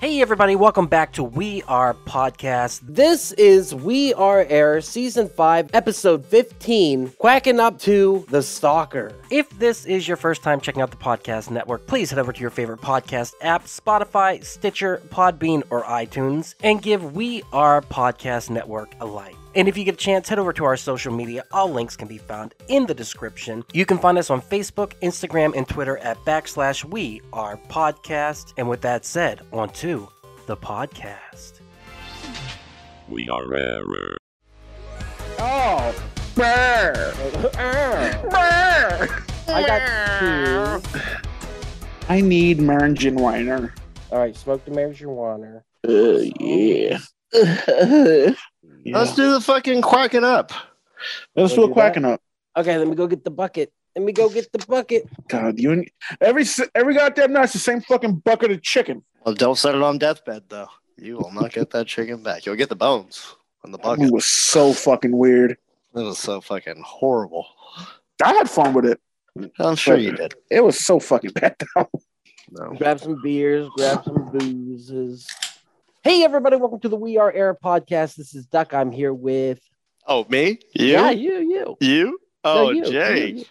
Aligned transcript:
Hey, 0.00 0.22
everybody, 0.22 0.56
welcome 0.56 0.86
back 0.86 1.12
to 1.12 1.22
We 1.22 1.62
Are 1.64 1.92
Podcast. 1.92 2.80
This 2.82 3.32
is 3.32 3.74
We 3.74 4.14
Are 4.14 4.46
Air 4.48 4.80
Season 4.80 5.28
5, 5.28 5.74
Episode 5.74 6.24
15 6.24 7.10
Quacking 7.18 7.60
Up 7.60 7.78
to 7.80 8.24
the 8.30 8.42
Stalker. 8.42 9.12
If 9.30 9.50
this 9.58 9.84
is 9.84 10.08
your 10.08 10.16
first 10.16 10.42
time 10.42 10.58
checking 10.58 10.80
out 10.80 10.90
the 10.90 10.96
podcast 10.96 11.50
network, 11.50 11.86
please 11.86 12.08
head 12.08 12.18
over 12.18 12.32
to 12.32 12.40
your 12.40 12.48
favorite 12.48 12.80
podcast 12.80 13.34
app 13.42 13.66
Spotify, 13.66 14.42
Stitcher, 14.42 15.02
Podbean, 15.10 15.64
or 15.68 15.82
iTunes 15.82 16.54
and 16.62 16.80
give 16.80 17.14
We 17.14 17.42
Are 17.52 17.82
Podcast 17.82 18.48
Network 18.48 18.94
a 19.00 19.04
like. 19.04 19.36
And 19.54 19.66
if 19.66 19.76
you 19.76 19.84
get 19.84 19.94
a 19.94 19.98
chance, 19.98 20.28
head 20.28 20.38
over 20.38 20.52
to 20.52 20.64
our 20.64 20.76
social 20.76 21.12
media. 21.12 21.44
All 21.50 21.68
links 21.68 21.96
can 21.96 22.06
be 22.06 22.18
found 22.18 22.54
in 22.68 22.86
the 22.86 22.94
description. 22.94 23.64
You 23.72 23.84
can 23.84 23.98
find 23.98 24.16
us 24.16 24.30
on 24.30 24.40
Facebook, 24.40 24.92
Instagram, 25.02 25.56
and 25.56 25.68
Twitter 25.68 25.98
at 25.98 26.18
backslash 26.18 26.84
we 26.84 27.20
are 27.32 27.56
podcast. 27.68 28.54
And 28.56 28.68
with 28.68 28.80
that 28.82 29.04
said, 29.04 29.40
on 29.52 29.70
to 29.70 30.08
the 30.46 30.56
podcast. 30.56 31.60
We 33.08 33.28
are 33.28 33.52
error. 33.52 34.16
Oh, 35.40 35.94
brr. 36.36 37.12
brr. 38.30 39.24
I 39.48 39.66
got 39.66 39.82
two. 40.20 41.00
I 42.08 42.20
need 42.20 42.60
Margin 42.60 43.18
All 43.18 44.18
right, 44.18 44.36
smoke 44.36 44.64
the 44.64 44.70
marijuana. 44.70 45.62
Uh, 45.84 46.30
yeah. 46.38 47.00
Let's 48.86 49.14
do 49.14 49.32
the 49.32 49.40
fucking 49.40 49.82
quacking 49.82 50.24
up. 50.24 50.52
Let's 51.34 51.52
Wanna 51.52 51.54
do 51.56 51.64
a 51.64 51.66
do 51.68 51.72
quacking 51.72 52.04
up. 52.04 52.20
Okay, 52.56 52.76
let 52.76 52.88
me 52.88 52.94
go 52.94 53.06
get 53.06 53.24
the 53.24 53.30
bucket. 53.30 53.72
Let 53.96 54.04
me 54.04 54.12
go 54.12 54.28
get 54.28 54.50
the 54.52 54.64
bucket. 54.66 55.08
God, 55.28 55.58
you 55.58 55.72
and 55.72 55.90
every 56.20 56.44
every 56.74 56.94
goddamn 56.94 57.32
night's 57.32 57.52
the 57.52 57.58
same 57.58 57.80
fucking 57.80 58.16
bucket 58.16 58.50
of 58.50 58.62
chicken. 58.62 59.02
Well, 59.24 59.34
don't 59.34 59.58
set 59.58 59.74
it 59.74 59.82
on 59.82 59.98
deathbed 59.98 60.44
though. 60.48 60.68
You 60.96 61.16
will 61.16 61.32
not 61.32 61.52
get 61.52 61.70
that 61.70 61.86
chicken 61.86 62.22
back. 62.22 62.46
You'll 62.46 62.56
get 62.56 62.68
the 62.68 62.76
bones 62.76 63.36
on 63.64 63.72
the 63.72 63.78
bucket. 63.78 64.00
It 64.00 64.02
bucket. 64.02 64.14
was 64.14 64.26
so 64.26 64.72
fucking 64.72 65.16
weird. 65.16 65.56
That 65.94 66.04
was 66.04 66.18
so 66.18 66.40
fucking 66.40 66.82
horrible. 66.84 67.46
I 68.22 68.34
had 68.34 68.48
fun 68.50 68.74
with 68.74 68.84
it. 68.84 69.00
I'm 69.58 69.76
sure 69.76 69.96
you 69.96 70.12
did. 70.12 70.34
It 70.50 70.62
was 70.62 70.78
so 70.78 71.00
fucking 71.00 71.32
bad. 71.32 71.56
though. 71.74 71.88
No. 72.50 72.74
Grab 72.76 73.00
some 73.00 73.20
beers, 73.22 73.68
grab 73.76 74.04
some 74.04 74.30
boozes. 74.32 75.28
Hey, 76.02 76.22
everybody, 76.24 76.56
welcome 76.56 76.80
to 76.80 76.88
the 76.88 76.96
We 76.96 77.18
Are 77.18 77.30
Air 77.30 77.54
podcast. 77.54 78.16
This 78.16 78.34
is 78.34 78.46
Duck. 78.46 78.72
I'm 78.72 78.90
here 78.90 79.12
with. 79.12 79.60
Oh, 80.06 80.24
me? 80.30 80.58
You? 80.74 80.86
Yeah, 80.86 81.10
you, 81.10 81.34
you. 81.40 81.76
You? 81.80 82.04
No, 82.06 82.18
Oh, 82.52 82.70
you, 82.70 82.84
Jay. 82.90 83.26
you, 83.28 83.44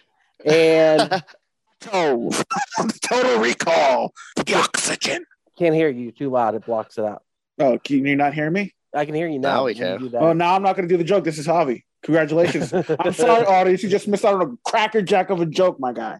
you. 0.44 0.50
And 0.50 1.22
Tove. 1.80 2.42
Total 3.02 3.38
recall. 3.40 4.12
The 4.34 4.54
oxygen. 4.56 5.24
can't 5.56 5.74
hear 5.74 5.88
you 5.88 6.10
too 6.10 6.30
loud. 6.30 6.54
It 6.56 6.66
blocks 6.66 6.98
it 6.98 7.04
out. 7.04 7.22
Oh, 7.60 7.78
can 7.78 8.04
you 8.04 8.16
not 8.16 8.34
hear 8.34 8.50
me? 8.50 8.74
I 8.92 9.04
can 9.04 9.14
hear 9.14 9.28
you 9.28 9.38
now. 9.38 9.54
Now 9.58 9.64
we 9.66 9.74
You 9.74 9.78
can. 10.10 10.14
Oh, 10.16 10.32
now 10.32 10.56
I'm 10.56 10.62
not 10.62 10.74
going 10.74 10.88
to 10.88 10.92
do 10.92 10.98
the 10.98 11.04
joke. 11.04 11.22
This 11.22 11.38
is 11.38 11.46
Javi. 11.46 11.84
Congratulations. 12.02 12.72
I'm 12.98 13.12
sorry, 13.12 13.46
audience. 13.46 13.82
You 13.84 13.88
just 13.88 14.08
missed 14.08 14.24
out 14.24 14.34
on 14.34 14.42
a 14.42 14.68
crackerjack 14.68 15.30
of 15.30 15.40
a 15.40 15.46
joke, 15.46 15.78
my 15.78 15.92
guy. 15.92 16.18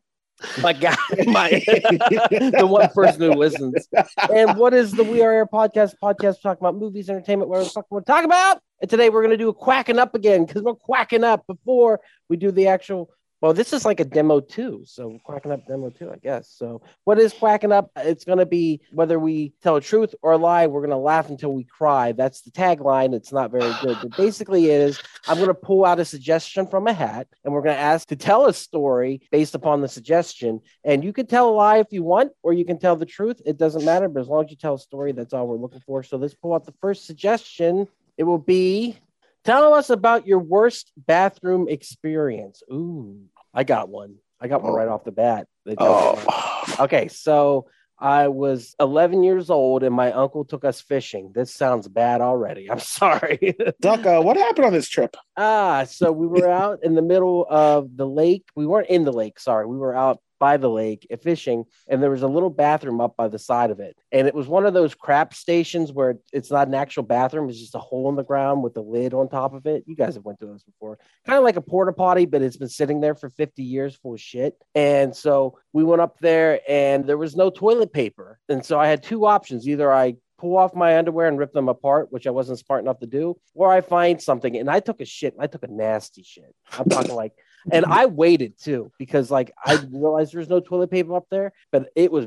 My 0.63 0.73
guy, 0.73 0.97
my 1.27 1.51
the 1.51 2.67
one 2.67 2.89
person 2.91 3.21
who 3.23 3.33
listens. 3.33 3.89
And 4.35 4.57
what 4.57 4.75
is 4.75 4.93
the 4.93 5.05
We 5.05 5.23
Are 5.23 5.33
Air 5.33 5.47
podcast? 5.47 5.95
Podcast 6.03 6.41
talking 6.43 6.63
about 6.63 6.77
movies, 6.77 7.09
entertainment, 7.11 7.49
whatever 7.49 7.65
the 7.65 7.71
fuck 7.71 7.87
we're 7.91 8.01
talking 8.01 8.25
about. 8.25 8.61
And 8.81 8.91
today 8.91 9.11
we're 9.11 9.23
gonna 9.23 9.37
do 9.37 9.49
a 9.49 9.55
quacking 9.55 9.99
up 9.99 10.15
again 10.15 10.47
because 10.47 10.63
we're 10.63 10.75
quacking 10.75 11.25
up 11.25 11.47
before 11.47 12.01
we 12.29 12.37
do 12.37 12.51
the 12.51 12.69
actual. 12.69 13.11
Well, 13.41 13.55
this 13.55 13.73
is 13.73 13.87
like 13.87 14.01
a 14.01 14.05
demo 14.05 14.41
too, 14.41 14.83
so 14.85 15.19
quacking 15.25 15.51
up 15.51 15.67
demo 15.67 15.89
too, 15.89 16.11
I 16.11 16.17
guess. 16.17 16.53
So, 16.55 16.83
what 17.05 17.19
is 17.19 17.33
quacking 17.33 17.73
up? 17.73 17.91
It's 17.97 18.25
gonna 18.25 18.45
be 18.45 18.81
whether 18.93 19.19
we 19.19 19.55
tell 19.63 19.77
a 19.77 19.81
truth 19.81 20.15
or 20.23 20.33
a 20.33 20.37
lie. 20.37 20.67
We're 20.67 20.83
gonna 20.83 20.99
laugh 20.99 21.31
until 21.31 21.55
we 21.55 21.65
cry. 21.65 22.13
That's 22.13 22.43
the 22.43 22.51
tagline. 22.51 23.15
It's 23.15 23.33
not 23.33 23.51
very 23.51 23.73
good, 23.83 23.97
but 24.03 24.17
basically, 24.17 24.67
it 24.67 24.81
is 24.83 25.01
I'm 25.27 25.39
to 25.39 25.55
pull 25.55 25.85
out 25.85 26.01
a 26.01 26.05
suggestion 26.05 26.67
from 26.67 26.87
a 26.87 26.93
hat 26.93 27.29
and 27.45 27.53
we're 27.53 27.63
to 27.63 27.75
ask 27.75 28.09
to 28.09 28.17
tell 28.17 28.47
a 28.47 28.53
story 28.53 29.23
based 29.31 29.55
upon 29.55 29.81
the 29.81 29.89
suggestion. 29.89 30.61
And 30.85 31.03
you 31.03 31.13
can 31.13 31.27
tell 31.27 31.49
a 31.49 31.53
lie 31.53 31.79
if 31.79 31.89
you 31.91 32.03
want, 32.03 32.33
or 32.43 32.53
you 32.53 32.65
can 32.65 32.79
tell 32.79 32.97
the 32.97 33.07
truth. 33.07 33.41
It 33.47 33.57
doesn't 33.57 33.85
matter, 33.85 34.09
but 34.09 34.21
as 34.21 34.29
long 34.29 34.45
as 34.45 34.51
you 34.51 34.57
tell 34.57 34.75
a 34.75 34.79
story, 34.79 35.13
that's 35.13 35.33
all 35.33 35.47
we're 35.47 35.57
looking 35.57 35.81
for. 35.81 36.03
So 36.03 36.17
let's 36.17 36.35
pull 36.35 36.55
out 36.55 36.65
the 36.65 36.75
first 36.81 37.07
suggestion. 37.07 37.89
It 38.19 38.25
will 38.25 38.39
be 38.39 38.99
tell 39.45 39.75
us 39.75 39.91
about 39.91 40.27
your 40.27 40.39
worst 40.39 40.93
bathroom 40.97 41.69
experience. 41.69 42.63
Ooh, 42.73 43.19
I 43.55 43.65
got 43.65 43.89
one. 43.89 44.17
I 44.41 44.49
got 44.49 44.63
one 44.63 44.73
right 44.73 44.89
off 44.89 45.05
the 45.05 45.13
bat. 45.13 45.47
They 45.67 45.77
tell 45.77 46.17
me 46.17 46.23
one. 46.23 46.25
Oh, 46.29 46.75
Okay, 46.81 47.09
so 47.09 47.67
I 47.99 48.29
was 48.29 48.75
11 48.81 49.23
years 49.23 49.51
old 49.51 49.83
and 49.83 49.95
my 49.95 50.13
uncle 50.13 50.45
took 50.47 50.65
us 50.65 50.81
fishing. 50.81 51.33
This 51.35 51.53
sounds 51.53 51.87
bad 51.89 52.23
already. 52.23 52.71
I'm 52.71 52.79
sorry. 52.79 53.55
Duck, 53.81 54.07
uh, 54.07 54.23
what 54.23 54.37
happened 54.39 54.65
on 54.67 54.73
this 54.73 54.89
trip? 54.89 55.17
Ah, 55.37 55.85
so 55.85 56.11
we 56.11 56.27
were 56.27 56.49
out 56.49 56.79
in 56.83 56.95
the 56.95 57.03
middle 57.03 57.47
of 57.51 57.97
the 57.97 58.07
lake. 58.07 58.45
We 58.57 58.67
weren't 58.67 58.89
in 58.89 59.05
the 59.05 59.13
lake, 59.13 59.39
sorry. 59.39 59.67
We 59.67 59.77
were 59.77 59.95
out 59.95 60.21
by 60.41 60.57
the 60.57 60.69
lake 60.69 61.07
fishing, 61.23 61.65
and 61.87 62.03
there 62.03 62.11
was 62.11 62.23
a 62.23 62.29
little 62.29 62.51
bathroom 62.51 63.01
up 63.01 63.17
by 63.17 63.29
the 63.29 63.39
side 63.39 63.71
of 63.71 63.79
it. 63.79 63.97
And 64.11 64.27
it 64.27 64.35
was 64.35 64.49
one 64.49 64.67
of 64.67 64.75
those 64.75 64.95
crap 64.95 65.35
stations 65.35 65.93
where 65.93 66.17
it's 66.33 66.51
not 66.51 66.67
an 66.67 66.75
actual 66.75 67.05
bathroom, 67.05 67.49
it's 67.49 67.61
just 67.61 67.75
a 67.75 67.79
hole 67.79 68.09
in 68.09 68.17
the 68.17 68.25
ground 68.25 68.63
with 68.63 68.77
a 68.77 68.81
lid 68.81 69.15
on 69.15 69.29
top 69.29 69.55
of 69.55 69.67
it. 69.67 69.85
You 69.87 69.95
guys 69.95 70.15
have 70.15 70.25
went 70.25 70.41
through 70.41 70.55
this 70.55 70.65
before. 70.65 70.99
Kind 71.27 71.39
of 71.39 71.45
like 71.45 71.57
a 71.57 71.61
porta 71.61 71.93
potty, 71.93 72.27
but 72.27 72.43
it's 72.43 72.57
been 72.57 72.69
sitting 72.69 73.01
there 73.01 73.15
for 73.15 73.29
50 73.29 73.63
years 73.63 73.95
full 73.95 74.15
of 74.15 74.21
shit. 74.21 74.57
And 74.75 75.15
so 75.15 75.59
we 75.73 75.85
went 75.85 76.01
up 76.01 76.19
there 76.19 76.61
and 76.69 77.07
there 77.07 77.19
was 77.19 77.37
no 77.37 77.51
toilet 77.51 77.93
paper. 77.93 78.41
And 78.49 78.65
so 78.65 78.81
I 78.81 78.89
had 78.89 79.03
two 79.03 79.27
options. 79.27 79.69
Either 79.69 79.93
I 79.93 80.17
pull 80.41 80.57
off 80.57 80.75
my 80.75 80.97
underwear 80.97 81.29
and 81.29 81.39
rip 81.39 81.53
them 81.53 81.69
apart, 81.69 82.11
which 82.11 82.27
I 82.27 82.31
wasn't 82.31 82.59
smart 82.59 82.83
enough 82.83 82.99
to 83.01 83.07
do, 83.07 83.39
or 83.55 83.71
I 83.71 83.83
find 83.83 84.21
something. 84.21 84.57
And 84.57 84.71
I 84.71 84.81
took 84.81 85.03
a 85.03 85.05
shit. 85.05 85.35
I 85.39 85.47
took 85.47 85.63
a 85.63 85.69
nasty 85.69 86.23
shit. 86.23 86.55
I'm 86.79 86.87
talking 86.87 87.15
like, 87.15 87.35
and 87.71 87.85
I 87.89 88.07
waited 88.07 88.59
too 88.59 88.93
because 88.99 89.31
like 89.31 89.53
I 89.65 89.75
realized 89.91 90.33
there's 90.33 90.49
no 90.49 90.61
toilet 90.61 90.91
paper 90.91 91.17
up 91.17 91.27
there, 91.31 91.53
but 91.71 91.89
it 91.95 92.11
was, 92.11 92.27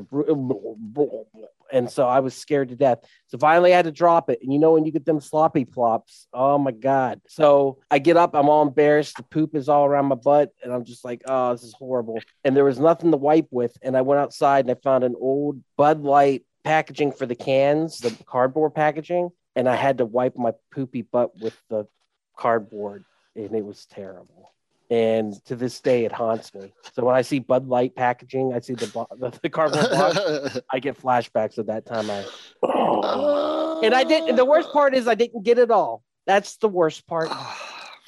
and 1.72 1.90
so 1.90 2.06
I 2.06 2.20
was 2.20 2.34
scared 2.34 2.68
to 2.68 2.76
death. 2.76 3.00
So 3.26 3.38
finally, 3.38 3.72
I 3.72 3.76
had 3.76 3.86
to 3.86 3.92
drop 3.92 4.30
it. 4.30 4.38
And 4.42 4.52
you 4.52 4.58
know 4.58 4.72
when 4.72 4.84
you 4.84 4.92
get 4.92 5.04
them 5.04 5.20
sloppy 5.20 5.64
plops, 5.64 6.26
oh 6.32 6.58
my 6.58 6.72
god! 6.72 7.20
So 7.28 7.78
I 7.90 7.98
get 7.98 8.16
up, 8.16 8.34
I'm 8.34 8.48
all 8.48 8.66
embarrassed. 8.66 9.16
The 9.16 9.22
poop 9.24 9.54
is 9.54 9.68
all 9.68 9.84
around 9.84 10.06
my 10.06 10.16
butt, 10.16 10.52
and 10.62 10.72
I'm 10.72 10.84
just 10.84 11.04
like, 11.04 11.22
oh, 11.26 11.52
this 11.52 11.64
is 11.64 11.74
horrible. 11.74 12.20
And 12.44 12.56
there 12.56 12.64
was 12.64 12.78
nothing 12.78 13.10
to 13.10 13.16
wipe 13.16 13.48
with, 13.50 13.76
and 13.82 13.96
I 13.96 14.02
went 14.02 14.20
outside 14.20 14.64
and 14.64 14.70
I 14.70 14.80
found 14.80 15.04
an 15.04 15.14
old 15.18 15.62
Bud 15.76 16.02
Light 16.02 16.44
packaging 16.64 17.12
for 17.12 17.26
the 17.26 17.34
cans, 17.34 17.98
the 17.98 18.16
cardboard 18.24 18.74
packaging, 18.74 19.30
and 19.54 19.68
I 19.68 19.76
had 19.76 19.98
to 19.98 20.06
wipe 20.06 20.36
my 20.36 20.52
poopy 20.72 21.02
butt 21.02 21.38
with 21.40 21.56
the 21.68 21.86
cardboard, 22.36 23.04
and 23.36 23.54
it 23.54 23.64
was 23.64 23.86
terrible. 23.86 24.53
And 24.94 25.44
to 25.46 25.56
this 25.56 25.80
day, 25.80 26.04
it 26.04 26.12
haunts 26.12 26.54
me. 26.54 26.72
So 26.92 27.04
when 27.04 27.16
I 27.16 27.22
see 27.22 27.40
Bud 27.40 27.66
Light 27.66 27.96
packaging, 27.96 28.52
I 28.54 28.60
see 28.60 28.74
the 28.74 28.86
bo- 28.86 29.08
the, 29.18 29.36
the 29.42 29.50
cardboard 29.50 29.90
box, 29.90 30.60
I 30.72 30.78
get 30.78 31.00
flashbacks 31.00 31.58
of 31.58 31.66
that 31.66 31.84
time. 31.84 32.08
I 32.10 32.24
Oh. 32.62 33.80
and 33.82 33.92
I 33.94 34.04
did. 34.04 34.28
And 34.28 34.38
the 34.38 34.44
worst 34.44 34.70
part 34.72 34.94
is 34.94 35.08
I 35.08 35.14
didn't 35.16 35.42
get 35.42 35.58
it 35.58 35.70
all. 35.72 36.04
That's 36.26 36.56
the 36.58 36.68
worst 36.68 37.06
part. 37.06 37.28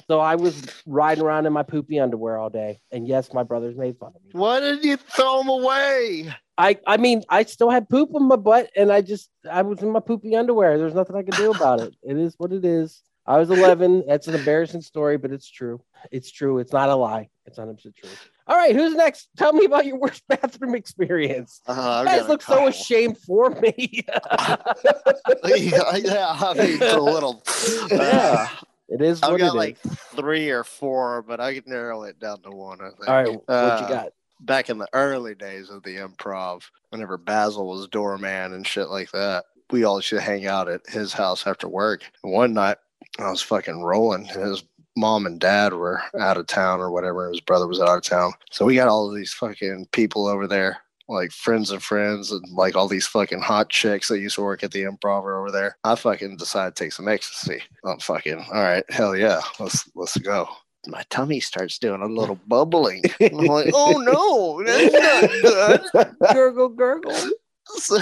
So 0.09 0.21
I 0.21 0.35
was 0.35 0.63
riding 0.85 1.21
around 1.21 1.47
in 1.47 1.51
my 1.51 1.63
poopy 1.63 1.99
underwear 1.99 2.37
all 2.37 2.49
day. 2.49 2.79
And 2.93 3.05
yes, 3.05 3.33
my 3.33 3.43
brothers 3.43 3.75
made 3.75 3.97
fun 3.97 4.13
of 4.15 4.23
me. 4.23 4.29
Why 4.31 4.61
did 4.61 4.81
you 4.85 4.95
throw 4.95 5.39
them 5.39 5.49
away? 5.49 6.33
I, 6.57 6.77
I 6.87 6.95
mean, 6.95 7.23
I 7.27 7.43
still 7.43 7.69
had 7.69 7.89
poop 7.89 8.11
in 8.15 8.23
my 8.23 8.37
butt, 8.37 8.69
and 8.73 8.89
I 8.89 9.01
just 9.01 9.29
I 9.51 9.63
was 9.63 9.81
in 9.81 9.89
my 9.91 9.99
poopy 9.99 10.33
underwear. 10.33 10.77
There's 10.77 10.93
nothing 10.93 11.17
I 11.17 11.23
could 11.23 11.33
do 11.35 11.51
about 11.51 11.81
it. 11.81 11.93
It 12.03 12.15
is 12.17 12.35
what 12.37 12.53
it 12.53 12.63
is. 12.63 13.01
I 13.25 13.37
was 13.37 13.49
11. 13.49 14.05
That's 14.07 14.29
an 14.29 14.35
embarrassing 14.35 14.79
story, 14.81 15.17
but 15.17 15.33
it's 15.33 15.49
true. 15.51 15.81
It's 16.11 16.31
true. 16.31 16.59
It's 16.59 16.71
not 16.73 16.89
a 16.89 16.95
lie. 16.95 17.29
It's 17.45 17.57
100 17.57 17.75
percent 17.75 17.95
true. 17.95 18.09
All 18.47 18.55
right, 18.55 18.73
who's 18.75 18.93
next? 18.95 19.29
Tell 19.37 19.51
me 19.53 19.65
about 19.65 19.85
your 19.85 19.97
worst 19.97 20.23
bathroom 20.29 20.75
experience. 20.75 21.61
Uh, 21.67 22.03
You 22.05 22.11
guys 22.19 22.27
look 22.29 22.41
so 22.41 22.67
ashamed 22.67 23.17
for 23.17 23.49
me. 23.49 24.03
yeah, 25.45 25.95
yeah, 25.97 26.35
I 26.39 26.53
mean, 26.57 26.81
a 26.81 26.99
little. 26.99 27.43
Yeah. 27.89 28.49
it 28.89 29.01
is 29.01 29.21
I've 29.23 29.31
what 29.31 29.35
it 29.41 29.43
got 29.43 29.47
is. 29.49 29.53
like 29.55 29.77
three 30.15 30.49
or 30.49 30.63
four, 30.63 31.21
but 31.23 31.39
I 31.39 31.53
could 31.53 31.67
narrow 31.67 32.03
it 32.03 32.19
down 32.19 32.41
to 32.43 32.49
one. 32.51 32.79
I 32.81 32.89
think. 32.89 33.07
All 33.07 33.15
right, 33.15 33.27
what 33.33 33.43
Uh, 33.49 33.79
you 33.87 33.93
got? 33.93 34.07
back 34.41 34.69
in 34.69 34.77
the 34.77 34.87
early 34.93 35.35
days 35.35 35.69
of 35.69 35.83
the 35.83 35.95
improv, 35.97 36.63
whenever 36.89 37.17
Basil 37.17 37.67
was 37.67 37.87
doorman 37.87 38.53
and 38.53 38.65
shit 38.67 38.89
like 38.89 39.11
that, 39.11 39.45
we 39.71 39.83
all 39.83 39.97
used 39.97 40.09
to 40.09 40.21
hang 40.21 40.45
out 40.47 40.69
at 40.69 40.81
his 40.87 41.11
house 41.13 41.45
after 41.47 41.67
work. 41.67 42.01
One 42.21 42.53
night, 42.53 42.77
I 43.19 43.29
was 43.29 43.41
fucking 43.41 43.81
rolling. 43.83 44.25
His 44.25 44.63
mom 44.97 45.25
and 45.25 45.39
dad 45.39 45.73
were 45.73 46.01
out 46.19 46.37
of 46.37 46.47
town 46.47 46.79
or 46.79 46.91
whatever. 46.91 47.29
His 47.29 47.39
brother 47.39 47.67
was 47.67 47.79
out 47.79 47.97
of 47.97 48.03
town. 48.03 48.33
So 48.51 48.65
we 48.65 48.75
got 48.75 48.87
all 48.87 49.07
of 49.07 49.15
these 49.15 49.31
fucking 49.33 49.87
people 49.91 50.27
over 50.27 50.47
there, 50.47 50.79
like 51.07 51.31
friends 51.31 51.71
of 51.71 51.83
friends, 51.83 52.31
and 52.31 52.43
like 52.51 52.75
all 52.75 52.87
these 52.87 53.07
fucking 53.07 53.41
hot 53.41 53.69
chicks 53.69 54.09
that 54.09 54.19
used 54.19 54.35
to 54.35 54.41
work 54.41 54.63
at 54.63 54.71
the 54.71 54.83
improv 54.83 55.23
are 55.23 55.39
over 55.39 55.51
there. 55.51 55.77
I 55.83 55.95
fucking 55.95 56.37
decided 56.37 56.75
to 56.75 56.83
take 56.83 56.91
some 56.91 57.07
ecstasy. 57.07 57.61
I'm 57.85 57.99
fucking, 57.99 58.45
all 58.51 58.63
right, 58.63 58.83
hell 58.89 59.15
yeah, 59.15 59.41
let's 59.59 59.89
let's 59.95 60.17
go. 60.17 60.49
My 60.87 61.03
tummy 61.09 61.39
starts 61.39 61.79
doing 61.79 62.01
a 62.01 62.07
little 62.07 62.39
bubbling. 62.47 63.03
I'm 63.21 63.37
like, 63.37 63.71
oh 63.73 63.99
no, 63.99 64.63
that's 64.63 64.93
not 64.93 65.91
good. 65.93 66.15
Gurgle, 66.33 66.69
gurgle. 66.69 67.13
So, 67.75 67.97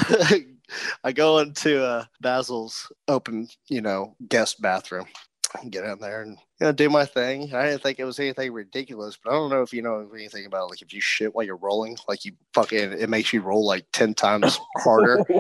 I 1.04 1.12
go 1.12 1.40
into 1.40 1.84
uh, 1.84 2.06
Basil's 2.22 2.92
open, 3.08 3.48
you 3.68 3.82
know, 3.82 4.16
guest 4.28 4.62
bathroom. 4.62 5.06
Get 5.70 5.84
in 5.84 6.00
there 6.00 6.22
and 6.22 6.38
you 6.60 6.66
know 6.66 6.72
do 6.72 6.90
my 6.90 7.06
thing. 7.06 7.54
I 7.54 7.68
didn't 7.68 7.84
think 7.84 8.00
it 8.00 8.06
was 8.06 8.20
anything 8.20 8.54
ridiculous, 8.54 9.18
but 9.22 9.32
I 9.32 9.34
don't 9.34 9.50
know 9.50 9.62
if 9.62 9.74
you 9.74 9.82
know 9.82 10.08
anything 10.14 10.46
about 10.46 10.70
like 10.70 10.82
if 10.82 10.94
you 10.94 11.02
shit 11.02 11.36
while 11.36 11.46
you're 11.46 11.58
rolling, 11.58 11.98
like 12.08 12.26
you 12.26 12.34
fucking 12.54 12.94
it 12.94 13.10
makes 13.10 13.34
you 13.34 13.42
roll 13.42 13.66
like 13.66 13.86
ten 13.92 14.14
times 14.14 14.60
harder. 14.78 15.24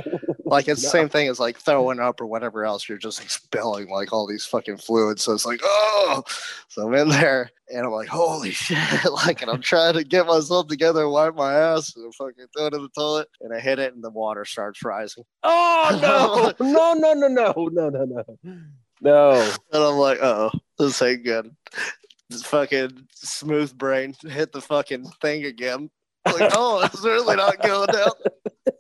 Like 0.48 0.68
it's 0.68 0.84
the 0.84 0.90
same 0.90 1.10
thing 1.10 1.28
as 1.28 1.40
like 1.40 1.58
throwing 1.58 2.00
up 2.00 2.22
or 2.22 2.28
whatever 2.28 2.66
else. 2.66 2.88
You're 2.88 3.00
just 3.00 3.20
expelling 3.20 3.90
like 3.90 4.14
all 4.14 4.28
these 4.28 4.46
fucking 4.46 4.78
fluids. 4.78 5.24
So 5.24 5.34
it's 5.34 5.46
like, 5.46 5.60
oh, 5.64 6.24
so 6.68 6.88
I'm 6.88 6.94
in 6.94 7.10
there 7.10 7.50
and 7.74 7.84
I'm 7.84 7.92
like, 7.92 8.10
holy 8.10 8.52
shit! 8.52 8.78
Like, 9.12 9.42
and 9.42 9.50
I'm 9.50 9.62
trying 9.62 9.96
to 9.96 10.04
get 10.04 10.28
myself 10.28 10.68
together 10.68 11.10
wipe 11.10 11.36
my 11.36 11.54
ass 11.54 11.96
and 11.96 12.14
fucking 12.14 12.46
throw 12.56 12.68
it 12.68 12.76
in 12.76 12.84
the 12.84 12.90
toilet, 12.90 13.28
and 13.42 13.56
I 13.56 13.60
hit 13.60 13.80
it, 13.80 13.96
and 13.96 14.04
the 14.04 14.12
water 14.12 14.46
starts 14.46 14.84
rising. 14.84 15.24
Oh 15.42 16.00
no! 16.00 16.66
no! 16.66 16.94
No! 16.94 17.14
No! 17.14 17.28
No! 17.28 17.90
No! 17.90 17.90
No! 17.90 18.06
No! 18.44 18.62
No! 19.02 19.32
And 19.72 19.84
I'm 19.84 19.96
like, 19.96 20.20
oh, 20.22 20.52
this 20.78 21.02
ain't 21.02 21.24
good. 21.24 21.56
This 22.30 22.44
fucking 22.44 23.08
smooth 23.14 23.78
brain 23.78 24.16
hit 24.22 24.52
the 24.52 24.62
fucking 24.62 25.06
thing 25.22 25.46
again. 25.46 25.90
Like, 26.26 26.52
oh, 26.56 26.82
it's 26.86 27.04
really 27.04 27.36
not 27.36 27.62
going 27.62 27.88
down. 27.88 28.12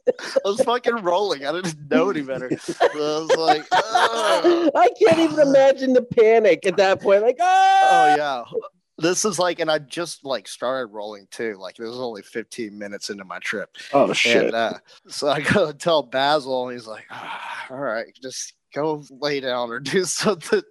I 0.07 0.39
was 0.49 0.61
fucking 0.61 0.97
rolling. 0.97 1.45
I 1.45 1.51
didn't 1.51 1.89
know 1.89 2.09
any 2.09 2.21
better. 2.21 2.49
So 2.57 2.73
I 2.81 2.95
was 2.95 3.35
like, 3.37 3.67
oh. 3.71 4.71
I 4.75 4.89
can't 4.99 5.19
even 5.19 5.39
imagine 5.39 5.93
the 5.93 6.01
panic 6.01 6.65
at 6.65 6.77
that 6.77 7.01
point. 7.01 7.21
Like, 7.21 7.37
oh, 7.39 7.89
oh 7.91 8.15
yeah. 8.15 8.43
This 8.97 9.25
is 9.25 9.39
like, 9.39 9.59
and 9.59 9.69
I 9.69 9.79
just 9.79 10.23
like 10.23 10.47
started 10.47 10.93
rolling 10.93 11.27
too. 11.29 11.57
Like, 11.59 11.75
this 11.75 11.89
was 11.89 11.99
only 11.99 12.21
15 12.21 12.77
minutes 12.77 13.09
into 13.09 13.25
my 13.25 13.39
trip. 13.39 13.75
Oh 13.93 14.13
shit! 14.13 14.45
And 14.45 14.55
uh, 14.55 14.73
so 15.07 15.27
I 15.29 15.41
go 15.53 15.71
tell 15.73 16.01
Basil, 16.03 16.67
and 16.67 16.77
he's 16.77 16.87
like, 16.87 17.05
ah, 17.11 17.65
"All 17.71 17.77
right, 17.77 18.05
just 18.21 18.53
go 18.73 19.03
lay 19.09 19.41
down 19.41 19.69
or 19.69 19.79
do 19.81 20.05
something." 20.05 20.61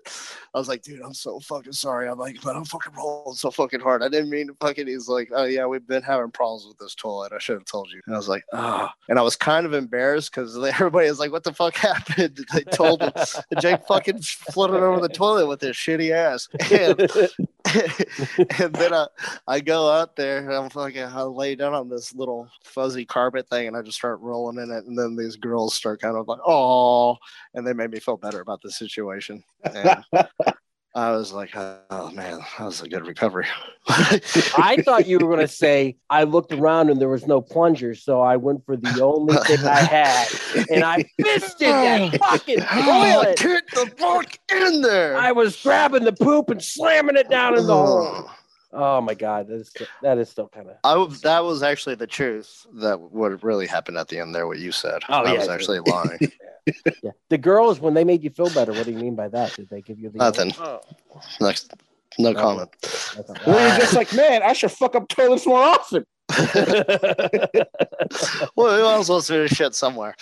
I 0.54 0.58
was 0.58 0.68
like, 0.68 0.82
"Dude, 0.82 1.02
I'm 1.02 1.12
so 1.12 1.38
fucking 1.40 1.74
sorry." 1.74 2.08
I'm 2.08 2.18
like, 2.18 2.40
"But 2.42 2.56
I'm 2.56 2.64
fucking 2.64 2.94
rolling 2.94 3.34
so 3.34 3.50
fucking 3.50 3.80
hard. 3.80 4.02
I 4.02 4.08
didn't 4.08 4.30
mean 4.30 4.46
to 4.46 4.54
fucking." 4.58 4.86
He's 4.86 5.06
like, 5.06 5.28
"Oh 5.34 5.44
yeah, 5.44 5.66
we've 5.66 5.86
been 5.86 6.02
having 6.02 6.30
problems 6.30 6.66
with 6.66 6.78
this 6.78 6.94
toilet. 6.94 7.32
I 7.34 7.38
should 7.38 7.56
have 7.56 7.66
told 7.66 7.90
you." 7.92 8.00
And 8.06 8.14
I 8.14 8.18
was 8.18 8.28
like, 8.28 8.44
"Oh," 8.54 8.88
and 9.10 9.18
I 9.18 9.22
was 9.22 9.36
kind 9.36 9.66
of 9.66 9.74
embarrassed 9.74 10.30
because 10.30 10.56
everybody 10.64 11.10
was 11.10 11.18
like, 11.18 11.30
"What 11.30 11.44
the 11.44 11.52
fuck 11.52 11.76
happened?" 11.76 12.42
They 12.54 12.62
told 12.62 13.02
him 13.02 13.12
Jake 13.60 13.84
fucking 13.86 14.22
floated 14.22 14.82
over 14.82 15.00
the 15.00 15.10
toilet 15.10 15.46
with 15.46 15.60
his 15.60 15.76
shitty 15.76 16.10
ass. 16.10 16.48
And, 16.72 17.48
and 17.64 18.74
then 18.74 18.92
I, 18.92 19.06
I 19.46 19.60
go 19.60 19.90
out 19.90 20.16
there 20.16 20.38
and 20.38 20.52
I'm 20.52 20.70
fucking 20.70 21.02
I 21.02 21.22
lay 21.22 21.54
down 21.54 21.74
on 21.74 21.88
this 21.88 22.14
little 22.14 22.48
fuzzy 22.62 23.04
carpet 23.04 23.48
thing 23.48 23.68
and 23.68 23.76
I 23.76 23.82
just 23.82 23.98
start 23.98 24.20
rolling 24.20 24.62
in 24.62 24.70
it 24.70 24.84
and 24.84 24.98
then 24.98 25.16
these 25.16 25.36
girls 25.36 25.74
start 25.74 26.00
kind 26.00 26.16
of 26.16 26.28
like 26.28 26.40
oh 26.46 27.16
and 27.54 27.66
they 27.66 27.72
made 27.72 27.90
me 27.90 28.00
feel 28.00 28.16
better 28.16 28.40
about 28.40 28.60
the 28.62 28.70
situation. 28.70 29.42
I 30.96 31.10
was 31.10 31.32
like, 31.32 31.50
oh 31.56 32.10
man, 32.12 32.38
that 32.56 32.64
was 32.64 32.80
a 32.80 32.88
good 32.88 33.04
recovery. 33.04 33.46
I 33.88 34.80
thought 34.84 35.08
you 35.08 35.18
were 35.18 35.26
going 35.26 35.40
to 35.46 35.48
say, 35.48 35.96
I 36.08 36.22
looked 36.22 36.52
around 36.52 36.88
and 36.88 37.00
there 37.00 37.08
was 37.08 37.26
no 37.26 37.40
plunger, 37.40 37.96
so 37.96 38.20
I 38.20 38.36
went 38.36 38.64
for 38.64 38.76
the 38.76 39.02
only 39.02 39.34
thing 39.38 39.66
I 39.66 39.80
had, 39.80 40.28
and 40.70 40.84
I 40.84 41.04
fisted 41.20 41.68
that 41.68 42.18
fucking 42.20 42.58
oh, 42.60 43.22
toilet. 43.22 43.38
get 43.38 43.64
the 43.72 43.92
fuck 43.96 44.38
in 44.52 44.82
there. 44.82 45.16
I 45.16 45.32
was 45.32 45.60
grabbing 45.60 46.04
the 46.04 46.12
poop 46.12 46.50
and 46.50 46.62
slamming 46.62 47.16
it 47.16 47.28
down 47.28 47.58
in 47.58 47.66
the 47.66 47.74
hole. 47.74 48.30
Oh 48.76 49.00
my 49.00 49.14
god, 49.14 49.46
that 49.46 49.54
is 49.54 49.72
that 50.02 50.18
is 50.18 50.28
still 50.28 50.48
kind 50.48 50.68
of. 50.68 50.74
I 50.82 50.94
w- 50.94 51.16
that 51.18 51.44
was 51.44 51.62
actually 51.62 51.94
the 51.94 52.08
truth. 52.08 52.66
That 52.72 53.00
what 53.00 53.40
really 53.44 53.68
happened 53.68 53.98
at 53.98 54.08
the 54.08 54.18
end 54.18 54.34
there. 54.34 54.48
What 54.48 54.58
you 54.58 54.72
said. 54.72 55.02
Oh, 55.08 55.22
I 55.22 55.32
yeah, 55.32 55.38
was 55.38 55.48
actually 55.48 55.78
lying. 55.78 56.18
Yeah. 57.02 57.10
The 57.28 57.38
girls, 57.38 57.80
when 57.80 57.94
they 57.94 58.04
made 58.04 58.22
you 58.22 58.30
feel 58.30 58.48
better, 58.50 58.72
what 58.72 58.86
do 58.86 58.92
you 58.92 58.98
mean 58.98 59.14
by 59.14 59.28
that? 59.28 59.54
Did 59.54 59.68
they 59.68 59.82
give 59.82 59.98
you 59.98 60.10
the 60.10 60.18
Nothing. 60.18 60.52
Uh, 60.58 60.78
oh, 61.14 61.20
Next, 61.40 61.74
no 62.18 62.32
No. 62.32 62.40
comment. 62.40 62.70
that's 62.80 63.28
not 63.28 63.46
Well, 63.46 63.68
you're 63.68 63.78
just 63.78 63.94
like, 63.94 64.12
man, 64.14 64.42
I 64.42 64.52
should 64.54 64.72
fuck 64.72 64.94
up 64.94 65.08
toilets 65.08 65.46
more 65.46 65.62
often. 65.62 66.04
well, 68.56 68.76
who 68.76 68.84
else 68.84 69.08
wants 69.08 69.26
to 69.28 69.46
do 69.46 69.54
shit 69.54 69.74
somewhere? 69.74 70.14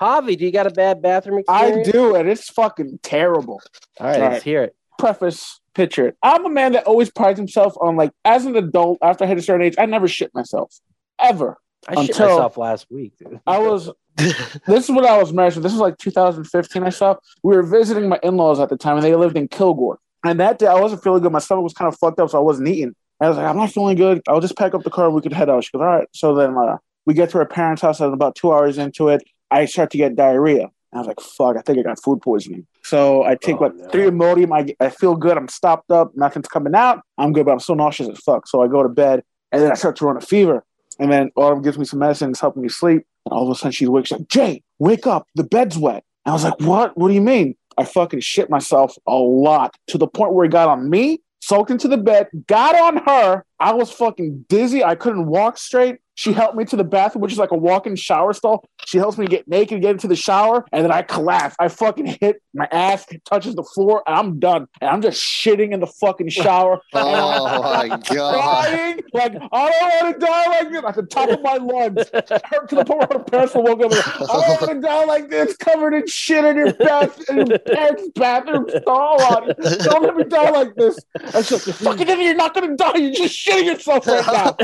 Javi, 0.00 0.36
do 0.36 0.44
you 0.44 0.52
got 0.52 0.66
a 0.66 0.70
bad 0.70 1.00
bathroom 1.00 1.42
I 1.48 1.82
do, 1.82 2.16
and 2.16 2.28
it's 2.28 2.50
fucking 2.50 2.98
terrible. 3.02 3.60
All 4.00 4.06
right, 4.06 4.20
All 4.20 4.30
let's 4.30 4.44
hear 4.44 4.62
it. 4.64 4.76
Preface, 4.98 5.60
picture 5.74 6.08
it. 6.08 6.16
I'm 6.22 6.44
a 6.44 6.50
man 6.50 6.72
that 6.72 6.84
always 6.84 7.10
prides 7.10 7.38
himself 7.38 7.74
on 7.80 7.96
like, 7.96 8.12
as 8.24 8.44
an 8.46 8.56
adult, 8.56 8.98
after 9.02 9.24
I 9.24 9.26
hit 9.28 9.38
a 9.38 9.42
certain 9.42 9.64
age, 9.64 9.74
I 9.78 9.86
never 9.86 10.08
shit 10.08 10.34
myself, 10.34 10.74
ever. 11.18 11.56
I 11.88 12.04
shit 12.04 12.18
myself 12.18 12.56
last 12.56 12.86
week, 12.90 13.12
dude. 13.18 13.40
I 13.46 13.58
was. 13.58 13.90
this 14.16 14.84
is 14.84 14.90
what 14.90 15.04
I 15.04 15.18
was 15.18 15.32
married. 15.32 15.52
to. 15.54 15.60
This 15.60 15.72
was 15.72 15.80
like 15.80 15.98
2015. 15.98 16.82
I 16.82 16.88
saw. 16.90 17.16
We 17.42 17.54
were 17.56 17.62
visiting 17.62 18.08
my 18.08 18.18
in-laws 18.22 18.60
at 18.60 18.68
the 18.70 18.76
time, 18.76 18.96
and 18.96 19.04
they 19.04 19.14
lived 19.14 19.36
in 19.36 19.46
Kilgore. 19.48 19.98
And 20.24 20.40
that 20.40 20.58
day, 20.58 20.66
I 20.66 20.80
wasn't 20.80 21.02
feeling 21.02 21.22
good. 21.22 21.32
My 21.32 21.38
stomach 21.38 21.62
was 21.62 21.74
kind 21.74 21.86
of 21.92 21.98
fucked 21.98 22.18
up, 22.18 22.30
so 22.30 22.38
I 22.38 22.40
wasn't 22.40 22.68
eating. 22.68 22.94
I 23.20 23.28
was 23.28 23.36
like, 23.36 23.46
I'm 23.46 23.56
not 23.56 23.70
feeling 23.72 23.96
good. 23.96 24.22
I'll 24.28 24.40
just 24.40 24.56
pack 24.56 24.74
up 24.74 24.82
the 24.82 24.90
car 24.90 25.06
and 25.06 25.14
we 25.14 25.20
could 25.22 25.32
head 25.32 25.48
out. 25.48 25.64
She 25.64 25.70
goes, 25.72 25.80
All 25.80 25.86
right. 25.86 26.08
So 26.12 26.34
then 26.34 26.56
uh, 26.56 26.78
we 27.06 27.14
get 27.14 27.30
to 27.30 27.38
her 27.38 27.44
parents' 27.46 27.82
house, 27.82 28.00
and 28.00 28.12
about 28.12 28.34
two 28.34 28.52
hours 28.52 28.78
into 28.78 29.08
it, 29.08 29.22
I 29.50 29.66
start 29.66 29.90
to 29.92 29.98
get 29.98 30.16
diarrhea. 30.16 30.62
And 30.62 30.70
I 30.94 30.98
was 30.98 31.06
like, 31.06 31.20
Fuck, 31.20 31.56
I 31.56 31.60
think 31.62 31.78
I 31.78 31.82
got 31.82 32.02
food 32.02 32.20
poisoning. 32.22 32.66
So 32.82 33.22
I 33.22 33.34
take 33.36 33.56
Oh, 33.56 33.60
what 33.60 33.76
no. 33.76 33.88
three 33.90 34.04
Imodium. 34.04 34.50
I, 34.52 34.74
I 34.84 34.88
feel 34.88 35.14
good. 35.14 35.36
I'm 35.36 35.48
stopped 35.48 35.90
up. 35.90 36.12
Nothing's 36.16 36.48
coming 36.48 36.74
out. 36.74 37.02
I'm 37.18 37.32
good, 37.32 37.44
but 37.46 37.52
I'm 37.52 37.60
still 37.60 37.74
nauseous 37.76 38.08
as 38.08 38.18
fuck. 38.18 38.48
So 38.48 38.62
I 38.62 38.68
go 38.68 38.82
to 38.82 38.88
bed, 38.88 39.22
and 39.52 39.62
then 39.62 39.70
I 39.70 39.74
start 39.74 39.96
to 39.96 40.06
run 40.06 40.16
a 40.16 40.20
fever. 40.22 40.64
And 40.98 41.12
then 41.12 41.30
Autumn 41.36 41.62
gives 41.62 41.78
me 41.78 41.84
some 41.84 41.98
medicine, 41.98 42.30
it's 42.30 42.40
helping 42.40 42.62
me 42.62 42.68
sleep. 42.68 43.02
And 43.24 43.32
all 43.32 43.44
of 43.44 43.50
a 43.50 43.54
sudden 43.54 43.72
she 43.72 43.86
wakes 43.86 44.12
up, 44.12 44.26
Jay, 44.28 44.62
wake 44.78 45.06
up, 45.06 45.26
the 45.34 45.44
bed's 45.44 45.76
wet. 45.76 46.04
And 46.24 46.30
I 46.30 46.32
was 46.32 46.44
like, 46.44 46.60
What? 46.60 46.96
What 46.96 47.08
do 47.08 47.14
you 47.14 47.20
mean? 47.20 47.56
I 47.78 47.84
fucking 47.84 48.20
shit 48.20 48.48
myself 48.48 48.96
a 49.06 49.14
lot 49.14 49.76
to 49.88 49.98
the 49.98 50.06
point 50.06 50.32
where 50.32 50.46
it 50.46 50.50
got 50.50 50.68
on 50.68 50.88
me, 50.88 51.20
soaked 51.40 51.70
into 51.70 51.88
the 51.88 51.98
bed, 51.98 52.28
got 52.46 52.74
on 52.74 53.02
her. 53.06 53.44
I 53.60 53.74
was 53.74 53.90
fucking 53.90 54.46
dizzy. 54.48 54.82
I 54.82 54.94
couldn't 54.94 55.26
walk 55.26 55.58
straight. 55.58 55.96
She 56.16 56.32
helped 56.32 56.56
me 56.56 56.64
to 56.64 56.76
the 56.76 56.84
bathroom, 56.84 57.22
which 57.22 57.32
is 57.32 57.38
like 57.38 57.52
a 57.52 57.56
walk-in 57.56 57.94
shower 57.94 58.32
stall. 58.32 58.64
She 58.86 58.98
helps 58.98 59.18
me 59.18 59.26
get 59.26 59.46
naked, 59.46 59.80
get 59.82 59.92
into 59.92 60.08
the 60.08 60.16
shower, 60.16 60.64
and 60.72 60.82
then 60.84 60.90
I 60.90 61.02
collapse. 61.02 61.54
I 61.60 61.68
fucking 61.68 62.06
hit 62.20 62.42
my 62.54 62.66
ass, 62.72 63.06
touches 63.24 63.54
the 63.54 63.62
floor, 63.62 64.02
and 64.06 64.16
I'm 64.16 64.38
done. 64.40 64.66
And 64.80 64.90
I'm 64.90 65.02
just 65.02 65.22
shitting 65.22 65.72
in 65.72 65.80
the 65.80 65.86
fucking 65.86 66.30
shower. 66.30 66.80
Oh 66.94 67.62
my 67.62 67.88
god! 68.14 68.66
crying 68.66 69.00
like 69.12 69.34
I 69.52 69.70
don't 69.70 70.04
want 70.04 70.20
to 70.20 70.26
die 70.26 70.46
like 70.48 70.72
this 70.72 70.84
at 70.84 70.94
the 70.96 71.02
top 71.02 71.28
of 71.30 71.42
my 71.42 71.56
lungs. 71.56 72.08
Hurt 72.12 72.68
to 72.70 72.74
the 72.76 72.84
point 72.84 73.08
where 73.10 73.18
the 73.18 73.24
parents 73.30 73.54
woke 73.54 73.80
up. 73.80 73.92
I 73.92 74.26
don't 74.26 74.60
want 74.60 74.70
to 74.70 74.80
die 74.86 75.04
like 75.04 75.28
this, 75.30 75.56
covered 75.56 75.94
in 75.94 76.06
shit 76.06 76.44
in 76.44 76.56
your 76.56 76.72
bath, 76.74 77.18
in 77.28 77.46
your 77.46 77.58
parents' 77.58 78.08
bathroom 78.14 78.66
stall. 78.68 79.22
On 79.22 79.50
it. 79.50 79.56
Don't 79.84 80.02
let 80.02 80.16
me 80.16 80.24
die 80.24 80.50
like 80.50 80.74
this. 80.74 80.98
I 81.34 81.42
said, 81.42 81.66
"You 81.66 81.72
fucking 81.74 82.02
idiot! 82.08 82.20
You're 82.20 82.34
not 82.34 82.54
gonna 82.54 82.76
die. 82.76 82.96
You're 82.96 83.12
just 83.12 83.34
shitting 83.36 83.66
yourself 83.66 84.06
right 84.06 84.26
now. 84.26 84.56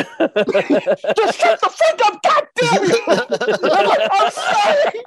just 1.17 1.42
shut 1.43 1.61
the 1.61 1.71
fuck 1.71 2.01
up! 2.07 2.23
God 2.23 2.47
damn 2.57 2.85
you!" 2.85 2.99
I'm 3.09 3.91
I'm 4.13 4.31
sorry. 4.31 5.03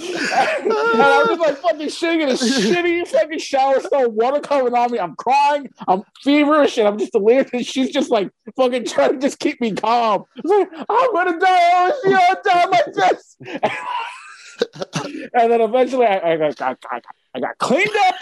and 0.00 1.02
I 1.02 1.26
was 1.28 1.38
like 1.38 1.56
fucking 1.58 1.88
shitting 1.88 2.22
in 2.22 2.28
a 2.28 2.32
shitty 2.32 3.06
fucking 3.08 3.38
shower 3.38 3.80
stall, 3.80 4.10
water 4.10 4.40
coming 4.40 4.74
on 4.74 4.92
me. 4.92 4.98
I'm 4.98 5.16
crying, 5.16 5.68
I'm 5.86 6.02
feverish, 6.22 6.78
and 6.78 6.88
I'm 6.88 6.98
just 6.98 7.12
delirious. 7.12 7.50
And 7.52 7.66
she's 7.66 7.90
just 7.90 8.10
like 8.10 8.30
fucking 8.56 8.86
trying 8.86 9.14
to 9.14 9.18
just 9.18 9.38
keep 9.38 9.60
me 9.60 9.72
calm. 9.72 10.24
Like, 10.44 10.68
I'm 10.88 11.12
gonna 11.12 11.38
die. 11.38 11.92
Shit, 12.04 12.14
I'll 12.14 12.42
die 12.42 12.64
like 12.66 13.18
and 15.34 15.52
then 15.52 15.60
eventually 15.60 16.06
I, 16.06 16.32
I, 16.32 16.36
got, 16.36 16.60
I, 16.60 16.74
got, 16.74 17.04
I 17.34 17.40
got 17.40 17.58
cleaned 17.58 17.90
up. 18.08 18.14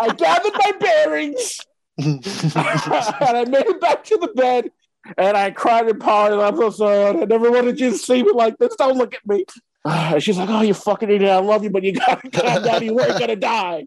I 0.00 0.14
gathered 0.16 0.52
my 0.54 0.72
bearings. 0.78 1.60
and 1.98 2.24
I 2.24 3.44
made 3.48 3.66
it 3.66 3.80
back 3.80 4.04
to 4.04 4.16
the 4.18 4.28
bed. 4.28 4.70
And 5.16 5.36
I 5.36 5.50
cried 5.50 5.88
and 5.88 5.98
Polly, 6.00 6.40
I'm 6.42 6.56
so 6.56 6.70
sorry. 6.70 7.04
I 7.22 7.24
never 7.24 7.50
wanted 7.50 7.78
you 7.80 7.90
to 7.90 7.96
see 7.96 8.22
me 8.22 8.32
like 8.32 8.58
this. 8.58 8.74
Don't 8.76 8.96
look 8.98 9.14
at 9.14 9.26
me. 9.26 9.44
And 9.84 10.22
she's 10.22 10.36
like, 10.36 10.48
Oh, 10.50 10.60
you 10.62 10.74
fucking 10.74 11.08
idiot. 11.08 11.30
I 11.30 11.38
love 11.38 11.62
you, 11.64 11.70
but 11.70 11.82
you 11.82 11.92
gotta 11.92 12.28
calm 12.32 12.62
down. 12.62 12.82
You 12.84 12.94
weren't 12.94 13.18
gonna 13.18 13.36
die. 13.36 13.86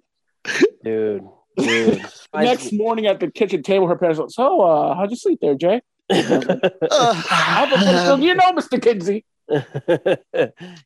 dude, 0.83 1.23
dude. 1.57 2.01
The 2.01 2.09
next 2.33 2.71
morning 2.73 3.05
at 3.07 3.19
the 3.19 3.29
kitchen 3.29 3.61
table, 3.61 3.87
her 3.87 3.95
parents 3.97 4.17
were 4.17 4.25
like, 4.25 4.31
So, 4.33 4.61
uh, 4.61 4.95
how'd 4.95 5.11
you 5.11 5.17
sleep 5.17 5.39
there, 5.41 5.53
Jay? 5.55 5.81
How 6.11 7.65
the 7.65 8.17
you 8.21 8.33
know, 8.35 8.51
Mr. 8.53 8.81
Kinsey. 8.81 9.25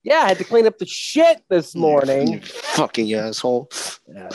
yeah, 0.03 0.21
I 0.23 0.27
had 0.29 0.37
to 0.39 0.43
clean 0.43 0.65
up 0.67 0.77
the 0.77 0.85
shit 0.85 1.41
this 1.49 1.75
You 1.75 1.81
morning. 1.81 2.41
fucking 2.41 3.13
asshole. 3.13 3.69
Yeah, 4.07 4.29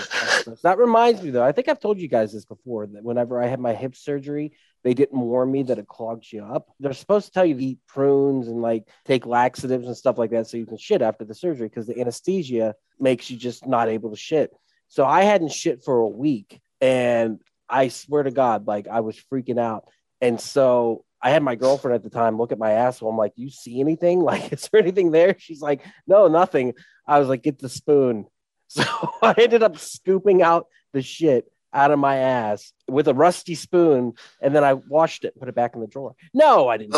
that 0.62 0.78
reminds 0.78 1.22
me 1.22 1.30
though. 1.30 1.44
I 1.44 1.52
think 1.52 1.68
I've 1.68 1.80
told 1.80 1.98
you 2.00 2.08
guys 2.08 2.32
this 2.32 2.44
before. 2.44 2.86
That 2.86 3.02
whenever 3.02 3.42
I 3.42 3.46
had 3.48 3.60
my 3.60 3.74
hip 3.74 3.96
surgery, 3.96 4.52
they 4.82 4.94
didn't 4.94 5.20
warn 5.20 5.50
me 5.50 5.62
that 5.64 5.78
it 5.78 5.88
clogs 5.88 6.32
you 6.32 6.42
up. 6.42 6.68
They're 6.80 6.92
supposed 6.92 7.26
to 7.26 7.32
tell 7.32 7.44
you 7.44 7.54
to 7.54 7.64
eat 7.64 7.78
prunes 7.86 8.48
and 8.48 8.62
like 8.62 8.88
take 9.04 9.26
laxatives 9.26 9.86
and 9.86 9.96
stuff 9.96 10.18
like 10.18 10.30
that 10.30 10.46
so 10.46 10.56
you 10.56 10.66
can 10.66 10.78
shit 10.78 11.02
after 11.02 11.24
the 11.24 11.34
surgery 11.34 11.68
because 11.68 11.86
the 11.86 12.00
anesthesia 12.00 12.74
makes 12.98 13.30
you 13.30 13.36
just 13.36 13.66
not 13.66 13.88
able 13.88 14.10
to 14.10 14.16
shit. 14.16 14.52
So 14.88 15.04
I 15.04 15.22
hadn't 15.22 15.52
shit 15.52 15.84
for 15.84 15.98
a 15.98 16.08
week, 16.08 16.60
and 16.80 17.40
I 17.68 17.88
swear 17.88 18.22
to 18.22 18.30
God, 18.30 18.66
like 18.66 18.88
I 18.88 19.00
was 19.00 19.22
freaking 19.32 19.58
out. 19.58 19.84
And 20.20 20.40
so 20.40 21.04
I 21.22 21.30
had 21.30 21.42
my 21.42 21.54
girlfriend 21.54 21.94
at 21.94 22.02
the 22.02 22.10
time 22.10 22.38
look 22.38 22.50
at 22.50 22.58
my 22.58 22.72
asshole. 22.72 23.10
I'm 23.10 23.16
like, 23.16 23.34
"You 23.36 23.50
see 23.50 23.80
anything? 23.80 24.20
Like, 24.30 24.52
is 24.52 24.68
there 24.72 24.80
anything 24.80 25.10
there?" 25.10 25.36
She's 25.38 25.60
like, 25.60 25.82
"No, 26.06 26.26
nothing." 26.28 26.74
I 27.06 27.18
was 27.18 27.28
like, 27.28 27.42
"Get 27.42 27.58
the 27.58 27.68
spoon." 27.68 28.26
So 28.72 28.84
I 29.20 29.34
ended 29.36 29.64
up 29.64 29.78
scooping 29.78 30.42
out 30.42 30.68
the 30.92 31.02
shit 31.02 31.50
out 31.72 31.90
of 31.90 31.98
my 31.98 32.16
ass 32.16 32.72
with 32.88 33.08
a 33.08 33.14
rusty 33.14 33.54
spoon, 33.54 34.14
and 34.40 34.54
then 34.54 34.64
I 34.64 34.74
washed 34.74 35.24
it, 35.24 35.34
and 35.34 35.40
put 35.40 35.48
it 35.48 35.54
back 35.54 35.74
in 35.74 35.80
the 35.80 35.86
drawer. 35.86 36.14
No, 36.34 36.68
I 36.68 36.76
didn't. 36.76 36.96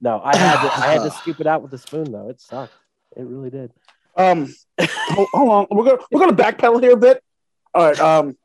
No, 0.00 0.20
I 0.24 0.36
had 0.36 0.62
to. 0.62 0.72
I 0.74 0.92
had 0.92 1.02
to 1.02 1.10
scoop 1.22 1.40
it 1.40 1.46
out 1.46 1.62
with 1.62 1.72
a 1.74 1.78
spoon, 1.78 2.10
though. 2.10 2.28
It 2.28 2.40
sucked. 2.40 2.72
It 3.16 3.22
really 3.24 3.50
did. 3.50 3.72
Um, 4.16 4.54
hold, 4.80 5.28
hold 5.32 5.50
on. 5.50 5.66
We're 5.70 5.84
gonna 5.84 6.02
we're 6.10 6.20
gonna 6.20 6.32
backpedal 6.36 6.82
here 6.82 6.92
a 6.92 6.96
bit. 6.96 7.22
All 7.74 7.84
right. 7.84 8.00
Um. 8.00 8.36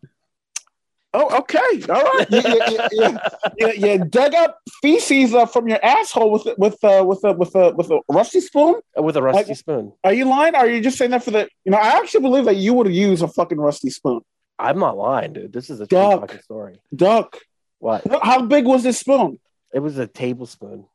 Oh, 1.17 1.37
okay. 1.39 1.81
All 1.89 2.03
right. 2.03 2.27
You, 2.29 2.41
you, 2.41 2.79
you, 2.91 3.17
you, 3.57 3.87
you 3.97 4.05
dug 4.05 4.35
up 4.35 4.59
feces 4.81 5.33
uh, 5.33 5.45
from 5.45 5.69
your 5.69 5.79
asshole 5.83 6.29
with 6.29 6.45
with 6.57 6.83
uh, 6.83 7.05
with 7.07 7.23
a 7.23 7.31
with 7.31 7.55
a 7.55 7.71
with 7.71 7.89
a 7.89 7.99
rusty 8.09 8.41
spoon. 8.41 8.81
Uh, 8.97 9.01
With 9.01 9.15
a 9.15 9.21
rusty 9.21 9.47
Like- 9.51 9.57
spoon. 9.57 9.93
Are 10.03 10.11
you 10.13 10.25
lying? 10.25 10.55
Or 10.55 10.59
are 10.59 10.69
you 10.69 10.81
just 10.81 10.97
saying 10.97 11.11
that 11.11 11.23
for 11.23 11.31
the? 11.31 11.47
You 11.63 11.71
know, 11.71 11.77
I 11.77 11.97
actually 11.99 12.21
believe 12.21 12.45
that 12.45 12.57
you 12.57 12.73
would 12.73 12.93
use 12.93 13.21
a 13.21 13.29
fucking 13.29 13.57
rusty 13.57 13.89
spoon. 13.91 14.21
I'm 14.57 14.79
not 14.79 14.97
lying, 14.97 15.33
dude. 15.33 15.53
This 15.53 15.69
is 15.69 15.79
a 15.81 15.87
true 15.87 15.97
Duck. 15.97 16.21
fucking 16.21 16.41
story. 16.41 16.79
Duck. 16.95 17.37
What? 17.79 18.03
How 18.23 18.41
big 18.41 18.65
was 18.65 18.83
this 18.83 18.99
spoon? 18.99 19.39
It 19.73 19.79
was 19.79 19.97
a 19.97 20.07
tablespoon. 20.07 20.85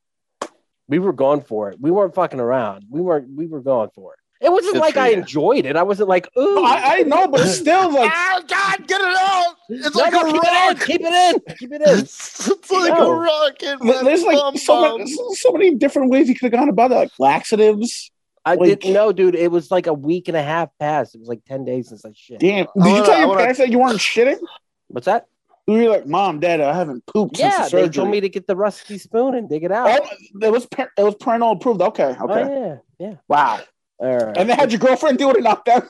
We 0.88 0.98
were 0.98 1.12
going 1.12 1.42
for 1.42 1.70
it. 1.70 1.78
We 1.80 1.90
weren't 1.90 2.14
fucking 2.14 2.40
around. 2.40 2.84
We 2.90 3.00
weren't. 3.00 3.28
We 3.36 3.46
were 3.46 3.60
going 3.60 3.90
for 3.94 4.14
it. 4.14 4.18
It 4.44 4.50
wasn't 4.50 4.72
Good 4.74 4.80
like 4.80 4.96
I 4.96 5.10
you. 5.10 5.18
enjoyed 5.18 5.66
it. 5.66 5.76
I 5.76 5.82
wasn't 5.82 6.08
like, 6.08 6.26
ooh. 6.38 6.54
No, 6.54 6.64
I, 6.64 6.80
I 7.00 7.02
know, 7.02 7.28
but 7.28 7.40
it's 7.42 7.58
still 7.58 7.92
like 7.94 8.10
oh 8.14 8.42
God, 8.48 8.88
get 8.88 8.98
it 9.00 9.06
out! 9.18 9.54
It's 9.68 9.94
No, 9.94 10.00
like 10.02 10.12
no, 10.12 10.22
a 10.22 10.32
keep 10.32 10.42
it 10.42 10.48
in. 10.48 10.54
rock. 10.76 10.86
Keep 10.86 11.00
it 11.02 11.12
in. 11.50 11.56
Keep 11.58 11.72
it 11.74 11.82
in. 11.82 11.98
It's, 11.98 12.48
it's 12.50 12.70
like 12.70 12.94
No. 12.98 13.10
a 13.12 13.16
rocket. 13.20 13.84
man. 13.84 14.02
there's 14.04 14.22
like 14.22 14.36
Bum, 14.38 14.56
so 14.56 14.80
bum. 14.80 14.98
many, 15.00 15.14
so 15.34 15.52
many 15.52 15.74
different 15.74 16.10
ways 16.10 16.26
you 16.28 16.34
could 16.34 16.50
have 16.54 16.58
gone 16.58 16.70
about 16.70 16.90
it, 16.90 16.94
like 16.94 17.10
laxatives. 17.18 18.10
I 18.44 18.54
Like- 18.54 18.80
didn't 18.80 18.92
know, 18.94 19.12
dude. 19.12 19.34
It 19.34 19.50
was 19.50 19.70
like 19.70 19.86
a 19.86 19.92
week 19.92 20.28
and 20.28 20.36
a 20.36 20.42
half 20.42 20.70
past. 20.78 21.14
It 21.14 21.18
was 21.18 21.28
like 21.28 21.44
ten 21.44 21.64
days 21.64 21.88
since 21.90 22.04
I 22.04 22.10
shit. 22.14 22.40
Damn. 22.40 22.66
Oh, 22.76 22.82
Did 22.82 22.84
I 22.84 22.88
you 22.88 22.94
wanna- 22.94 23.04
tell 23.06 23.14
I 23.14 23.18
your 23.18 23.28
wanna- 23.28 23.40
parents 23.40 23.58
that 23.58 23.68
you 23.70 23.78
weren't 23.78 23.98
shitting? 23.98 24.38
What's 24.88 25.06
that? 25.06 25.26
You 25.66 25.74
were 25.84 25.88
like, 25.90 26.06
Mom, 26.06 26.40
Dad, 26.40 26.60
I 26.60 26.74
haven't 26.74 27.04
pooped 27.06 27.36
since 27.36 27.54
Yeah, 27.56 27.68
the 27.68 27.76
they 27.76 27.88
told 27.90 28.08
me 28.10 28.20
to 28.20 28.28
get 28.28 28.46
the 28.48 28.56
rusty 28.56 28.98
spoon 28.98 29.34
and 29.36 29.48
dig 29.48 29.62
it 29.62 29.70
out. 29.70 30.00
Oh, 30.02 30.08
it 30.42 30.50
was 30.50 30.66
par- 30.66 30.90
it 30.98 31.02
was 31.04 31.14
parental 31.14 31.52
approved. 31.52 31.80
Okay, 31.80 32.16
oh, 32.18 32.24
okay. 32.24 32.42
Oh, 32.42 32.78
yeah, 32.98 33.06
yeah. 33.08 33.14
Wow. 33.28 33.60
All 34.00 34.16
right. 34.16 34.36
And 34.36 34.48
then 34.48 34.58
had 34.58 34.72
your 34.72 34.80
girlfriend 34.80 35.18
do 35.18 35.28
it 35.30 35.36
and 35.36 35.44
knock 35.44 35.66
down. 35.66 35.86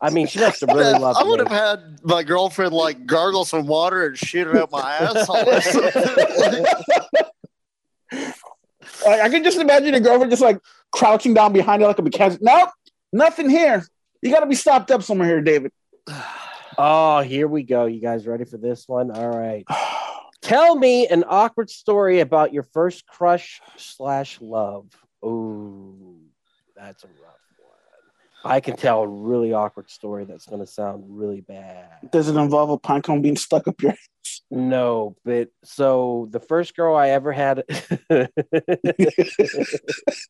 I 0.00 0.08
mean, 0.10 0.26
she 0.26 0.40
must 0.40 0.62
have 0.62 0.70
really 0.74 0.98
loved 0.98 1.20
it. 1.20 1.24
I 1.24 1.28
would 1.28 1.38
me. 1.40 1.46
have 1.54 1.78
had 1.78 1.98
my 2.02 2.22
girlfriend 2.24 2.72
like 2.72 3.04
gargle 3.06 3.44
some 3.44 3.66
water 3.66 4.06
and 4.06 4.16
shoot 4.16 4.48
it 4.48 4.56
out 4.56 4.72
my 4.72 4.80
asshole. 4.96 5.36
Like, 9.06 9.20
I 9.20 9.28
can 9.30 9.42
just 9.42 9.58
imagine 9.58 9.90
your 9.94 10.00
girlfriend 10.00 10.30
just 10.30 10.42
like 10.42 10.60
crouching 10.92 11.34
down 11.34 11.52
behind 11.52 11.80
you 11.80 11.88
like 11.88 11.98
a 11.98 12.02
mechanic. 12.02 12.38
Nope, 12.40 12.70
nothing 13.12 13.50
here. 13.50 13.84
You 14.20 14.30
got 14.30 14.40
to 14.40 14.46
be 14.46 14.54
stopped 14.54 14.90
up 14.90 15.02
somewhere 15.02 15.28
here, 15.28 15.40
David. 15.40 15.72
Oh, 16.78 17.20
here 17.20 17.48
we 17.48 17.64
go. 17.64 17.84
You 17.84 18.00
guys 18.00 18.26
ready 18.26 18.46
for 18.46 18.56
this 18.56 18.88
one? 18.88 19.10
All 19.10 19.28
right. 19.28 19.66
Tell 20.40 20.74
me 20.74 21.06
an 21.06 21.22
awkward 21.28 21.68
story 21.68 22.20
about 22.20 22.54
your 22.54 22.62
first 22.62 23.06
crush 23.06 23.60
slash 23.76 24.40
love. 24.40 24.86
Ooh, 25.22 26.16
that's 26.74 27.04
a 27.04 27.08
rough 27.08 27.36
one. 27.58 28.52
I 28.52 28.60
can 28.60 28.76
tell 28.76 29.02
a 29.02 29.06
really 29.06 29.52
awkward 29.52 29.90
story 29.90 30.24
that's 30.24 30.46
going 30.46 30.60
to 30.60 30.66
sound 30.66 31.04
really 31.06 31.42
bad. 31.42 32.10
Does 32.10 32.28
it 32.28 32.36
involve 32.36 32.70
a 32.70 32.78
pine 32.78 33.02
cone 33.02 33.20
being 33.20 33.36
stuck 33.36 33.68
up 33.68 33.80
your? 33.82 33.94
No, 34.50 35.16
but 35.24 35.48
so 35.64 36.28
the 36.30 36.38
first 36.40 36.76
girl 36.76 36.94
I 36.94 37.08
ever 37.08 37.32
had. 37.32 37.64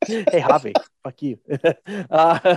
hey, 0.07 0.41
Hobby, 0.41 0.73
fuck 1.03 1.21
you. 1.23 1.39
uh, 2.11 2.57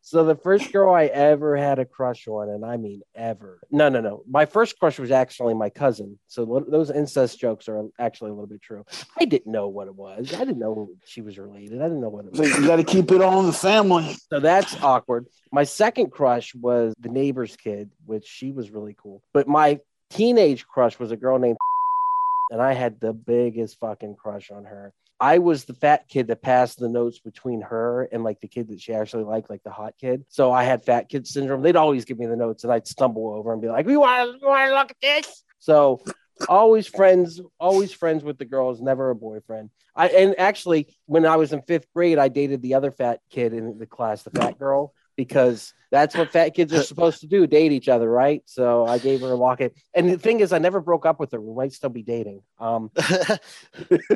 so 0.00 0.24
the 0.24 0.38
first 0.42 0.72
girl 0.72 0.94
I 0.94 1.06
ever 1.06 1.56
had 1.56 1.78
a 1.78 1.84
crush 1.84 2.26
on, 2.28 2.48
and 2.50 2.64
I 2.64 2.76
mean 2.76 3.02
ever. 3.14 3.60
No, 3.70 3.88
no, 3.88 4.00
no. 4.00 4.22
My 4.28 4.46
first 4.46 4.78
crush 4.78 4.98
was 4.98 5.10
actually 5.10 5.54
my 5.54 5.70
cousin. 5.70 6.18
So 6.28 6.64
those 6.68 6.90
incest 6.90 7.38
jokes 7.40 7.68
are 7.68 7.82
actually 7.98 8.30
a 8.30 8.34
little 8.34 8.46
bit 8.46 8.62
true. 8.62 8.84
I 9.18 9.24
didn't 9.24 9.50
know 9.50 9.68
what 9.68 9.88
it 9.88 9.94
was. 9.94 10.32
I 10.32 10.38
didn't 10.38 10.58
know 10.58 10.88
she 11.04 11.20
was 11.20 11.38
related. 11.38 11.80
I 11.80 11.84
didn't 11.84 12.00
know 12.00 12.08
what 12.10 12.26
it 12.26 12.36
So 12.36 12.42
was. 12.42 12.56
you 12.58 12.66
got 12.66 12.76
to 12.76 12.84
keep 12.84 13.10
it 13.10 13.20
all 13.20 13.40
in 13.40 13.46
the 13.46 13.52
family. 13.52 14.16
So 14.30 14.40
that's 14.40 14.80
awkward. 14.82 15.26
My 15.50 15.64
second 15.64 16.10
crush 16.12 16.54
was 16.54 16.94
the 16.98 17.08
neighbor's 17.08 17.56
kid, 17.56 17.90
which 18.06 18.24
she 18.26 18.52
was 18.52 18.70
really 18.70 18.94
cool. 19.00 19.22
But 19.34 19.48
my 19.48 19.80
teenage 20.12 20.66
crush 20.66 20.98
was 20.98 21.10
a 21.10 21.16
girl 21.16 21.38
named 21.38 21.56
and 22.50 22.60
I 22.60 22.74
had 22.74 23.00
the 23.00 23.12
biggest 23.12 23.78
fucking 23.80 24.16
crush 24.16 24.50
on 24.50 24.64
her. 24.64 24.92
I 25.20 25.38
was 25.38 25.64
the 25.64 25.74
fat 25.74 26.08
kid 26.08 26.26
that 26.26 26.42
passed 26.42 26.80
the 26.80 26.88
notes 26.88 27.20
between 27.20 27.60
her 27.62 28.08
and 28.10 28.24
like 28.24 28.40
the 28.40 28.48
kid 28.48 28.68
that 28.68 28.80
she 28.80 28.92
actually 28.92 29.22
liked, 29.22 29.48
like 29.48 29.62
the 29.62 29.70
hot 29.70 29.94
kid. 30.00 30.24
So 30.28 30.50
I 30.50 30.64
had 30.64 30.84
fat 30.84 31.08
kid 31.08 31.28
syndrome. 31.28 31.62
They'd 31.62 31.76
always 31.76 32.04
give 32.04 32.18
me 32.18 32.26
the 32.26 32.36
notes 32.36 32.64
and 32.64 32.72
I'd 32.72 32.88
stumble 32.88 33.32
over 33.32 33.52
and 33.52 33.62
be 33.62 33.68
like, 33.68 33.86
"We 33.86 33.96
want 33.96 34.40
to, 34.40 34.74
look 34.74 34.90
at 34.90 34.96
this." 35.00 35.44
So 35.60 36.02
always 36.48 36.88
friends, 36.88 37.40
always 37.60 37.92
friends 37.92 38.24
with 38.24 38.38
the 38.38 38.44
girls, 38.44 38.80
never 38.80 39.10
a 39.10 39.14
boyfriend. 39.14 39.70
I 39.94 40.08
and 40.08 40.38
actually 40.38 40.88
when 41.06 41.24
I 41.24 41.36
was 41.36 41.52
in 41.52 41.62
fifth 41.62 41.86
grade, 41.94 42.18
I 42.18 42.26
dated 42.26 42.60
the 42.60 42.74
other 42.74 42.90
fat 42.90 43.20
kid 43.30 43.52
in 43.52 43.78
the 43.78 43.86
class, 43.86 44.24
the 44.24 44.30
fat 44.30 44.58
girl, 44.58 44.92
because 45.24 45.72
that's 45.92 46.16
what 46.16 46.32
fat 46.32 46.50
kids 46.54 46.72
are 46.72 46.82
supposed 46.92 47.20
to 47.20 47.28
do, 47.28 47.46
date 47.46 47.70
each 47.70 47.88
other, 47.88 48.10
right? 48.10 48.42
So 48.46 48.86
I 48.86 48.98
gave 48.98 49.20
her 49.20 49.28
a 49.28 49.36
locket. 49.36 49.76
And 49.94 50.10
the 50.10 50.18
thing 50.18 50.40
is, 50.40 50.52
I 50.52 50.58
never 50.58 50.80
broke 50.80 51.06
up 51.06 51.20
with 51.20 51.30
her. 51.32 51.40
We 51.40 51.54
might 51.54 51.72
still 51.72 51.90
be 51.90 52.02
dating. 52.02 52.42
Um, 52.58 52.90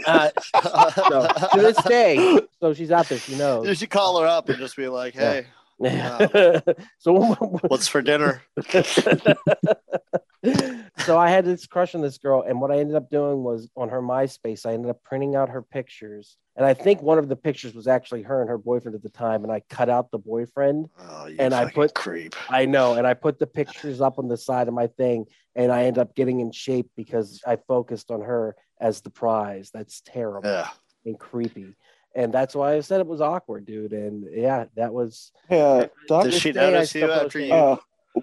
uh, 0.07 0.31
so 0.41 1.29
to 1.53 1.61
this 1.61 1.81
day, 1.85 2.41
so 2.61 2.75
she's 2.75 2.91
out 2.91 3.09
there. 3.09 3.19
She 3.19 3.37
knows. 3.37 3.69
you 3.69 3.75
should 3.75 3.91
call 3.91 4.21
her 4.21 4.27
up 4.27 4.49
and 4.49 4.59
just 4.59 4.77
be 4.77 4.89
like, 4.89 5.15
"Hey, 5.15 5.47
so 6.99 7.12
what's 7.68 7.88
for 7.88 8.02
dinner?" 8.02 8.42
so 10.99 11.18
I 11.18 11.28
had 11.28 11.45
this 11.45 11.66
crush 11.66 11.95
on 11.95 12.00
this 12.02 12.18
girl, 12.18 12.42
and 12.47 12.61
what 12.61 12.71
I 12.71 12.78
ended 12.78 12.97
up 12.97 13.11
doing 13.11 13.42
was 13.42 13.68
on 13.76 13.88
her 13.88 14.00
MySpace, 14.00 14.64
I 14.66 14.73
ended 14.75 14.90
up 14.90 15.02
printing 15.02 15.35
out 15.35 15.49
her 15.50 15.62
pictures, 15.62 16.37
and 16.56 16.64
I 16.64 16.75
think 16.75 17.02
one 17.02 17.18
of 17.18 17.28
the 17.28 17.37
pictures 17.37 17.75
was 17.75 17.87
actually 17.88 18.23
her 18.23 18.40
and 18.40 18.49
her 18.49 18.59
boyfriend 18.59 18.95
at 18.95 19.02
the 19.02 19.09
time, 19.11 19.42
and 19.45 19.52
I 19.52 19.61
cut 19.68 19.88
out 19.88 20.11
the 20.11 20.18
boyfriend. 20.18 20.88
Oh, 20.99 21.26
you 21.26 21.37
And 21.38 21.52
I 21.54 21.71
put- 21.71 21.95
creep. 21.95 22.35
I 22.49 22.64
know, 22.66 22.95
and 22.95 23.06
I 23.06 23.14
put 23.14 23.38
the 23.38 23.47
pictures 23.47 24.00
up 24.00 24.18
on 24.18 24.28
the 24.28 24.37
side 24.37 24.68
of 24.68 24.75
my 24.75 24.87
thing, 24.87 25.26
and 25.54 25.73
I 25.73 25.85
ended 25.85 25.99
up 26.00 26.14
getting 26.14 26.40
in 26.40 26.52
shape 26.52 26.90
because 26.97 27.42
I 27.47 27.56
focused 27.56 28.11
on 28.11 28.21
her 28.23 28.56
as 28.80 29.00
the 29.00 29.11
prize. 29.11 29.71
That's 29.73 30.00
terrible 30.02 30.49
Yeah. 30.49 30.68
and 31.04 31.18
creepy. 31.18 31.75
And 32.16 32.32
that's 32.32 32.54
why 32.54 32.75
I 32.75 32.80
said 32.80 33.00
it 33.00 33.06
was 33.06 33.20
awkward, 33.20 33.66
dude. 33.66 33.92
And 33.92 34.26
yeah, 34.32 34.64
that 34.75 34.92
was 34.92 35.30
Yeah, 35.50 35.87
Doc. 36.08 36.25
Did 36.25 36.35
she 36.35 36.50
day 36.50 36.73
notice 36.73 36.88
still 36.88 37.08
you 37.08 37.14
after 37.14 37.38
you? 37.38 37.52
Uh, 37.52 37.76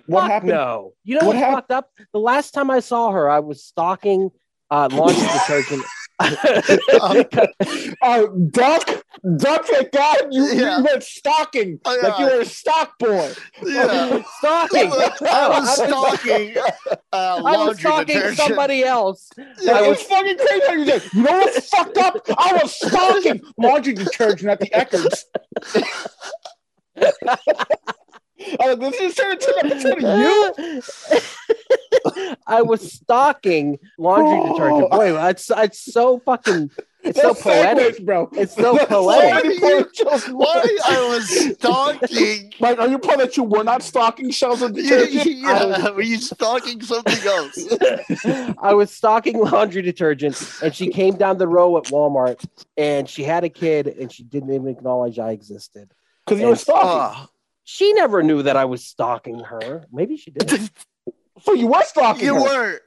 what 0.08 0.22
Fuck 0.22 0.32
happened? 0.32 0.52
No. 0.52 0.94
You 1.04 1.20
know 1.20 1.28
What 1.28 1.36
what, 1.36 1.36
hap- 1.36 1.54
fucked 1.54 1.72
up? 1.72 1.90
The 2.12 2.20
last 2.20 2.52
time 2.56 2.72
I 2.72 2.80
saw 2.80 3.12
her, 3.12 3.30
I 3.30 3.40
was 3.40 3.64
stalking 3.64 4.32
uh, 4.72 4.90
laundry 4.92 5.22
detergent. 5.28 5.84
Oh, 6.20 7.24
Duck, 8.52 8.88
Duck, 9.38 9.66
thank 9.66 9.92
God 9.92 10.18
you, 10.32 10.46
Yeah. 10.46 10.78
you 10.78 10.84
went 10.84 11.04
stalking 11.04 11.80
Oh, 11.86 12.00
like 12.04 12.20
you 12.20 12.26
were 12.26 12.42
a 12.42 12.46
stock 12.46 12.98
boy. 13.00 13.32
Yeah. 13.66 14.22
stalking. 14.38 14.92
I 15.28 15.50
was 15.50 15.76
stalking 15.76 16.56
uh, 16.58 17.42
I 17.46 17.66
was 17.66 17.80
stalking 17.80 18.22
somebody 18.36 18.84
else. 18.84 19.30
Yeah, 19.62 19.74
I 19.74 19.86
it 19.86 19.90
was 19.90 19.98
was 20.00 20.08
fucking 20.08 20.38
crazy. 20.38 20.66
how 20.68 20.74
You 20.74 20.86
did. 20.86 21.14
You 21.14 21.24
know 21.24 21.32
what's 21.40 21.70
fucked 21.70 21.98
up? 21.98 22.16
I 22.38 22.60
was 22.62 22.76
stalking 22.76 23.42
laundry 23.58 23.94
detergent 23.94 24.50
at 24.50 24.60
the 24.60 24.70
Eckarts. 24.74 25.26
Oh, 28.60 28.76
this 28.76 29.00
is 29.00 29.16
turned 29.16 29.42
into 29.42 29.56
an 29.64 29.72
episode 29.72 30.04
of 30.04 30.20
you. 30.20 30.82
I 32.48 32.62
was 32.62 32.92
stalking 32.92 33.80
laundry 33.98 34.40
Oh. 34.42 34.54
detergent. 34.54 34.92
Boy, 34.92 35.30
it's 35.30 35.50
it's 35.56 35.80
so 35.94 36.20
fucking 36.20 36.72
it's 37.04 37.22
That's 37.22 37.38
so 37.44 37.50
poetic. 37.52 37.98
segues, 37.98 38.06
bro. 38.06 38.30
It's 38.34 38.56
so 38.56 38.74
That's 38.76 38.86
poetic. 38.86 39.60
so 39.60 39.68
many 39.68 40.34
Why 40.34 40.78
I 40.86 41.10
was 41.10 41.54
stalking? 41.56 42.54
Like, 42.62 42.80
are 42.80 42.88
you 42.88 42.98
proud 42.98 43.20
that 43.20 43.36
you 43.36 43.44
were 43.44 43.64
not 43.66 43.84
stalking 43.84 44.32
shells 44.32 44.62
of 44.62 44.78
yeah, 44.78 44.84
detergent? 45.00 45.26
yeah. 45.38 45.90
Were 45.96 46.02
you 46.02 46.18
stalking 46.18 46.82
something 46.82 47.28
else? 47.28 47.58
I 48.62 48.74
was 48.74 48.90
stalking 48.92 49.38
laundry 49.38 49.82
detergent, 49.82 50.42
and 50.64 50.74
she 50.74 50.88
came 50.90 51.16
down 51.18 51.38
the 51.40 51.48
row 51.48 51.76
at 51.78 51.84
Walmart, 51.86 52.46
and 52.78 53.10
she 53.10 53.24
had 53.24 53.44
a 53.44 53.50
kid, 53.50 53.88
and 53.88 54.10
she 54.12 54.24
didn't 54.24 54.54
even 54.54 54.68
acknowledge 54.70 55.20
I 55.20 55.32
existed. 55.32 55.92
Because 56.26 56.40
you 56.40 56.46
were 56.48 56.54
And- 56.54 56.60
stalking. 56.62 57.24
Oh, 57.24 57.28
She 57.66 57.92
never 57.94 58.24
knew 58.24 58.44
that 58.44 58.56
I 58.56 58.64
was 58.66 58.86
stalking 58.86 59.40
her. 59.40 59.86
Maybe 59.92 60.16
she 60.18 60.32
did. 60.32 60.70
so 61.44 61.54
you 61.54 61.68
were 61.68 61.84
stalking 61.84 62.26
you 62.26 62.36
her. 62.36 62.42
weren't. 62.42 62.82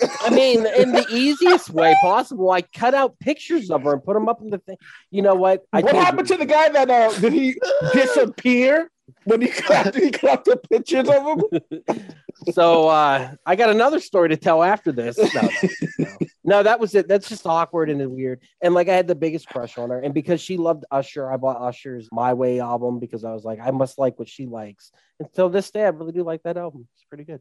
I 0.00 0.30
mean, 0.30 0.64
in 0.64 0.92
the 0.92 1.06
easiest 1.10 1.70
way 1.70 1.96
possible, 2.00 2.50
I 2.50 2.62
cut 2.62 2.94
out 2.94 3.18
pictures 3.18 3.70
of 3.70 3.82
her 3.82 3.94
and 3.94 4.02
put 4.02 4.14
them 4.14 4.28
up 4.28 4.40
in 4.40 4.50
the 4.50 4.58
thing. 4.58 4.76
You 5.10 5.22
know 5.22 5.34
what? 5.34 5.64
I 5.72 5.80
what 5.80 5.94
happened 5.94 6.30
you. 6.30 6.36
to 6.36 6.38
the 6.38 6.46
guy 6.46 6.68
that 6.68 6.88
uh, 6.88 7.12
did 7.18 7.32
he 7.32 7.56
disappear 7.92 8.90
when 9.24 9.40
he 9.40 9.48
got 9.48 9.94
he 9.96 10.10
got 10.10 10.44
the 10.44 10.56
pictures 10.56 11.08
of 11.08 11.26
him? 11.26 12.04
so 12.52 12.88
uh, 12.88 13.32
I 13.44 13.56
got 13.56 13.70
another 13.70 13.98
story 13.98 14.28
to 14.28 14.36
tell 14.36 14.62
after 14.62 14.92
this. 14.92 15.18
No, 15.18 15.28
no, 15.34 15.50
no. 15.98 16.16
No, 16.44 16.62
that 16.62 16.78
was 16.80 16.94
it. 16.94 17.08
That's 17.08 17.28
just 17.28 17.44
awkward 17.44 17.90
and 17.90 18.10
weird. 18.10 18.40
And 18.62 18.74
like 18.74 18.88
I 18.88 18.94
had 18.94 19.08
the 19.08 19.16
biggest 19.16 19.48
crush 19.48 19.76
on 19.76 19.90
her, 19.90 20.00
and 20.00 20.14
because 20.14 20.40
she 20.40 20.56
loved 20.56 20.84
Usher, 20.90 21.30
I 21.30 21.36
bought 21.36 21.60
Usher's 21.60 22.08
My 22.12 22.34
Way 22.34 22.60
album 22.60 23.00
because 23.00 23.24
I 23.24 23.32
was 23.32 23.44
like, 23.44 23.58
I 23.60 23.72
must 23.72 23.98
like 23.98 24.18
what 24.18 24.28
she 24.28 24.46
likes. 24.46 24.92
And 25.18 25.28
till 25.34 25.48
this 25.50 25.70
day, 25.70 25.84
I 25.84 25.88
really 25.88 26.12
do 26.12 26.22
like 26.22 26.44
that 26.44 26.56
album. 26.56 26.86
It's 26.94 27.04
pretty 27.04 27.24
good. 27.24 27.40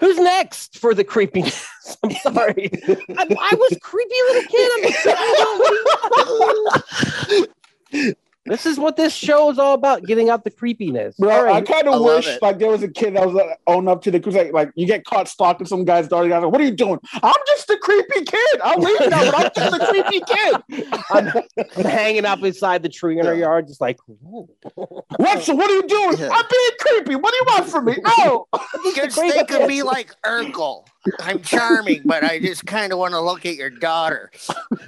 Who's 0.00 0.18
next 0.18 0.78
for 0.78 0.94
the 0.94 1.04
creepiness? 1.04 1.66
I'm 2.02 2.10
sorry. 2.12 2.70
I, 2.88 3.36
I 3.40 3.54
was 3.54 3.78
creepy 3.80 4.14
little 4.28 4.42
kid. 4.50 4.70
I'm 4.74 4.82
just, 4.82 5.06
I 5.08 5.34
don't 7.30 7.50
know. 7.92 8.14
This 8.46 8.66
is 8.66 8.78
what 8.78 8.96
this 8.96 9.14
show 9.14 9.50
is 9.50 9.58
all 9.58 9.74
about: 9.74 10.04
getting 10.04 10.28
out 10.28 10.44
the 10.44 10.50
creepiness. 10.50 11.16
Bro, 11.18 11.48
All 11.48 11.54
I 11.54 11.62
kind 11.62 11.88
of 11.88 12.02
wish 12.02 12.40
like 12.42 12.58
there 12.58 12.68
was 12.70 12.82
a 12.82 12.88
kid 12.88 13.16
that 13.16 13.26
was 13.26 13.34
uh, 13.34 13.46
like, 13.46 13.58
own 13.66 13.88
up 13.88 14.02
to 14.02 14.10
the 14.10 14.18
because 14.18 14.34
like, 14.34 14.52
like 14.52 14.70
you 14.74 14.86
get 14.86 15.04
caught 15.04 15.28
stalking 15.28 15.66
some 15.66 15.84
guy's 15.84 16.08
daughter. 16.08 16.28
You're 16.28 16.40
like, 16.40 16.52
what 16.52 16.60
are 16.60 16.64
you 16.64 16.70
doing? 16.70 16.98
I'm 17.22 17.34
just 17.46 17.70
a 17.70 17.78
creepy 17.78 18.24
kid. 18.24 18.60
I'll 18.62 18.78
leave 18.78 19.00
now, 19.08 19.30
but 19.30 19.34
I'm 19.34 19.50
just 19.54 19.82
a 19.82 19.86
creepy 19.86 20.20
kid. 20.26 20.56
I'm 21.10 21.84
hanging 21.84 22.26
up 22.26 22.42
inside 22.42 22.82
the 22.82 22.88
tree 22.88 23.18
in 23.18 23.26
our 23.26 23.34
yard, 23.34 23.66
just 23.66 23.80
like. 23.80 23.98
"Ooh." 24.08 24.48
What? 25.16 25.42
So 25.42 25.54
what 25.54 25.70
are 25.70 25.74
you 25.74 25.86
doing? 25.86 26.18
Yeah. 26.18 26.28
I'm 26.30 26.44
being 26.50 26.70
creepy. 26.80 27.16
What 27.16 27.30
do 27.30 27.36
you 27.36 27.44
want 27.46 27.68
from 27.68 27.84
me? 27.86 27.96
No. 28.18 28.46
Just 28.94 29.16
creepy 29.16 29.32
think 29.32 29.50
of 29.52 29.66
me 29.68 29.82
like 29.82 30.10
Urkel. 30.22 30.84
I'm 31.20 31.40
charming, 31.42 32.02
but 32.04 32.24
I 32.24 32.38
just 32.38 32.66
kind 32.66 32.92
of 32.92 32.98
want 32.98 33.12
to 33.12 33.20
look 33.20 33.44
at 33.46 33.56
your 33.56 33.70
daughter. 33.70 34.30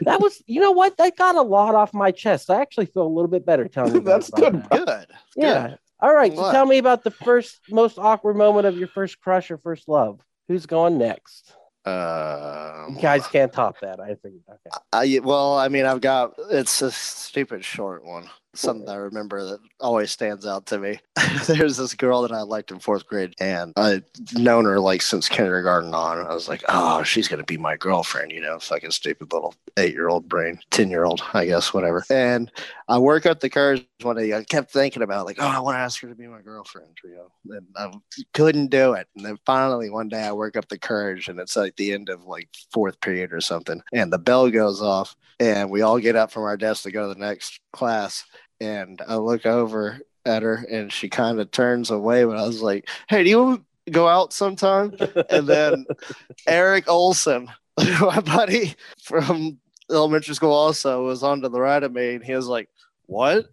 That 0.03 0.21
was, 0.21 0.43
you 0.47 0.61
know 0.61 0.73
what? 0.73 0.97
That 0.97 1.17
got 1.17 1.35
a 1.35 1.43
lot 1.43 1.75
off 1.75 1.93
my 1.93 2.11
chest. 2.11 2.51
I 2.51 2.61
actually 2.61 2.87
feel 2.87 3.07
a 3.07 3.09
little 3.09 3.29
bit 3.29 3.45
better 3.45 3.69
telling 3.69 3.95
you. 3.95 4.01
That's 4.03 4.31
good, 4.31 4.63
that. 4.71 4.87
Good. 4.87 5.07
Yeah. 5.37 5.77
All 6.01 6.15
right. 6.15 6.35
So 6.35 6.53
tell 6.53 6.67
me 6.67 6.79
about 6.79 7.05
the 7.05 7.11
first, 7.11 7.61
most 7.71 7.99
awkward 7.99 8.37
moment 8.37 8.67
of 8.67 8.77
your 8.77 8.89
first 8.89 9.21
crush 9.21 9.51
or 9.51 9.59
first 9.59 9.89
love. 9.89 10.21
Who's 10.49 10.67
going 10.67 10.99
next? 10.99 11.55
Um, 11.85 12.95
You 12.97 13.01
guys 13.01 13.27
can't 13.29 13.53
top 13.53 13.81
that. 13.81 14.01
I 14.01 14.15
think. 14.15 14.37
Okay. 14.49 14.77
I 14.93 15.21
well, 15.23 15.57
I 15.57 15.69
mean, 15.69 15.87
I've 15.87 16.01
got 16.01 16.35
it's 16.51 16.83
a 16.83 16.91
stupid 16.91 17.65
short 17.65 18.05
one. 18.05 18.29
Something 18.57 18.89
I 18.89 18.97
remember 18.97 19.45
that 19.45 19.61
always 19.81 20.11
stands 20.11 20.47
out 20.47 20.67
to 20.67 20.79
me. 20.79 20.99
There's 21.47 21.77
this 21.77 21.95
girl 21.95 22.23
that 22.23 22.33
I 22.33 22.43
liked 22.43 22.71
in 22.71 22.79
fourth 22.79 23.07
grade, 23.07 23.35
and 23.41 23.73
I'd 23.77 24.05
known 24.33 24.65
her 24.65 24.81
like 24.81 25.03
since 25.03 25.29
kindergarten 25.29 25.95
on. 25.95 26.19
I 26.19 26.33
was 26.33 26.49
like, 26.49 26.63
oh, 26.69 27.03
she's 27.03 27.29
gonna 27.29 27.45
be 27.45 27.59
my 27.59 27.77
girlfriend, 27.77 28.33
you 28.33 28.41
know, 28.41 28.59
fucking 28.59 28.91
stupid 28.91 29.33
little 29.33 29.55
eight 29.77 29.93
year 29.93 30.09
old 30.09 30.29
brain, 30.29 30.59
ten 30.71 30.91
year 30.91 31.05
old, 31.05 31.23
I 31.35 31.47
guess, 31.47 31.75
whatever. 31.75 32.05
And 32.11 32.51
I 32.89 32.99
work 32.99 33.27
up 33.27 33.41
the 33.41 33.51
courage 33.51 33.87
one 34.03 34.17
day. 34.17 34.33
I 34.33 34.45
kept 34.45 34.73
thinking 34.73 35.03
about 35.03 35.27
like, 35.27 35.37
oh, 35.39 35.47
I 35.47 35.61
want 35.61 35.77
to 35.77 35.81
ask 35.81 36.01
her 36.03 36.09
to 36.09 36.15
be 36.15 36.27
my 36.27 36.41
girlfriend, 36.41 36.97
you 37.05 37.17
know, 37.17 37.57
and 37.57 37.67
I 37.77 37.91
couldn't 38.33 38.69
do 38.69 38.95
it. 38.95 39.09
And 39.17 39.25
then 39.25 39.39
finally 39.45 39.91
one 39.91 40.09
day 40.09 40.23
I 40.23 40.33
work 40.33 40.57
up 40.57 40.69
the 40.69 40.79
courage, 40.79 41.29
and 41.29 41.39
it's 41.39 41.57
like 41.57 41.77
the 41.77 41.93
end 41.93 42.09
of 42.09 42.25
like 42.25 42.49
fourth 42.73 43.01
period 43.01 43.33
or 43.33 43.41
something, 43.41 43.83
and 43.93 44.13
the 44.13 44.19
bell 44.19 44.51
goes 44.51 44.81
off, 44.81 45.15
and 45.41 45.71
we 45.71 45.83
all 45.83 45.99
get 45.99 46.17
up 46.17 46.31
from 46.31 46.45
our 46.45 46.57
desk 46.57 46.85
to 46.85 46.91
go 46.91 47.09
to 47.09 47.15
the 47.15 47.21
next 47.21 47.61
class. 47.73 48.25
And 48.61 49.01
I 49.07 49.17
look 49.17 49.45
over 49.47 49.99
at 50.25 50.43
her, 50.43 50.55
and 50.71 50.93
she 50.93 51.09
kind 51.09 51.41
of 51.41 51.51
turns 51.51 51.91
away. 51.91 52.25
But 52.25 52.39
I 52.39 52.47
was 52.47 52.63
like, 52.63 52.89
"Hey, 53.09 53.23
do 53.25 53.31
you 53.31 53.65
go 53.91 54.09
out 54.09 54.33
sometime?" 54.33 54.95
And 55.31 55.47
then 55.47 55.87
Eric 56.47 56.89
Olson, 56.89 57.49
my 58.01 58.21
buddy 58.21 58.75
from 59.03 59.59
elementary 59.91 60.35
school, 60.35 60.53
also 60.53 61.05
was 61.07 61.23
on 61.23 61.43
to 61.43 61.49
the 61.49 61.61
right 61.61 61.83
of 61.83 61.93
me, 61.93 62.15
and 62.15 62.25
he 62.25 62.35
was 62.35 62.47
like, 62.49 62.69
"What?" 63.07 63.47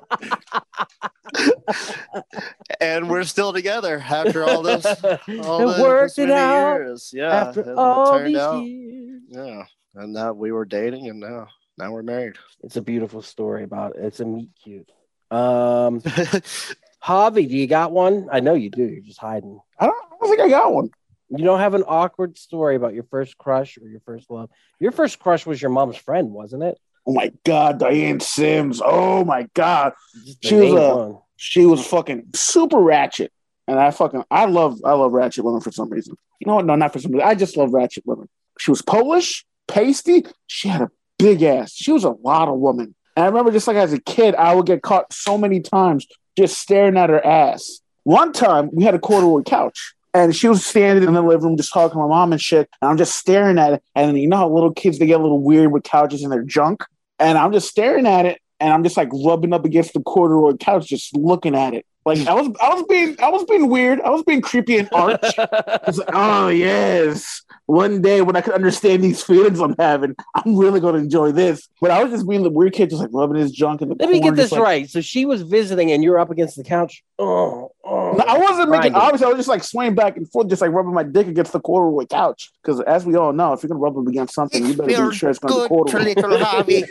and 2.79 3.09
we're 3.09 3.23
still 3.23 3.53
together 3.53 3.97
after 4.07 4.43
all 4.43 4.61
this. 4.61 4.85
All 5.43 5.67
this 5.67 5.79
worked 5.79 6.17
it 6.17 6.27
many 6.27 6.33
out 6.33 6.75
years. 6.77 7.11
Yeah, 7.13 7.31
After 7.33 7.61
it 7.61 7.77
all 7.77 8.19
these 8.23 8.37
out- 8.37 8.59
years. 8.61 9.21
yeah, 9.29 9.63
and 9.95 10.13
now 10.13 10.33
we 10.33 10.51
were 10.51 10.65
dating, 10.65 11.07
and 11.09 11.19
now 11.19 11.47
now 11.77 11.91
we're 11.91 12.03
married. 12.03 12.35
It's 12.63 12.75
a 12.77 12.81
beautiful 12.81 13.21
story 13.21 13.63
about 13.63 13.95
it. 13.95 14.05
It's 14.05 14.19
a 14.19 14.25
meet 14.25 14.49
cute. 14.63 14.89
Um, 15.31 16.01
Javi, 17.03 17.47
do 17.47 17.55
you 17.55 17.67
got 17.67 17.91
one? 17.91 18.27
I 18.31 18.39
know 18.39 18.53
you 18.53 18.69
do. 18.69 18.83
You're 18.83 19.01
just 19.01 19.19
hiding. 19.19 19.59
I 19.79 19.85
don't, 19.85 19.95
I 19.95 20.15
don't 20.19 20.29
think 20.29 20.41
I 20.41 20.49
got 20.49 20.73
one. 20.73 20.89
You 21.29 21.43
don't 21.43 21.59
have 21.59 21.73
an 21.73 21.83
awkward 21.87 22.37
story 22.37 22.75
about 22.75 22.93
your 22.93 23.03
first 23.03 23.37
crush 23.37 23.77
or 23.77 23.87
your 23.87 23.99
first 24.01 24.29
love. 24.29 24.49
Your 24.79 24.91
first 24.91 25.19
crush 25.19 25.45
was 25.45 25.61
your 25.61 25.71
mom's 25.71 25.97
friend, 25.97 26.31
wasn't 26.31 26.63
it? 26.63 26.77
Oh 27.05 27.13
my 27.13 27.31
god, 27.43 27.79
Diane 27.79 28.19
Sims. 28.19 28.81
Oh 28.83 29.23
my 29.25 29.47
god. 29.53 29.93
She 30.41 30.55
was 30.55 30.73
a- 30.73 30.95
one. 30.95 31.17
She 31.37 31.65
was 31.65 31.85
fucking 31.85 32.27
super 32.33 32.79
ratchet. 32.79 33.31
And 33.67 33.79
I 33.79 33.91
fucking 33.91 34.23
I 34.29 34.45
love 34.45 34.79
I 34.85 34.93
love 34.93 35.11
ratchet 35.11 35.43
women 35.43 35.59
for 35.61 35.71
some 35.71 35.89
reason. 35.89 36.15
You 36.39 36.47
know 36.47 36.55
what? 36.55 36.65
No, 36.65 36.75
not 36.75 36.93
for 36.93 36.99
some 36.99 37.11
reason. 37.11 37.27
I 37.27 37.33
just 37.35 37.57
love 37.57 37.73
ratchet 37.73 38.05
women. 38.05 38.29
She 38.59 38.71
was 38.71 38.81
Polish, 38.81 39.45
pasty. 39.67 40.25
She 40.47 40.67
had 40.67 40.81
a 40.81 40.91
big 41.17 41.43
ass. 41.43 41.73
She 41.73 41.91
was 41.91 42.03
a 42.03 42.11
lot 42.11 42.47
of 42.47 42.57
woman. 42.57 42.95
And 43.15 43.23
I 43.23 43.27
remember 43.27 43.51
just 43.51 43.67
like 43.67 43.77
as 43.77 43.93
a 43.93 44.01
kid, 44.01 44.35
I 44.35 44.53
would 44.53 44.65
get 44.65 44.81
caught 44.81 45.13
so 45.13 45.37
many 45.37 45.61
times 45.61 46.05
just 46.37 46.57
staring 46.57 46.97
at 46.97 47.09
her 47.09 47.25
ass. 47.25 47.79
One 48.03 48.33
time 48.33 48.69
we 48.73 48.83
had 48.83 48.95
a 48.95 48.99
corduroy 48.99 49.43
couch. 49.43 49.93
And 50.13 50.33
she 50.33 50.47
was 50.47 50.65
standing 50.65 51.05
in 51.05 51.13
the 51.13 51.21
living 51.21 51.45
room 51.45 51.57
just 51.57 51.73
talking 51.73 51.91
to 51.91 51.97
my 51.97 52.07
mom 52.07 52.31
and 52.31 52.41
shit. 52.41 52.69
And 52.81 52.89
I'm 52.89 52.97
just 52.97 53.17
staring 53.17 53.57
at 53.57 53.73
it. 53.73 53.83
And 53.95 54.17
you 54.17 54.27
know 54.27 54.37
how 54.37 54.49
little 54.49 54.71
kids 54.71 54.97
they 54.97 55.07
get 55.07 55.19
a 55.19 55.23
little 55.23 55.41
weird 55.41 55.73
with 55.73 55.83
couches 55.83 56.23
and 56.23 56.31
their 56.31 56.43
junk? 56.43 56.85
And 57.19 57.37
I'm 57.37 57.51
just 57.51 57.67
staring 57.67 58.07
at 58.07 58.25
it 58.25 58.39
and 58.61 58.71
I'm 58.71 58.83
just 58.83 58.95
like 58.95 59.09
rubbing 59.11 59.51
up 59.51 59.65
against 59.65 59.93
the 59.93 59.99
corduroy 59.99 60.55
couch, 60.55 60.87
just 60.87 61.15
looking 61.17 61.53
at 61.53 61.73
it. 61.73 61.85
Like 62.05 62.25
I 62.27 62.33
was, 62.33 62.47
I 62.61 62.73
was 62.73 62.85
being, 62.87 63.17
I 63.19 63.29
was 63.29 63.43
being 63.45 63.67
weird. 63.67 63.99
I 63.99 64.09
was 64.09 64.23
being 64.23 64.41
creepy 64.41 64.77
and 64.77 64.89
arch. 64.93 65.21
Like, 65.37 66.09
oh 66.13 66.47
yes, 66.47 67.41
one 67.67 68.01
day 68.01 68.21
when 68.21 68.35
I 68.35 68.41
could 68.41 68.53
understand 68.53 69.03
these 69.03 69.23
feelings 69.23 69.59
I'm 69.59 69.75
having, 69.79 70.15
I'm 70.35 70.55
really 70.55 70.79
going 70.79 70.93
to 70.93 70.99
enjoy 70.99 71.31
this. 71.31 71.67
But 71.81 71.91
I 71.91 72.03
was 72.03 72.11
just 72.11 72.27
being 72.27 72.43
the 72.43 72.49
weird 72.49 72.73
kid, 72.73 72.89
just 72.89 73.01
like 73.01 73.09
rubbing 73.13 73.37
his 73.37 73.51
junk 73.51 73.81
in 73.81 73.89
the. 73.89 73.95
Let 73.99 74.09
me 74.09 74.19
get 74.19 74.35
this 74.35 74.51
like- 74.51 74.61
right. 74.61 74.89
So 74.89 75.01
she 75.01 75.25
was 75.25 75.41
visiting 75.41 75.91
and 75.91 76.03
you're 76.03 76.19
up 76.19 76.29
against 76.29 76.57
the 76.57 76.63
couch. 76.63 77.03
Oh, 77.17 77.71
oh. 77.83 78.11
No, 78.13 78.23
I 78.23 78.37
wasn't 78.37 78.69
making. 78.69 78.91
Grinding. 78.91 78.95
Obviously, 78.95 79.25
I 79.25 79.29
was 79.29 79.37
just 79.37 79.49
like 79.49 79.63
swaying 79.63 79.95
back 79.95 80.17
and 80.17 80.29
forth, 80.31 80.47
just 80.47 80.61
like 80.61 80.71
rubbing 80.71 80.93
my 80.93 81.03
dick 81.03 81.27
against 81.27 81.53
the 81.53 81.59
corduroy 81.59 82.05
couch. 82.05 82.51
Because 82.61 82.81
as 82.81 83.05
we 83.05 83.15
all 83.15 83.33
know, 83.33 83.53
if 83.53 83.63
you're 83.63 83.69
gonna 83.69 83.79
rub 83.79 83.97
it 83.97 84.09
against 84.09 84.33
something, 84.35 84.65
you 84.65 84.73
better 84.75 85.09
be 85.09 85.15
sure 85.15 85.29
it's 85.29 85.39
gonna 85.39 85.53
be 85.53 85.59
good 85.61 85.69
corduroy. 85.69 86.13
to 86.13 86.27
little 86.27 86.37
Javi. 86.45 86.85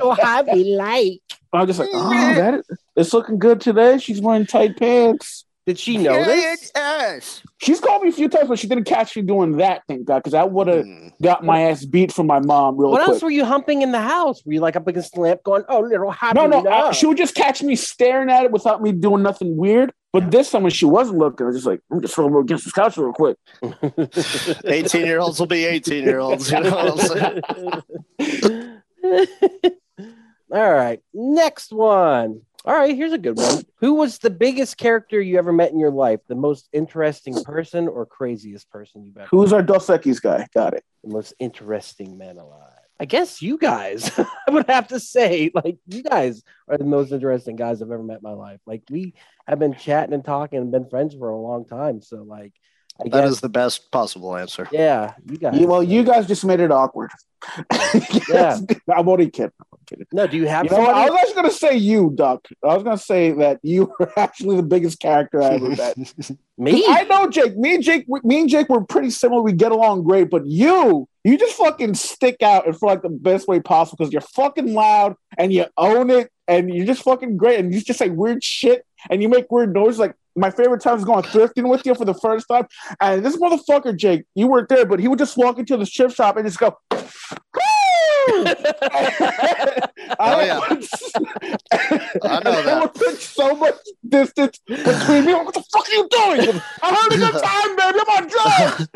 so 0.00 0.14
Javi 0.14 0.76
like. 0.76 1.20
I'm 1.52 1.66
just 1.66 1.80
like, 1.80 1.88
oh, 1.92 2.10
that 2.10 2.54
is, 2.54 2.78
it's 2.94 3.12
looking 3.12 3.38
good 3.38 3.60
today. 3.60 3.98
She's 3.98 4.20
wearing 4.20 4.46
tight 4.46 4.76
pants. 4.76 5.44
Did 5.66 5.78
she 5.78 5.98
Yeah, 5.98 6.12
notice? 6.24 6.72
it 6.74 6.78
is. 7.18 7.42
She's 7.58 7.80
called 7.80 8.02
me 8.02 8.08
a 8.08 8.12
few 8.12 8.28
times, 8.28 8.48
but 8.48 8.58
she 8.58 8.66
didn't 8.66 8.84
catch 8.84 9.14
me 9.14 9.22
doing 9.22 9.58
that. 9.58 9.82
Thank 9.86 10.06
God, 10.06 10.18
because 10.20 10.34
I 10.34 10.42
would 10.44 10.66
have 10.68 10.84
Mm. 10.86 11.12
got 11.22 11.44
my 11.44 11.62
ass 11.70 11.84
beat 11.84 12.10
from 12.12 12.26
my 12.26 12.38
mom 12.40 12.76
real 12.78 12.90
What 12.90 13.04
quick. 13.04 13.14
else 13.14 13.22
were 13.22 13.30
you 13.30 13.44
humping 13.44 13.82
in 13.82 13.92
the 13.92 14.00
house? 14.00 14.42
Were 14.44 14.54
you 14.54 14.60
like 14.60 14.74
up 14.76 14.86
against 14.88 15.12
the 15.14 15.20
lamp 15.20 15.42
going, 15.44 15.62
oh, 15.68 15.80
little 15.80 16.10
Javi? 16.10 16.34
no, 16.34 16.46
no, 16.46 16.68
I- 16.70 16.92
she 16.92 17.04
would 17.06 17.18
just 17.18 17.34
catch 17.34 17.62
me 17.62 17.76
staring 17.76 18.30
at 18.30 18.44
it 18.44 18.52
without 18.52 18.82
me 18.82 18.92
doing 18.92 19.22
nothing 19.22 19.56
weird. 19.56 19.92
But 20.12 20.30
this 20.32 20.50
time 20.50 20.62
when 20.62 20.72
she 20.72 20.86
wasn't 20.86 21.18
looking, 21.18 21.44
I 21.44 21.48
was 21.48 21.56
just 21.56 21.66
like, 21.66 21.80
I'm 21.92 22.00
just 22.00 22.14
throwing 22.16 22.32
her 22.32 22.40
against 22.40 22.64
this 22.64 22.72
couch 22.72 22.96
real 22.96 23.12
quick. 23.12 23.36
18 24.64 25.06
year 25.06 25.20
olds 25.20 25.38
will 25.38 25.46
be 25.46 25.64
18 25.66 26.02
year 26.02 26.18
olds. 26.18 26.50
You 26.50 26.60
know 26.60 26.70
what 26.96 27.12
I'm 27.12 27.42
saying? 28.18 28.72
All 30.52 30.72
right. 30.72 31.00
Next 31.14 31.72
one. 31.72 32.40
All 32.64 32.74
right, 32.74 32.94
here's 32.94 33.12
a 33.12 33.18
good 33.18 33.38
one. 33.38 33.62
Who 33.76 33.94
was 33.94 34.18
the 34.18 34.28
biggest 34.28 34.76
character 34.76 35.18
you 35.18 35.38
ever 35.38 35.52
met 35.52 35.72
in 35.72 35.78
your 35.78 35.90
life? 35.90 36.20
The 36.28 36.34
most 36.34 36.68
interesting 36.72 37.42
person 37.42 37.88
or 37.88 38.04
craziest 38.04 38.70
person 38.70 39.02
you've 39.02 39.16
ever 39.16 39.28
Who's 39.30 39.54
our 39.54 39.62
Dos 39.62 39.86
Equis 39.86 40.20
guy? 40.20 40.46
Got 40.52 40.74
it. 40.74 40.84
the 41.02 41.10
most 41.10 41.32
interesting 41.38 42.18
man 42.18 42.36
alive? 42.36 42.68
I 43.00 43.06
guess 43.06 43.40
you 43.40 43.56
guys. 43.56 44.10
I 44.18 44.50
would 44.50 44.68
have 44.68 44.88
to 44.88 45.00
say, 45.00 45.50
like, 45.54 45.78
you 45.86 46.02
guys 46.02 46.42
are 46.68 46.76
the 46.76 46.84
most 46.84 47.12
interesting 47.12 47.56
guys 47.56 47.80
I've 47.80 47.90
ever 47.90 48.02
met 48.02 48.18
in 48.18 48.22
my 48.22 48.32
life. 48.32 48.60
Like, 48.66 48.82
we 48.90 49.14
have 49.48 49.58
been 49.58 49.74
chatting 49.74 50.12
and 50.12 50.24
talking 50.24 50.58
and 50.58 50.70
been 50.70 50.90
friends 50.90 51.14
for 51.14 51.30
a 51.30 51.40
long 51.40 51.64
time. 51.64 52.02
So, 52.02 52.16
like, 52.18 52.52
I 53.00 53.08
That 53.08 53.22
guess, 53.22 53.30
is 53.32 53.40
the 53.40 53.48
best 53.48 53.90
possible 53.90 54.36
answer. 54.36 54.68
yeah, 54.72 55.14
you 55.26 55.36
guys. 55.38 55.58
Yeah, 55.58 55.66
well, 55.66 55.82
you 55.82 56.04
guys 56.04 56.26
just 56.26 56.44
made 56.44 56.60
it 56.60 56.70
awkward. 56.70 57.10
Yeah. 58.28 58.58
I'm 58.94 59.08
only 59.08 59.30
kidding. 59.30 59.52
I'm 59.72 59.78
kidding. 59.86 60.06
no, 60.12 60.26
do 60.26 60.36
you 60.36 60.46
have 60.46 60.64
You 60.66 60.70
know 60.72 60.80
what? 60.80 60.94
I 60.94 61.08
was 61.10 61.18
actually 61.20 61.34
going 61.34 61.48
to 61.50 61.56
say 61.56 61.76
you, 61.76 62.12
Duck. 62.14 62.46
I 62.62 62.74
was 62.74 62.82
going 62.82 62.96
to 62.96 63.02
say 63.02 63.32
that 63.32 63.58
you 63.62 63.92
were 63.98 64.12
actually 64.18 64.56
the 64.56 64.62
biggest 64.62 65.00
character 65.00 65.42
I 65.42 65.54
ever 65.54 65.70
met. 65.76 65.96
Me? 66.58 66.84
I 66.86 67.04
know 67.04 67.28
Jake. 67.30 67.56
Me 67.56 67.74
and 67.74 67.82
Jake, 67.82 68.06
me 68.24 68.40
and 68.40 68.48
Jake 68.48 68.68
were 68.68 68.84
pretty 68.84 69.10
similar. 69.10 69.40
We 69.42 69.52
get 69.52 69.72
along 69.72 70.04
great, 70.04 70.28
but 70.30 70.46
you, 70.46 71.08
you 71.24 71.38
just 71.38 71.54
fucking 71.56 71.94
stick 71.94 72.42
out 72.42 72.66
and 72.66 72.78
for 72.78 72.86
like 72.90 73.02
the 73.02 73.08
best 73.08 73.48
way 73.48 73.58
possible 73.60 73.96
because 73.98 74.12
you're 74.12 74.20
fucking 74.22 74.74
loud 74.74 75.16
and 75.38 75.52
you 75.52 75.64
own 75.78 76.10
it 76.10 76.30
and 76.46 76.72
you're 76.72 76.86
just 76.86 77.02
fucking 77.02 77.36
great 77.38 77.58
and 77.60 77.72
you 77.72 77.80
just 77.80 77.98
say 77.98 78.10
weird 78.10 78.44
shit 78.44 78.84
and 79.08 79.22
you 79.22 79.28
make 79.28 79.50
weird 79.50 79.72
noises. 79.72 79.98
Like 79.98 80.14
my 80.36 80.50
favorite 80.50 80.80
time 80.82 80.98
is 80.98 81.04
going 81.04 81.22
thrifting 81.24 81.68
with 81.68 81.84
you 81.86 81.94
for 81.94 82.04
the 82.04 82.14
first 82.14 82.46
time, 82.48 82.66
and 83.00 83.24
this 83.24 83.36
motherfucker 83.36 83.96
Jake, 83.96 84.24
you 84.34 84.46
weren't 84.48 84.68
there, 84.68 84.84
but 84.86 85.00
he 85.00 85.08
would 85.08 85.18
just 85.18 85.36
walk 85.36 85.58
into 85.58 85.76
the 85.76 85.86
strip 85.86 86.12
shop 86.12 86.36
and 86.36 86.46
just 86.46 86.58
go. 86.58 86.76
"Woo!" 86.92 87.00
Oh, 90.22 90.40
yeah. 90.40 90.58
would- 90.58 90.86
I 92.22 92.40
know 92.44 92.58
It 92.58 92.64
that. 92.64 92.80
would 92.82 92.94
put 92.94 93.16
so 93.16 93.54
much 93.54 93.74
distance 94.06 94.58
between 94.66 95.24
me. 95.24 95.32
What 95.34 95.54
the 95.54 95.62
fuck 95.72 95.88
are 95.88 95.92
you 95.92 96.08
doing? 96.10 96.60
I 96.82 96.94
heard 96.94 97.12
a 97.12 97.16
good 97.16 97.42
time, 97.42 97.76
baby. 97.76 97.98
I'm 98.00 98.10
on 98.16 98.28
drugs. 98.28 98.88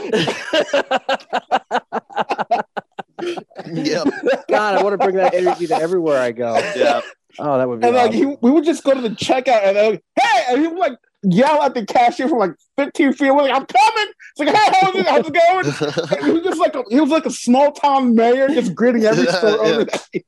Yep. 3.88 4.07
God, 4.49 4.75
I 4.75 4.83
want 4.83 4.93
to 4.95 4.99
bring 4.99 5.17
that 5.17 5.35
energy 5.35 5.67
to 5.69 5.75
everywhere 5.77 6.21
I 6.21 6.33
go. 6.33 6.57
Yeah. 6.77 7.01
Oh, 7.38 7.59
that 7.59 7.68
would 7.68 7.81
be 7.81 7.87
And 7.87 7.97
like 7.97 8.12
he, 8.12 8.27
we 8.27 8.51
would 8.51 8.64
just 8.64 8.85
go 8.85 8.94
to 8.94 9.01
the 9.01 9.11
checkout 9.11 9.64
and 9.64 9.77
like, 9.77 10.05
hey, 10.20 10.44
and 10.49 10.61
he 10.61 10.66
would 10.68 10.79
like 10.79 10.99
yell 11.23 11.62
at 11.62 11.75
the 11.75 11.85
cashier 11.85 12.29
from 12.29 12.38
like 12.38 12.53
15 12.77 13.14
feet 13.14 13.29
away, 13.29 13.44
like, 13.44 13.53
I'm 13.53 13.66
coming. 13.66 14.12
It's 14.37 14.40
like, 14.40 14.55
hey, 14.55 14.79
how's 14.81 14.94
it, 14.94 15.07
how's 15.07 15.27
it 15.27 15.33
going? 15.33 16.18
And 16.18 16.27
he 16.27 16.33
was 16.33 16.42
just 16.42 16.61
like 16.61 16.75
a, 16.75 16.83
he 16.90 17.01
was 17.01 17.11
like 17.11 17.27
a 17.27 17.31
small 17.31 17.73
town 17.73 18.14
mayor, 18.14 18.49
just 18.49 18.75
gritting 18.75 19.05
every 19.05 19.27
store 19.33 19.51
yeah. 19.51 19.57
over 19.57 19.85
there. 19.85 20.01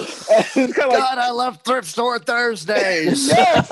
And 0.00 0.46
it's 0.70 0.72
kind 0.72 0.90
of 0.90 0.98
like, 0.98 0.98
God, 0.98 1.18
I 1.18 1.30
love 1.30 1.60
thrift 1.62 1.86
store 1.86 2.18
Thursdays. 2.18 3.28
yes. 3.28 3.70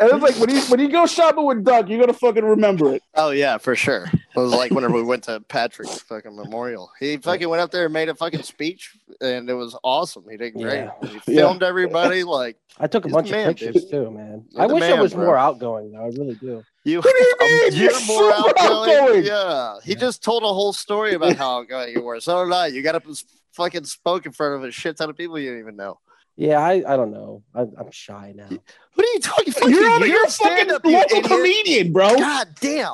And 0.00 0.10
it's 0.12 0.22
like 0.22 0.36
when 0.36 0.50
you 0.50 0.60
when 0.62 0.80
you 0.80 0.88
go 0.90 1.06
shopping 1.06 1.44
with 1.44 1.64
Doug, 1.64 1.88
you're 1.88 2.00
gonna 2.00 2.12
fucking 2.12 2.44
remember 2.44 2.94
it. 2.94 3.02
Oh 3.14 3.30
yeah, 3.30 3.58
for 3.58 3.74
sure. 3.76 4.04
It 4.12 4.38
was 4.40 4.52
like 4.52 4.70
whenever 4.72 4.94
we 4.94 5.02
went 5.02 5.24
to 5.24 5.40
Patrick's 5.48 6.00
fucking 6.00 6.34
memorial. 6.34 6.90
He 6.98 7.16
fucking 7.16 7.48
went 7.48 7.62
up 7.62 7.70
there 7.70 7.84
and 7.84 7.92
made 7.94 8.08
a 8.08 8.14
fucking 8.14 8.42
speech, 8.42 8.96
and 9.20 9.48
it 9.48 9.54
was 9.54 9.76
awesome. 9.84 10.24
He 10.30 10.36
did 10.36 10.54
great. 10.54 10.88
Yeah. 11.02 11.08
He 11.08 11.18
filmed 11.20 11.62
everybody. 11.62 12.24
Like 12.24 12.56
I 12.78 12.86
took 12.86 13.04
a 13.04 13.08
bunch 13.08 13.28
the 13.30 13.34
of 13.36 13.38
man, 13.46 13.54
pictures 13.54 13.82
dude. 13.84 13.90
too, 13.90 14.10
man. 14.10 14.44
You're 14.50 14.62
I 14.62 14.66
the 14.66 14.74
wish 14.74 14.82
I 14.84 15.00
was 15.00 15.14
bro. 15.14 15.24
more 15.26 15.36
outgoing 15.36 15.92
though. 15.92 16.02
I 16.02 16.06
really 16.06 16.34
do. 16.34 16.62
you, 16.84 17.00
What 17.02 17.14
do 17.14 17.22
you 17.22 17.36
mean? 17.40 17.72
you're 17.74 17.90
You're 17.92 18.06
more 18.06 18.32
super 18.32 18.48
outgoing. 18.58 18.98
outgoing. 18.98 19.24
Yeah, 19.24 19.74
he 19.84 19.94
just 19.94 20.22
told 20.24 20.42
a 20.42 20.46
whole 20.46 20.72
story 20.72 21.14
about 21.14 21.36
how 21.38 21.60
outgoing 21.60 21.94
you 21.94 22.02
were. 22.02 22.18
So 22.20 22.44
did 22.44 22.52
I. 22.52 22.66
You 22.68 22.82
got 22.82 22.94
up 22.96 23.06
and 23.06 23.16
fucking 23.52 23.84
spoke 23.84 24.26
in 24.26 24.32
front 24.32 24.56
of 24.56 24.64
a 24.64 24.72
shit 24.72 24.96
ton 24.96 25.08
of 25.10 25.16
people 25.16 25.38
you 25.38 25.50
didn't 25.50 25.60
even 25.60 25.76
know. 25.76 26.00
Yeah, 26.36 26.58
I, 26.58 26.82
I 26.86 26.96
don't 26.96 27.12
know. 27.12 27.42
I, 27.54 27.60
I'm 27.60 27.90
shy 27.92 28.32
now. 28.34 28.48
What 28.48 29.06
are 29.06 29.12
you 29.12 29.20
talking? 29.20 29.52
Fucking, 29.52 29.70
You're, 29.70 29.88
on, 29.90 30.00
you're 30.00 30.08
you're 30.08 30.24
a 30.24 30.26
a 30.26 30.30
fucking 30.30 30.54
stand-up, 30.56 30.84
local 30.84 31.18
idiot. 31.18 31.24
comedian, 31.26 31.92
bro. 31.92 32.16
God 32.16 32.48
damn! 32.60 32.92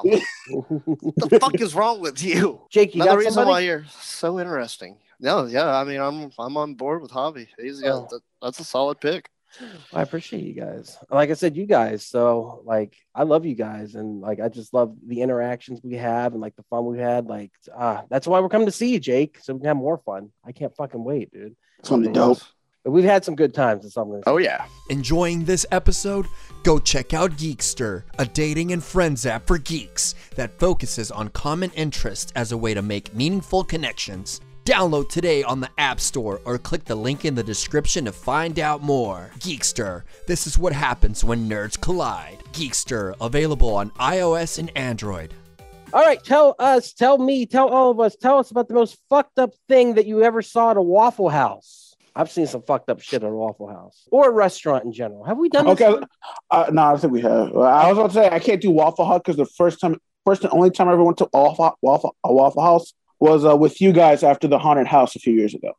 What 0.50 1.14
the 1.30 1.38
fuck 1.40 1.60
is 1.60 1.74
wrong 1.74 2.00
with 2.00 2.22
you? 2.22 2.60
Jake, 2.70 2.94
you 2.94 3.02
Another 3.02 3.16
got 3.16 3.18
reason 3.18 3.32
somebody? 3.32 3.50
why 3.50 3.60
you're 3.60 3.84
so 4.00 4.38
interesting. 4.40 4.96
No, 5.20 5.46
yeah, 5.46 5.74
I 5.76 5.84
mean, 5.84 6.00
I'm 6.00 6.30
I'm 6.38 6.56
on 6.56 6.74
board 6.74 7.02
with 7.02 7.10
Javi. 7.12 7.46
He's 7.58 7.82
yeah, 7.82 7.92
Oh. 7.92 8.08
that, 8.10 8.20
that's 8.42 8.60
a 8.60 8.64
solid 8.64 9.00
pick. 9.00 9.28
I 9.92 10.02
appreciate 10.02 10.44
you 10.44 10.52
guys. 10.54 10.96
Like 11.10 11.30
I 11.30 11.34
said, 11.34 11.56
you 11.56 11.66
guys. 11.66 12.06
So 12.06 12.62
like, 12.64 12.96
I 13.14 13.24
love 13.24 13.44
you 13.44 13.54
guys, 13.56 13.94
and 13.96 14.20
like, 14.20 14.38
I 14.40 14.48
just 14.48 14.72
love 14.72 14.94
the 15.06 15.22
interactions 15.22 15.80
we 15.82 15.94
have 15.96 16.32
and 16.32 16.40
like 16.40 16.54
the 16.56 16.62
fun 16.70 16.86
we 16.86 16.98
had. 16.98 17.26
Like, 17.26 17.50
ah, 17.76 18.04
that's 18.10 18.26
why 18.28 18.38
we're 18.40 18.48
coming 18.48 18.66
to 18.68 18.72
see 18.72 18.92
you, 18.92 19.00
Jake, 19.00 19.38
so 19.42 19.52
we 19.54 19.60
can 19.60 19.66
have 19.68 19.76
more 19.76 19.98
fun. 19.98 20.30
I 20.44 20.52
can't 20.52 20.74
fucking 20.76 21.02
wait, 21.02 21.32
dude. 21.32 21.56
Something 21.82 22.12
dope. 22.12 22.38
But 22.84 22.92
we've 22.92 23.04
had 23.04 23.24
some 23.24 23.34
good 23.36 23.54
times. 23.54 23.82
That's 23.82 23.94
something. 23.94 24.22
Oh 24.26 24.38
yeah, 24.38 24.64
Enjoying 24.88 25.44
this 25.44 25.66
episode? 25.70 26.26
Go 26.64 26.78
check 26.78 27.14
out 27.14 27.32
Geekster, 27.32 28.02
a 28.18 28.26
dating 28.26 28.72
and 28.72 28.82
friends 28.82 29.24
app 29.24 29.46
for 29.46 29.58
geeks 29.58 30.14
that 30.34 30.58
focuses 30.58 31.10
on 31.10 31.28
common 31.28 31.70
interests 31.72 32.32
as 32.34 32.52
a 32.52 32.58
way 32.58 32.74
to 32.74 32.82
make 32.82 33.14
meaningful 33.14 33.62
connections. 33.64 34.40
Download 34.64 35.08
today 35.08 35.42
on 35.42 35.60
the 35.60 35.70
App 35.78 36.00
Store 36.00 36.40
or 36.44 36.58
click 36.58 36.84
the 36.84 36.94
link 36.94 37.24
in 37.24 37.34
the 37.34 37.42
description 37.42 38.04
to 38.04 38.12
find 38.12 38.58
out 38.58 38.82
more. 38.82 39.30
Geekster, 39.38 40.02
this 40.26 40.46
is 40.46 40.58
what 40.58 40.72
happens 40.72 41.24
when 41.24 41.48
nerds 41.48 41.80
collide. 41.80 42.38
Geekster, 42.52 43.14
available 43.20 43.74
on 43.74 43.90
iOS 43.92 44.58
and 44.58 44.70
Android. 44.76 45.34
All 45.92 46.04
right, 46.04 46.22
tell 46.22 46.54
us, 46.58 46.92
tell 46.92 47.18
me, 47.18 47.46
tell 47.46 47.68
all 47.68 47.90
of 47.90 48.00
us, 48.00 48.16
tell 48.16 48.38
us 48.38 48.50
about 48.50 48.68
the 48.68 48.74
most 48.74 48.98
fucked 49.08 49.38
up 49.38 49.54
thing 49.68 49.94
that 49.94 50.06
you 50.06 50.22
ever 50.22 50.42
saw 50.42 50.72
at 50.72 50.76
a 50.76 50.82
Waffle 50.82 51.30
House. 51.30 51.79
I've 52.20 52.30
seen 52.30 52.46
some 52.46 52.60
fucked 52.60 52.90
up 52.90 53.00
shit 53.00 53.22
at 53.22 53.30
a 53.30 53.32
Waffle 53.32 53.66
House 53.68 54.06
or 54.12 54.28
a 54.28 54.32
restaurant 54.32 54.84
in 54.84 54.92
general. 54.92 55.24
Have 55.24 55.38
we 55.38 55.48
done 55.48 55.64
this? 55.64 55.80
Okay, 55.80 56.04
uh, 56.50 56.66
no, 56.70 56.82
I 56.82 56.96
think 56.98 57.14
we 57.14 57.22
have. 57.22 57.56
I 57.56 57.88
was 57.88 57.96
about 57.96 58.08
to 58.08 58.12
say 58.12 58.28
I 58.30 58.38
can't 58.38 58.60
do 58.60 58.70
Waffle 58.70 59.06
House 59.06 59.20
because 59.24 59.36
the 59.38 59.46
first 59.46 59.80
time, 59.80 59.96
first 60.26 60.44
and 60.44 60.52
only 60.52 60.70
time 60.70 60.90
I 60.90 60.92
ever 60.92 61.02
went 61.02 61.16
to 61.18 61.30
Waffle 61.32 61.78
Waffle 61.80 62.14
a 62.22 62.30
Waffle 62.30 62.62
House 62.62 62.92
was 63.20 63.46
uh, 63.46 63.56
with 63.56 63.80
you 63.80 63.92
guys 63.92 64.22
after 64.22 64.48
the 64.48 64.58
haunted 64.58 64.86
house 64.86 65.16
a 65.16 65.18
few 65.18 65.32
years 65.32 65.54
ago. 65.54 65.72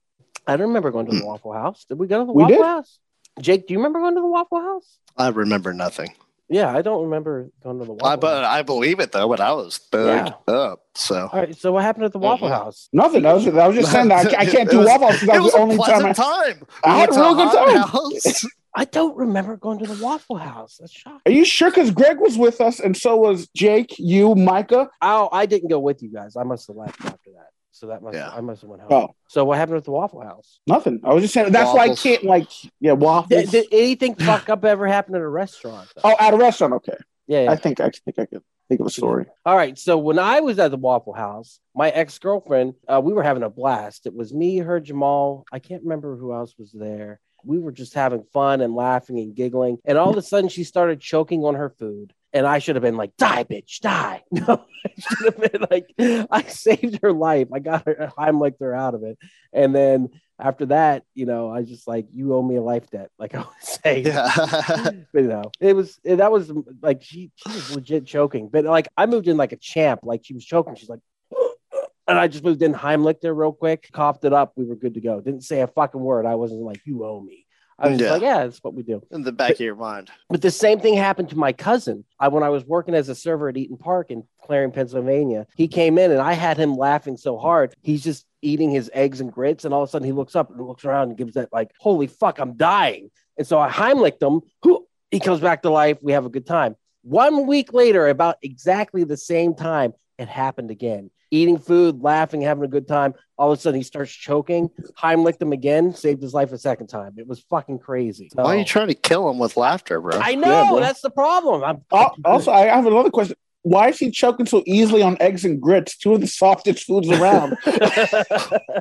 I 0.47 0.57
don't 0.57 0.69
remember 0.69 0.89
going 0.89 1.05
to 1.11 1.15
the 1.15 1.23
Waffle 1.23 1.53
House. 1.53 1.85
Did 1.87 1.99
we 1.99 2.07
go 2.07 2.21
to 2.21 2.25
the 2.25 2.33
We 2.33 2.41
Waffle 2.41 2.57
did. 2.57 2.65
House? 2.65 2.97
Jake, 3.39 3.67
do 3.67 3.75
you 3.75 3.79
remember 3.79 3.99
going 3.99 4.15
to 4.15 4.21
the 4.21 4.27
Waffle 4.27 4.61
House? 4.61 4.97
I 5.15 5.27
remember 5.29 5.73
nothing. 5.73 6.15
Yeah, 6.51 6.75
I 6.75 6.81
don't 6.81 7.03
remember 7.05 7.49
going 7.63 7.79
to 7.79 7.85
the 7.85 7.93
Waffle 7.93 8.07
I 8.07 8.15
but 8.17 8.43
House. 8.43 8.53
I 8.53 8.61
believe 8.61 8.99
it 8.99 9.13
though. 9.13 9.27
When 9.27 9.39
I 9.39 9.53
was 9.53 9.79
thugged 9.91 10.35
up. 10.49 10.81
So 10.95 11.29
All 11.31 11.39
right, 11.39 11.55
so 11.55 11.71
what 11.71 11.83
happened 11.83 12.03
at 12.05 12.11
the 12.11 12.19
Waffle 12.19 12.49
Mhm. 12.49 12.51
House? 12.51 12.89
Nothing. 12.91 13.25
I 13.25 13.33
was, 13.33 13.47
I 13.47 13.67
was 13.67 13.77
just 13.77 13.91
saying 13.91 14.09
that 14.09 14.27
I, 14.37 14.41
I 14.41 14.45
can't 14.45 14.69
do 14.69 14.77
was- 14.79 14.87
Waffle 14.87 15.07
House 15.11 15.21
that 15.21 15.35
it 15.35 15.39
was 15.39 15.43
was 15.45 15.53
the 15.53 15.59
only 15.59 15.77
time. 15.77 15.85
I, 15.85 16.13
pleasant 16.13 16.15
time. 16.17 16.67
I 16.83 16.97
had 16.99 17.09
a 17.09 17.13
real 17.13 17.35
good 17.35 17.91
time. 17.93 18.49
I 18.75 18.85
don't 18.85 19.17
remember 19.17 19.57
going 19.57 19.79
to 19.79 19.85
the 19.85 20.01
Waffle 20.03 20.37
House. 20.37 20.77
That's 20.79 20.91
shocking. 20.93 21.19
Are 21.25 21.31
you 21.31 21.43
sure? 21.45 21.69
Because 21.69 21.91
Greg 21.91 22.19
was 22.19 22.37
with 22.37 22.59
us, 22.61 22.79
and 22.79 22.95
so 22.95 23.15
was 23.17 23.47
Jake, 23.55 23.95
you, 23.97 24.33
Micah. 24.35 24.89
Oh, 25.01 25.27
I 25.31 25.45
didn't 25.45 25.69
go 25.69 25.79
with 25.79 26.01
you 26.03 26.09
guys. 26.09 26.35
I 26.37 26.43
must 26.43 26.67
have 26.67 26.77
left 26.77 26.99
after 27.03 27.31
that. 27.31 27.49
So 27.81 27.87
that 27.87 28.03
must 28.03 28.15
Yeah. 28.15 28.29
I 28.29 28.41
must 28.41 28.61
have 28.61 28.69
went 28.69 28.83
home. 28.83 28.91
Oh, 28.91 29.15
So 29.27 29.43
what 29.43 29.57
happened 29.57 29.77
at 29.77 29.85
the 29.85 29.91
Waffle 29.91 30.21
House? 30.21 30.59
nothing. 30.67 31.01
I 31.03 31.15
was 31.15 31.23
just 31.23 31.33
saying 31.33 31.51
that's 31.51 31.73
why 31.73 31.85
I 31.85 31.95
can't 31.95 32.23
like 32.23 32.47
yeah 32.79 32.91
waffles. 32.91 33.49
Did, 33.49 33.49
did 33.49 33.65
anything 33.71 34.13
fuck 34.13 34.49
up 34.49 34.63
ever 34.63 34.85
happen 34.85 35.15
at 35.15 35.21
a 35.21 35.27
restaurant? 35.27 35.91
though? 35.95 36.01
oh, 36.03 36.15
at 36.19 36.31
a 36.31 36.37
restaurant. 36.37 36.73
Okay, 36.73 36.93
yeah, 37.25 37.45
yeah. 37.45 37.51
I 37.51 37.55
think 37.55 37.79
I 37.79 37.89
think 37.89 38.19
I 38.19 38.27
could 38.27 38.43
think 38.69 38.81
of 38.81 38.85
a 38.85 38.91
story. 38.91 39.25
All 39.47 39.57
right. 39.57 39.79
So 39.79 39.97
when 39.97 40.19
I 40.19 40.41
was 40.41 40.59
at 40.59 40.69
the 40.69 40.77
Waffle 40.77 41.13
House, 41.13 41.59
my 41.73 41.89
ex 41.89 42.19
girlfriend, 42.19 42.75
uh, 42.87 43.01
we 43.03 43.13
were 43.13 43.23
having 43.23 43.41
a 43.41 43.49
blast. 43.49 44.05
It 44.05 44.13
was 44.13 44.31
me, 44.31 44.59
her, 44.59 44.79
Jamal. 44.79 45.43
I 45.51 45.57
can't 45.57 45.81
remember 45.81 46.17
who 46.17 46.33
else 46.33 46.53
was 46.59 46.71
there. 46.71 47.19
We 47.43 47.57
were 47.57 47.71
just 47.71 47.95
having 47.95 48.25
fun 48.31 48.61
and 48.61 48.75
laughing 48.75 49.17
and 49.17 49.33
giggling. 49.33 49.79
And 49.85 49.97
all 49.97 50.11
of 50.11 50.17
a 50.17 50.21
sudden, 50.21 50.51
she 50.51 50.63
started 50.63 51.01
choking 51.01 51.43
on 51.45 51.55
her 51.55 51.71
food. 51.71 52.13
And 52.33 52.47
I 52.47 52.59
should 52.59 52.75
have 52.77 52.83
been 52.83 52.95
like, 52.97 53.15
die, 53.17 53.43
bitch, 53.43 53.79
die. 53.81 54.23
No, 54.31 54.65
I 54.85 54.91
should 54.97 55.33
have 55.33 55.51
been 55.51 55.65
like, 55.69 56.27
I 56.31 56.43
saved 56.43 56.99
her 57.01 57.11
life. 57.11 57.49
I 57.53 57.59
got 57.59 57.85
her, 57.85 58.11
I'm 58.17 58.39
like, 58.39 58.57
they're 58.57 58.73
out 58.75 58.95
of 58.95 59.03
it. 59.03 59.17
And 59.53 59.75
then 59.75 60.09
after 60.39 60.65
that, 60.67 61.03
you 61.13 61.25
know, 61.25 61.51
I 61.51 61.61
just 61.63 61.87
like, 61.87 62.07
you 62.11 62.33
owe 62.33 62.41
me 62.41 62.55
a 62.55 62.61
life 62.61 62.89
debt, 62.89 63.09
like 63.19 63.35
I 63.35 63.39
would 63.39 63.47
say. 63.61 64.01
Yeah. 64.01 64.31
but 65.13 65.21
you 65.21 65.27
know, 65.27 65.51
it 65.59 65.75
was 65.75 65.99
it- 66.03 66.17
that 66.17 66.31
was 66.31 66.51
like 66.81 67.03
she 67.03 67.31
she 67.35 67.49
was 67.49 67.75
legit 67.75 68.05
choking. 68.05 68.47
But 68.49 68.65
like 68.65 68.87
I 68.97 69.05
moved 69.05 69.27
in 69.27 69.37
like 69.37 69.51
a 69.51 69.57
champ, 69.57 69.99
like 70.03 70.21
she 70.23 70.33
was 70.33 70.45
choking. 70.45 70.75
She's 70.75 70.89
like, 70.89 71.01
and 72.07 72.17
I 72.17 72.27
just 72.27 72.43
moved 72.43 72.63
in, 72.63 72.73
Heimlicked 72.73 73.23
her 73.23 73.33
real 73.33 73.53
quick, 73.53 73.89
coughed 73.91 74.23
it 74.25 74.33
up. 74.33 74.53
We 74.55 74.65
were 74.65 74.75
good 74.75 74.95
to 74.95 75.01
go. 75.01 75.19
Didn't 75.21 75.43
say 75.43 75.61
a 75.61 75.67
fucking 75.67 76.01
word. 76.01 76.25
I 76.25 76.35
wasn't 76.35 76.61
like, 76.61 76.81
you 76.85 77.05
owe 77.05 77.21
me. 77.21 77.45
I 77.81 77.89
was 77.89 77.99
Yeah. 77.99 78.11
like, 78.11 78.21
yeah, 78.21 78.43
that's 78.43 78.63
what 78.63 78.75
we 78.75 78.83
do. 78.83 79.01
In 79.09 79.23
the 79.23 79.31
back 79.31 79.51
of 79.51 79.59
your 79.59 79.75
mind. 79.75 80.11
But 80.29 80.41
the 80.41 80.51
same 80.51 80.79
thing 80.79 80.93
happened 80.93 81.29
to 81.31 81.37
my 81.37 81.51
cousin. 81.51 82.05
I, 82.19 82.27
when 82.27 82.43
I 82.43 82.49
was 82.49 82.63
working 82.63 82.93
as 82.93 83.09
a 83.09 83.15
server 83.15 83.49
at 83.49 83.55
Eat'n 83.55 83.79
Park 83.79 84.11
in 84.11 84.23
Clarion, 84.43 84.71
Pennsylvania, 84.71 85.47
he 85.55 85.67
came 85.67 85.97
in 85.97 86.11
and 86.11 86.21
I 86.21 86.33
had 86.33 86.57
him 86.57 86.75
laughing 86.75 87.17
so 87.17 87.37
hard. 87.37 87.73
He's 87.81 88.03
just 88.03 88.25
eating 88.43 88.69
his 88.69 88.89
eggs 88.93 89.19
and 89.19 89.31
grits, 89.31 89.65
and 89.65 89.73
all 89.73 89.83
of 89.83 89.89
a 89.89 89.91
sudden 89.91 90.05
he 90.05 90.11
looks 90.11 90.35
up 90.35 90.49
and 90.51 90.61
looks 90.61 90.85
around 90.85 91.09
and 91.09 91.17
gives 91.17 91.33
that 91.33 91.51
like, 91.51 91.71
"Holy 91.79 92.07
fuck, 92.07 92.39
I'm 92.39 92.53
dying!" 92.53 93.09
And 93.37 93.45
so 93.47 93.59
I 93.59 93.69
Heimlicked 93.69 94.21
him. 94.21 94.41
Who 94.63 94.87
he 95.09 95.19
comes 95.19 95.39
back 95.41 95.63
to 95.63 95.69
life. 95.71 95.97
We 96.01 96.11
have 96.13 96.25
a 96.25 96.29
good 96.29 96.45
time. 96.45 96.75
One 97.03 97.47
week 97.47 97.73
later, 97.73 98.07
about 98.07 98.37
exactly 98.43 99.03
the 99.03 99.17
same 99.17 99.55
time, 99.55 99.93
it 100.19 100.27
happened 100.27 100.69
again. 100.69 101.09
Eating 101.33 101.57
food, 101.57 102.01
laughing, 102.01 102.41
having 102.41 102.63
a 102.65 102.67
good 102.67 102.87
time. 102.89 103.13
All 103.37 103.51
of 103.51 103.57
a 103.57 103.61
sudden, 103.61 103.79
he 103.79 103.83
starts 103.83 104.11
choking. 104.11 104.69
Heimlicked 104.97 105.41
him 105.41 105.53
again, 105.53 105.93
saved 105.93 106.21
his 106.21 106.33
life 106.33 106.51
a 106.51 106.57
second 106.57 106.87
time. 106.87 107.13
It 107.17 107.25
was 107.25 107.39
fucking 107.49 107.79
crazy. 107.79 108.29
Why 108.33 108.43
are 108.55 108.57
you 108.57 108.65
trying 108.65 108.89
to 108.89 108.93
kill 108.93 109.29
him 109.29 109.39
with 109.39 109.55
laughter, 109.55 110.01
bro? 110.01 110.19
I 110.19 110.35
know 110.35 110.49
Yeah, 110.49 110.69
bro. 110.69 110.79
that's 110.81 111.01
the 111.01 111.09
problem. 111.09 111.63
I'm 111.63 111.81
Al- 111.93 112.17
Also, 112.25 112.51
I 112.51 112.65
have 112.65 112.85
another 112.85 113.09
question. 113.09 113.37
Why 113.63 113.89
is 113.89 113.99
he 113.99 114.11
choking 114.11 114.45
so 114.45 114.61
easily 114.65 115.01
on 115.03 115.17
eggs 115.21 115.45
and 115.45 115.61
grits? 115.61 115.95
Two 115.95 116.13
of 116.15 116.21
the 116.21 116.27
softest 116.27 116.83
foods 116.83 117.09
around. 117.09 117.55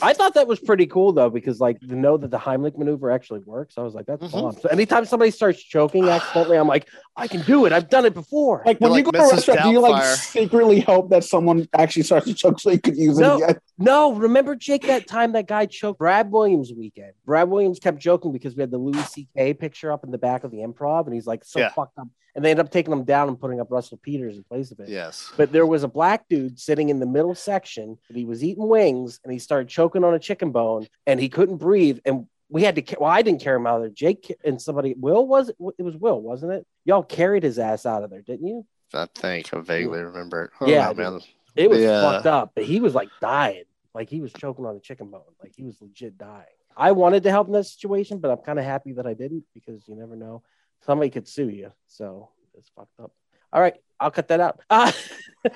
I 0.00 0.14
thought 0.14 0.34
that 0.34 0.46
was 0.48 0.58
pretty 0.58 0.86
cool 0.86 1.12
though, 1.12 1.28
because 1.28 1.60
like 1.60 1.78
to 1.80 1.94
know 1.94 2.16
that 2.16 2.30
the 2.30 2.38
Heimlich 2.38 2.78
maneuver 2.78 3.10
actually 3.10 3.40
works, 3.40 3.76
I 3.76 3.82
was 3.82 3.94
like, 3.94 4.06
that's 4.06 4.24
Mhm. 4.24 4.32
bomb. 4.32 4.52
So 4.60 4.68
anytime 4.70 5.04
somebody 5.04 5.30
starts 5.30 5.62
choking 5.62 6.08
accidentally, 6.08 6.56
I'm 6.56 6.66
like, 6.68 6.88
I 7.16 7.28
can 7.28 7.42
do 7.42 7.66
it. 7.66 7.72
I've 7.72 7.90
done 7.90 8.06
it 8.06 8.14
before. 8.14 8.62
Like 8.64 8.80
when 8.80 8.90
You're 8.92 9.00
you 9.00 9.04
like 9.04 9.14
go 9.14 9.18
to 9.18 9.24
a 9.24 9.28
Mrs. 9.28 9.32
restaurant, 9.48 9.62
do 9.64 9.70
you 9.70 9.80
like 9.80 10.02
secretly 10.16 10.80
hope 10.80 11.10
that 11.10 11.24
someone 11.24 11.68
actually 11.74 12.04
starts 12.04 12.26
to 12.26 12.34
choke 12.34 12.58
so 12.58 12.70
you 12.70 12.80
could 12.80 12.96
use 12.96 13.18
No. 13.18 13.36
it 13.38 13.42
again? 13.44 13.58
No, 13.78 14.12
remember 14.14 14.56
Jake 14.56 14.86
that 14.86 15.06
time 15.06 15.32
that 15.32 15.46
guy 15.46 15.66
choked 15.66 15.98
Brad 15.98 16.30
Williams 16.32 16.72
weekend. 16.72 17.12
Brad 17.26 17.50
Williams 17.50 17.78
kept 17.78 17.98
joking 17.98 18.32
because 18.32 18.56
we 18.56 18.62
had 18.62 18.70
the 18.70 18.78
Louis 18.78 19.02
C.K. 19.08 19.54
picture 19.54 19.92
up 19.92 20.04
in 20.04 20.10
the 20.10 20.18
back 20.18 20.44
of 20.44 20.50
the 20.50 20.58
improv, 20.58 21.04
and 21.06 21.14
he's 21.14 21.26
like 21.26 21.44
so 21.44 21.58
Yeah. 21.60 21.68
fucked 21.70 21.98
up. 21.98 22.08
And 22.34 22.42
they 22.42 22.50
end 22.50 22.60
up 22.60 22.70
taking 22.70 22.90
him 22.94 23.04
down 23.04 23.28
and 23.28 23.38
putting 23.38 23.60
up 23.60 23.70
Russell 23.70 23.98
Peters 24.02 24.38
in 24.38 24.44
place 24.44 24.70
of 24.72 24.80
it. 24.80 24.88
Yes. 24.88 25.30
But 25.36 25.52
there 25.52 25.66
was 25.66 25.82
a 25.84 25.88
black 25.88 26.26
dude 26.30 26.58
sitting 26.58 26.88
in 26.88 26.98
the 26.98 27.04
middle 27.04 27.34
section, 27.34 27.98
and 28.08 28.16
he 28.16 28.24
was 28.24 28.42
eating 28.42 28.66
wings, 28.68 29.20
and 29.22 29.30
he 29.30 29.38
started 29.38 29.68
choking 29.68 29.81
choking 29.82 30.04
on 30.04 30.14
a 30.14 30.18
chicken 30.18 30.52
bone 30.52 30.86
and 31.06 31.18
he 31.18 31.28
couldn't 31.28 31.56
breathe. 31.56 31.98
And 32.04 32.26
we 32.48 32.62
had 32.62 32.76
to, 32.76 32.96
well, 33.00 33.10
I 33.10 33.22
didn't 33.22 33.40
carry 33.40 33.56
him 33.56 33.66
out 33.66 33.76
of 33.76 33.82
there. 33.82 33.90
Jake 33.90 34.34
and 34.44 34.60
somebody, 34.60 34.94
Will 34.96 35.26
was 35.26 35.48
it? 35.48 35.56
It 35.78 35.82
was 35.82 35.96
Will, 35.96 36.20
wasn't 36.20 36.52
it? 36.52 36.66
Y'all 36.84 37.02
carried 37.02 37.42
his 37.42 37.58
ass 37.58 37.84
out 37.86 38.04
of 38.04 38.10
there, 38.10 38.22
didn't 38.22 38.46
you? 38.46 38.66
I 38.94 39.06
think 39.14 39.52
I 39.52 39.60
vaguely 39.60 40.00
remember 40.00 40.44
it. 40.44 40.50
I 40.60 40.68
Yeah, 40.70 40.86
don't 40.92 40.98
man. 40.98 41.20
It 41.56 41.68
was 41.68 41.80
Yeah. 41.80 42.00
fucked 42.00 42.26
up, 42.26 42.52
but 42.54 42.64
he 42.64 42.80
was 42.80 42.94
like 42.94 43.08
dying. 43.20 43.64
Like 43.94 44.08
he 44.08 44.20
was 44.20 44.32
choking 44.32 44.64
on 44.66 44.76
a 44.76 44.80
chicken 44.80 45.10
bone. 45.10 45.22
Like 45.42 45.52
he 45.56 45.64
was 45.64 45.76
legit 45.80 46.16
dying. 46.16 46.44
I 46.76 46.92
wanted 46.92 47.24
to 47.24 47.30
help 47.30 47.48
in 47.48 47.52
that 47.54 47.64
situation, 47.64 48.18
but 48.18 48.30
I'm 48.30 48.38
kind 48.38 48.58
of 48.58 48.64
happy 48.64 48.92
that 48.92 49.06
I 49.06 49.14
didn't 49.14 49.44
because 49.52 49.86
you 49.88 49.96
never 49.96 50.16
know. 50.16 50.42
Somebody 50.86 51.10
could 51.10 51.28
sue 51.28 51.48
you. 51.48 51.72
So 51.88 52.28
it's 52.54 52.70
fucked 52.76 52.98
up. 53.00 53.12
All 53.52 53.60
right. 53.60 53.74
I'll 54.02 54.10
cut 54.10 54.28
that 54.28 54.40
out. 54.40 54.60
Ah. 54.70 54.94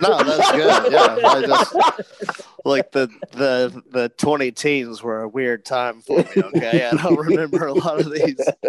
No, 0.03 0.21
that's 0.21 0.51
good. 0.51 0.93
Yeah, 0.93 1.17
I 1.25 1.43
just 1.47 2.43
like 2.65 2.91
the 2.91 3.07
the 3.31 3.85
the 3.93 4.09
twenty 4.19 4.51
teens 4.51 5.01
were 5.01 5.23
a 5.23 5.29
weird 5.29 5.65
time 5.65 6.01
for 6.01 6.19
me. 6.19 6.27
Okay, 6.37 6.85
I 6.85 6.91
don't 6.97 7.17
remember 7.17 7.69
a 7.69 7.73
lot 7.73 8.01
of 8.01 8.11
these 8.11 8.35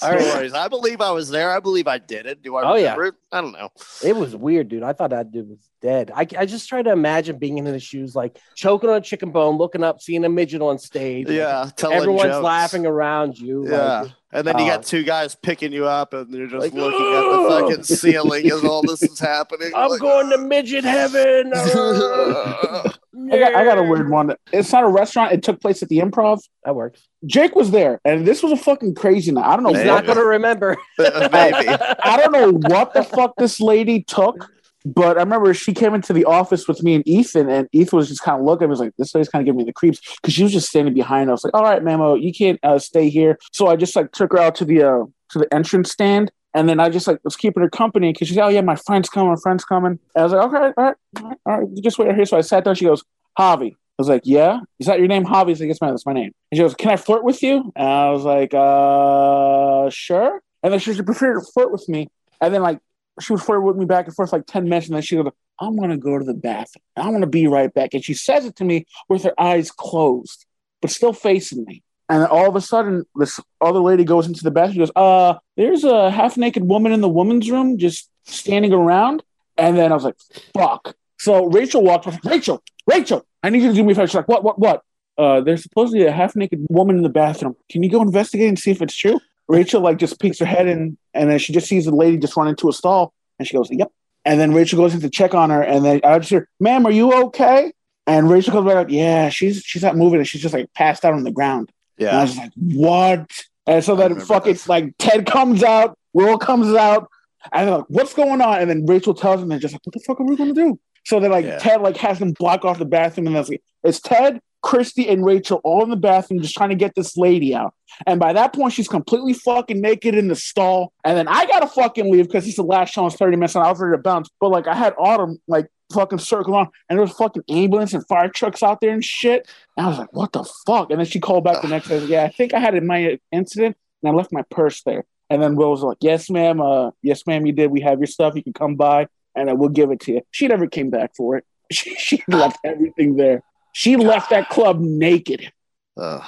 right. 0.00 0.22
stories. 0.22 0.54
I 0.54 0.68
believe 0.68 1.00
I 1.00 1.10
was 1.10 1.28
there. 1.28 1.50
I 1.50 1.58
believe 1.58 1.88
I 1.88 1.98
did 1.98 2.26
it. 2.26 2.40
Do 2.40 2.54
I 2.54 2.70
Oh, 2.70 2.76
yeah. 2.76 2.94
it? 2.96 3.14
I 3.32 3.40
don't 3.40 3.50
know. 3.50 3.70
It 4.04 4.14
was 4.14 4.36
weird, 4.36 4.68
dude. 4.68 4.84
I 4.84 4.92
thought 4.92 5.10
that 5.10 5.32
dude 5.32 5.48
was 5.48 5.58
dead. 5.82 6.12
I, 6.14 6.20
I 6.38 6.46
just 6.46 6.68
try 6.68 6.82
to 6.82 6.92
imagine 6.92 7.36
being 7.38 7.58
in 7.58 7.64
his 7.64 7.82
shoes, 7.82 8.14
like 8.14 8.38
choking 8.54 8.88
on 8.90 8.96
a 8.98 9.00
chicken 9.00 9.32
bone, 9.32 9.58
looking 9.58 9.82
up, 9.82 10.00
seeing 10.02 10.24
a 10.24 10.28
midget 10.28 10.62
on 10.62 10.78
stage. 10.78 11.28
Yeah, 11.28 11.68
telling 11.76 11.96
Everyone's 11.96 12.30
jokes. 12.30 12.44
laughing 12.44 12.86
around 12.86 13.36
you. 13.40 13.68
Yeah, 13.68 14.02
Like, 14.02 14.12
and 14.34 14.46
then 14.46 14.58
you 14.58 14.64
uh, 14.64 14.76
got 14.76 14.84
two 14.84 15.02
guys 15.04 15.34
picking 15.34 15.72
you 15.72 15.86
up, 15.86 16.12
and 16.12 16.30
you're 16.34 16.46
just 16.48 16.60
Like, 16.60 16.74
looking 16.74 17.00
at 17.00 17.22
the 17.22 17.46
fucking 17.48 17.82
ceiling 17.84 18.50
as 18.50 18.64
all 18.64 18.82
this 18.82 19.02
is 19.02 19.18
happening. 19.18 19.70
I'm 19.74 19.88
Like, 19.90 20.00
going 20.00 20.28
to 20.30 20.38
midget 20.38 20.84
heaven. 20.84 21.52
I 21.54 23.38
got, 23.38 23.54
I 23.54 23.64
got 23.64 23.78
a 23.78 23.82
weird 23.82 24.10
one. 24.10 24.34
It's 24.52 24.72
not 24.72 24.84
a 24.84 24.88
restaurant. 24.88 25.32
It 25.32 25.42
took 25.42 25.60
place 25.60 25.82
at 25.82 25.88
the 25.88 25.98
Improv. 25.98 26.40
That 26.64 26.74
works. 26.74 27.08
Jake 27.26 27.54
was 27.54 27.70
there, 27.70 28.00
and 28.04 28.26
this 28.26 28.42
was 28.42 28.52
a 28.52 28.56
fucking 28.56 28.96
crazy 28.96 29.32
night. 29.32 29.46
I 29.46 29.54
don't 29.56 29.62
know. 29.62 29.70
He's 29.70 29.78
Maybe. 29.78 29.88
not 29.88 30.04
going 30.04 30.18
to 30.18 30.24
remember. 30.24 30.76
Maybe. 30.98 31.68
I 31.68 32.16
don't 32.20 32.32
know 32.32 32.52
what 32.68 32.92
the 32.92 33.02
fuck 33.04 33.34
this 33.38 33.60
lady 33.60 34.02
took, 34.02 34.50
but 34.84 35.16
I 35.16 35.20
remember 35.20 35.54
she 35.54 35.72
came 35.72 35.94
into 35.94 36.12
the 36.12 36.24
office 36.26 36.68
with 36.68 36.82
me 36.82 36.94
and 36.94 37.06
Ethan, 37.08 37.48
and 37.48 37.68
Ethan 37.72 37.96
was 37.96 38.08
just 38.08 38.22
kind 38.22 38.38
of 38.38 38.44
looking. 38.44 38.68
He 38.68 38.70
was 38.70 38.80
like, 38.80 38.94
"This 38.98 39.14
lady's 39.14 39.28
kind 39.28 39.42
of 39.42 39.46
giving 39.46 39.58
me 39.58 39.64
the 39.64 39.72
creeps," 39.72 40.00
because 40.16 40.34
she 40.34 40.42
was 40.42 40.52
just 40.52 40.68
standing 40.68 40.94
behind 40.94 41.30
us. 41.30 41.44
Like, 41.44 41.54
"All 41.54 41.62
right, 41.62 41.82
Mamo, 41.82 42.20
you 42.20 42.32
can't 42.32 42.60
uh, 42.62 42.78
stay 42.78 43.08
here." 43.08 43.38
So 43.52 43.66
I 43.68 43.76
just 43.76 43.96
like 43.96 44.12
took 44.12 44.32
her 44.32 44.38
out 44.38 44.54
to 44.56 44.64
the 44.64 44.82
uh, 44.82 45.04
to 45.30 45.38
the 45.38 45.52
entrance 45.52 45.92
stand. 45.92 46.30
And 46.56 46.68
then 46.68 46.78
I 46.78 46.88
just 46.88 47.08
like 47.08 47.18
was 47.24 47.34
keeping 47.34 47.62
her 47.64 47.68
company 47.68 48.12
because 48.12 48.28
she's, 48.28 48.38
oh 48.38 48.46
yeah, 48.46 48.60
my 48.60 48.76
friend's 48.76 49.08
coming, 49.08 49.30
my 49.30 49.40
friend's 49.42 49.64
coming. 49.64 49.98
And 50.14 50.20
I 50.20 50.22
was 50.22 50.32
like, 50.32 50.46
okay, 50.46 50.56
all 50.56 50.62
right, 50.62 50.74
all 50.76 51.28
right, 51.28 51.38
all 51.46 51.58
right, 51.58 51.82
just 51.82 51.98
wait 51.98 52.14
here. 52.14 52.24
So 52.24 52.36
I 52.36 52.42
sat 52.42 52.64
down. 52.64 52.76
She 52.76 52.84
goes, 52.84 53.02
Javi. 53.36 53.72
I 53.72 53.76
was 53.98 54.08
like, 54.08 54.22
yeah. 54.24 54.60
Is 54.78 54.86
that 54.86 54.98
your 54.98 55.08
name, 55.08 55.24
Javi? 55.24 55.48
He's 55.48 55.60
like, 55.60 55.68
that's 55.68 56.06
my 56.06 56.12
name. 56.12 56.32
And 56.50 56.56
she 56.56 56.62
goes, 56.62 56.74
can 56.74 56.90
I 56.90 56.96
flirt 56.96 57.24
with 57.24 57.42
you? 57.42 57.72
And 57.76 57.88
I 57.88 58.10
was 58.10 58.22
like, 58.22 58.54
uh, 58.54 59.90
sure. 59.90 60.40
And 60.62 60.72
then 60.72 60.80
she 60.80 61.00
preferred 61.02 61.40
to 61.40 61.46
flirt 61.52 61.72
with 61.72 61.88
me. 61.88 62.08
And 62.40 62.54
then 62.54 62.62
like 62.62 62.78
she 63.20 63.32
would 63.32 63.42
flirt 63.42 63.62
with 63.62 63.76
me 63.76 63.84
back 63.84 64.06
and 64.06 64.14
forth 64.14 64.32
like 64.32 64.46
10 64.46 64.64
minutes. 64.64 64.86
And 64.86 64.96
then 64.96 65.02
she 65.02 65.16
goes, 65.16 65.30
I'm 65.60 65.76
gonna 65.76 65.96
go 65.96 66.18
to 66.18 66.24
the 66.24 66.34
bathroom. 66.34 66.82
I'm 66.96 67.12
gonna 67.12 67.26
be 67.26 67.46
right 67.46 67.72
back. 67.72 67.94
And 67.94 68.04
she 68.04 68.14
says 68.14 68.44
it 68.44 68.56
to 68.56 68.64
me 68.64 68.86
with 69.08 69.22
her 69.24 69.40
eyes 69.40 69.70
closed, 69.70 70.46
but 70.82 70.90
still 70.90 71.12
facing 71.12 71.64
me. 71.64 71.82
And 72.08 72.26
all 72.26 72.48
of 72.48 72.56
a 72.56 72.60
sudden, 72.60 73.04
this 73.16 73.40
other 73.60 73.78
lady 73.78 74.04
goes 74.04 74.26
into 74.26 74.42
the 74.42 74.50
bathroom. 74.50 74.78
Goes, 74.78 74.90
"Uh, 74.94 75.34
there's 75.56 75.84
a 75.84 76.10
half 76.10 76.36
naked 76.36 76.64
woman 76.68 76.92
in 76.92 77.00
the 77.00 77.08
woman's 77.08 77.50
room, 77.50 77.78
just 77.78 78.10
standing 78.24 78.72
around." 78.72 79.22
And 79.56 79.76
then 79.78 79.90
I 79.90 79.94
was 79.94 80.04
like, 80.04 80.16
"Fuck!" 80.52 80.94
So 81.18 81.46
Rachel 81.46 81.82
walked. 81.82 82.06
up, 82.06 82.22
Rachel, 82.24 82.62
Rachel, 82.86 83.24
I 83.42 83.48
need 83.50 83.62
you 83.62 83.68
to 83.68 83.74
do 83.74 83.84
me 83.84 83.92
a 83.92 83.94
favor. 83.94 84.06
She's 84.06 84.16
like, 84.16 84.28
"What? 84.28 84.44
What? 84.44 84.58
What?" 84.58 84.82
Uh, 85.16 85.40
there's 85.40 85.62
supposedly 85.62 86.04
a 86.04 86.12
half 86.12 86.36
naked 86.36 86.66
woman 86.68 86.96
in 86.96 87.02
the 87.02 87.08
bathroom. 87.08 87.56
Can 87.70 87.82
you 87.82 87.90
go 87.90 88.02
investigate 88.02 88.48
and 88.48 88.58
see 88.58 88.72
if 88.72 88.82
it's 88.82 88.96
true? 88.96 89.18
Rachel 89.48 89.80
like 89.80 89.98
just 89.98 90.20
peeks 90.20 90.38
her 90.38 90.46
head 90.46 90.66
in, 90.66 90.96
and 91.12 91.30
then 91.30 91.38
she 91.38 91.52
just 91.52 91.68
sees 91.68 91.84
the 91.84 91.94
lady 91.94 92.16
just 92.16 92.36
run 92.36 92.48
into 92.48 92.68
a 92.68 92.72
stall, 92.72 93.12
and 93.38 93.46
she 93.46 93.54
goes, 93.56 93.68
"Yep." 93.70 93.90
And 94.24 94.40
then 94.40 94.54
Rachel 94.54 94.78
goes 94.78 94.94
in 94.94 95.00
to 95.00 95.10
check 95.10 95.34
on 95.34 95.50
her, 95.50 95.62
and 95.62 95.84
then 95.84 96.00
I 96.04 96.18
just 96.18 96.30
hear, 96.30 96.48
"Ma'am, 96.60 96.86
are 96.86 96.90
you 96.90 97.12
okay?" 97.26 97.72
And 98.06 98.30
Rachel 98.30 98.52
comes 98.52 98.66
back 98.66 98.76
like, 98.76 98.90
"Yeah, 98.90 99.28
she's 99.28 99.62
she's 99.64 99.82
not 99.82 99.96
moving, 99.96 100.18
and 100.18 100.28
she's 100.28 100.42
just 100.42 100.54
like 100.54 100.72
passed 100.74 101.04
out 101.04 101.14
on 101.14 101.24
the 101.24 101.30
ground." 101.32 101.70
And 101.98 102.18
I 102.18 102.22
was 102.22 102.36
like, 102.36 102.52
what? 102.56 103.30
And 103.66 103.84
so 103.84 103.96
then 103.96 104.20
fucking 104.20 104.54
this. 104.54 104.68
like 104.68 104.94
Ted 104.98 105.26
comes 105.26 105.62
out, 105.62 105.96
Will 106.12 106.38
comes 106.38 106.74
out, 106.74 107.08
and 107.52 107.68
they're 107.68 107.76
like, 107.78 107.86
what's 107.88 108.14
going 108.14 108.40
on? 108.40 108.60
And 108.60 108.68
then 108.68 108.84
Rachel 108.86 109.14
tells 109.14 109.40
them, 109.40 109.48
they're 109.48 109.58
just 109.58 109.74
like, 109.74 109.80
what 109.84 109.94
the 109.94 110.00
fuck 110.00 110.20
are 110.20 110.24
we 110.24 110.36
gonna 110.36 110.54
do? 110.54 110.78
So 111.04 111.20
then 111.20 111.30
like 111.30 111.44
Yeah. 111.44 111.58
Ted 111.58 111.82
like 111.82 111.96
has 111.98 112.18
them 112.18 112.32
block 112.32 112.64
off 112.64 112.78
the 112.78 112.84
bathroom, 112.84 113.26
and 113.26 113.36
that's 113.36 113.48
like, 113.48 113.62
it's 113.84 114.00
Ted, 114.00 114.40
Christy, 114.64 115.08
and 115.10 115.24
Rachel 115.24 115.60
all 115.62 115.82
in 115.84 115.90
the 115.90 115.96
bathroom 115.96 116.40
just 116.40 116.56
trying 116.56 116.70
to 116.70 116.74
get 116.74 116.94
this 116.94 117.18
lady 117.18 117.54
out. 117.54 117.74
And 118.06 118.18
by 118.18 118.32
that 118.32 118.54
point, 118.54 118.72
she's 118.72 118.88
completely 118.88 119.34
fucking 119.34 119.78
naked 119.78 120.14
in 120.14 120.28
the 120.28 120.34
stall. 120.34 120.92
And 121.04 121.18
then 121.18 121.28
I 121.28 121.44
gotta 121.44 121.66
fucking 121.66 122.10
leave 122.10 122.26
because 122.26 122.46
it's 122.46 122.56
the 122.56 122.62
last 122.62 122.94
show. 122.94 123.06
It's 123.06 123.16
30 123.16 123.36
minutes 123.36 123.54
and 123.54 123.62
I 123.62 123.70
was 123.70 123.78
ready 123.78 123.94
to 123.94 124.02
bounce. 124.02 124.30
But 124.40 124.48
like 124.48 124.66
I 124.66 124.74
had 124.74 124.94
Autumn 124.98 125.38
like 125.46 125.68
fucking 125.92 126.18
circle 126.18 126.54
on 126.54 126.70
and 126.88 126.98
there 126.98 127.02
was 127.02 127.12
fucking 127.12 127.42
ambulance 127.50 127.92
and 127.92 128.04
fire 128.08 128.30
trucks 128.30 128.62
out 128.62 128.80
there 128.80 128.90
and 128.90 129.04
shit. 129.04 129.46
And 129.76 129.84
I 129.84 129.88
was 129.90 129.98
like, 129.98 130.12
what 130.14 130.32
the 130.32 130.44
fuck? 130.66 130.90
And 130.90 130.98
then 130.98 131.06
she 131.06 131.20
called 131.20 131.44
back 131.44 131.60
the 131.60 131.68
next 131.68 131.88
day. 131.88 132.02
Yeah, 132.06 132.24
I 132.24 132.30
think 132.30 132.54
I 132.54 132.58
had 132.58 132.74
in 132.74 132.86
my 132.86 133.18
incident 133.30 133.76
and 134.02 134.12
I 134.12 134.14
left 134.14 134.32
my 134.32 134.42
purse 134.50 134.82
there. 134.82 135.04
And 135.28 135.42
then 135.42 135.56
Will 135.56 135.70
was 135.70 135.82
like, 135.82 135.98
Yes, 136.00 136.30
ma'am, 136.30 136.62
uh, 136.62 136.90
yes, 137.02 137.26
ma'am, 137.26 137.44
you 137.44 137.52
did. 137.52 137.70
We 137.70 137.82
have 137.82 137.98
your 137.98 138.06
stuff. 138.06 138.34
You 138.34 138.42
can 138.42 138.54
come 138.54 138.76
by 138.76 139.08
and 139.36 139.50
uh, 139.50 139.54
we'll 139.54 139.68
give 139.68 139.90
it 139.90 140.00
to 140.00 140.12
you. 140.12 140.22
She 140.30 140.48
never 140.48 140.66
came 140.66 140.88
back 140.88 141.14
for 141.14 141.36
it. 141.36 141.44
She, 141.72 141.94
she 141.96 142.22
left 142.28 142.58
everything 142.64 143.16
there. 143.16 143.42
She 143.74 143.96
left 143.96 144.30
that 144.30 144.48
club 144.50 144.78
naked. 144.78 145.52
Ugh, 145.96 146.22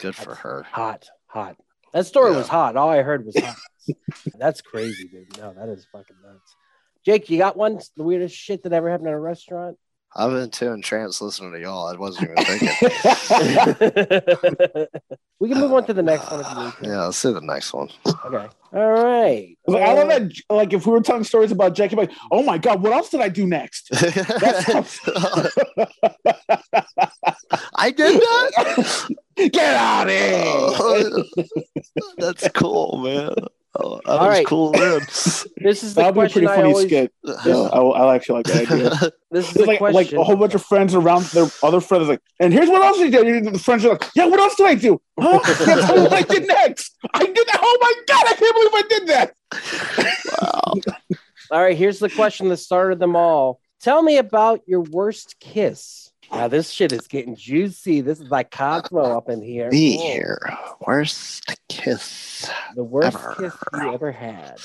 good 0.00 0.16
for 0.16 0.34
her. 0.34 0.66
Hot, 0.72 1.08
hot. 1.28 1.56
That 1.92 2.06
story 2.06 2.32
Yeah. 2.32 2.38
was 2.38 2.48
hot. 2.48 2.76
All 2.76 2.88
I 2.90 3.02
heard 3.02 3.24
was 3.24 3.36
hot. 3.38 3.56
That's 4.38 4.60
crazy, 4.62 5.06
dude. 5.06 5.38
No, 5.38 5.54
that 5.54 5.68
is 5.68 5.86
fucking 5.92 6.16
nuts. 6.24 6.56
Jake, 7.04 7.30
you 7.30 7.38
got 7.38 7.56
one? 7.56 7.78
The 7.96 8.02
weirdest 8.02 8.34
shit 8.34 8.64
that 8.64 8.72
ever 8.72 8.90
happened 8.90 9.06
in 9.08 9.14
a 9.14 9.20
restaurant? 9.20 9.76
I've 10.14 10.30
been 10.30 10.50
too 10.50 10.72
entranced 10.72 11.22
listening 11.22 11.52
to 11.52 11.60
y'all. 11.60 11.86
I 11.86 11.96
wasn't 11.96 12.30
even 12.30 12.44
thinking. 12.44 12.68
we 15.40 15.48
can 15.48 15.58
move 15.58 15.72
on 15.72 15.86
to 15.86 15.94
the 15.94 16.02
next 16.02 16.30
one 16.30 16.40
if 16.40 16.50
you 16.50 16.64
need 16.64 16.72
to. 16.72 16.86
yeah, 16.86 17.04
let's 17.04 17.16
see 17.16 17.32
the 17.32 17.40
next 17.40 17.72
one. 17.72 17.88
Okay. 18.26 18.46
All 18.74 18.92
right. 18.92 19.56
Like, 19.66 19.82
I 19.82 19.94
love 19.94 20.08
that. 20.08 20.30
Like, 20.50 20.74
if 20.74 20.86
we 20.86 20.92
were 20.92 21.00
telling 21.00 21.24
stories 21.24 21.50
about 21.50 21.74
Jackie, 21.74 21.96
like, 21.96 22.12
oh 22.30 22.42
my 22.42 22.58
god, 22.58 22.82
what 22.82 22.92
else 22.92 23.08
did 23.08 23.20
I 23.20 23.30
do 23.30 23.46
next? 23.46 23.88
I 27.74 27.90
did 27.90 28.20
that. 28.20 29.08
Get 29.36 29.76
out 29.76 30.08
of 30.08 30.12
here! 30.12 30.42
Oh, 30.44 31.24
that's 32.18 32.46
cool, 32.50 32.98
man. 32.98 33.32
Oh, 33.74 34.00
that 34.04 34.10
All 34.10 34.18
was 34.18 34.28
right. 34.28 34.46
cool, 34.46 34.72
man. 34.72 35.00
This 35.56 35.82
is 35.82 35.94
the 35.94 36.02
That'll 36.02 36.12
be 36.12 36.18
a 36.20 36.22
question 36.22 36.42
pretty 36.44 36.46
I 36.48 36.56
funny 36.56 36.68
always. 36.72 36.86
skit. 36.86 37.12
Yeah, 37.24 37.32
I, 37.54 37.68
oh, 37.78 37.90
I 37.92 38.14
actually 38.16 38.36
like 38.36 38.46
that 38.46 38.70
idea. 38.70 38.90
This 39.30 39.46
is 39.48 39.56
It's 39.56 39.64
the 39.64 39.64
like, 39.64 39.80
like 39.80 40.12
a 40.12 40.22
whole 40.22 40.36
bunch 40.36 40.54
of 40.54 40.62
friends 40.62 40.94
around 40.94 41.24
their 41.26 41.46
other 41.62 41.80
friends, 41.80 42.06
like, 42.08 42.20
and 42.38 42.52
here's 42.52 42.68
what 42.68 42.82
else 42.82 42.98
you 42.98 43.10
did. 43.10 43.26
And 43.26 43.54
the 43.54 43.58
friends 43.58 43.82
are 43.86 43.90
like, 43.92 44.04
yeah, 44.14 44.26
what 44.26 44.38
else 44.40 44.56
did 44.56 44.66
I 44.66 44.74
do? 44.74 45.00
Huh? 45.18 45.40
Yeah, 45.66 45.86
tell 45.86 45.96
me 45.96 46.02
what 46.02 46.12
I 46.12 46.22
did 46.22 46.46
next. 46.46 46.98
I 47.14 47.24
did 47.24 47.34
that. 47.34 47.58
Oh 47.62 47.78
my 47.80 47.94
god, 48.06 48.26
I 48.26 48.34
can't 48.34 48.54
believe 48.54 48.74
I 48.74 48.82
did 48.88 49.06
that. 49.08 49.34
wow. 50.42 51.18
All 51.50 51.62
right, 51.62 51.76
here's 51.76 51.98
the 51.98 52.10
question 52.10 52.48
that 52.50 52.58
started 52.58 52.98
them 52.98 53.16
all. 53.16 53.60
Tell 53.80 54.02
me 54.02 54.18
about 54.18 54.60
your 54.66 54.80
worst 54.80 55.36
kiss. 55.40 56.01
Now 56.32 56.48
this 56.48 56.70
shit 56.70 56.92
is 56.92 57.06
getting 57.08 57.36
juicy. 57.36 58.00
This 58.00 58.18
is 58.20 58.30
like 58.30 58.50
Cosmo 58.50 59.16
up 59.16 59.28
in 59.28 59.42
here. 59.42 59.70
Me 59.70 59.98
Oh, 59.98 60.02
here. 60.02 60.38
Worst 60.86 61.44
kiss. 61.68 62.48
The 62.74 62.82
worst 62.84 63.14
Ever. 63.16 63.34
kiss 63.38 63.54
you 63.74 63.92
ever 63.92 64.10
had. 64.12 64.56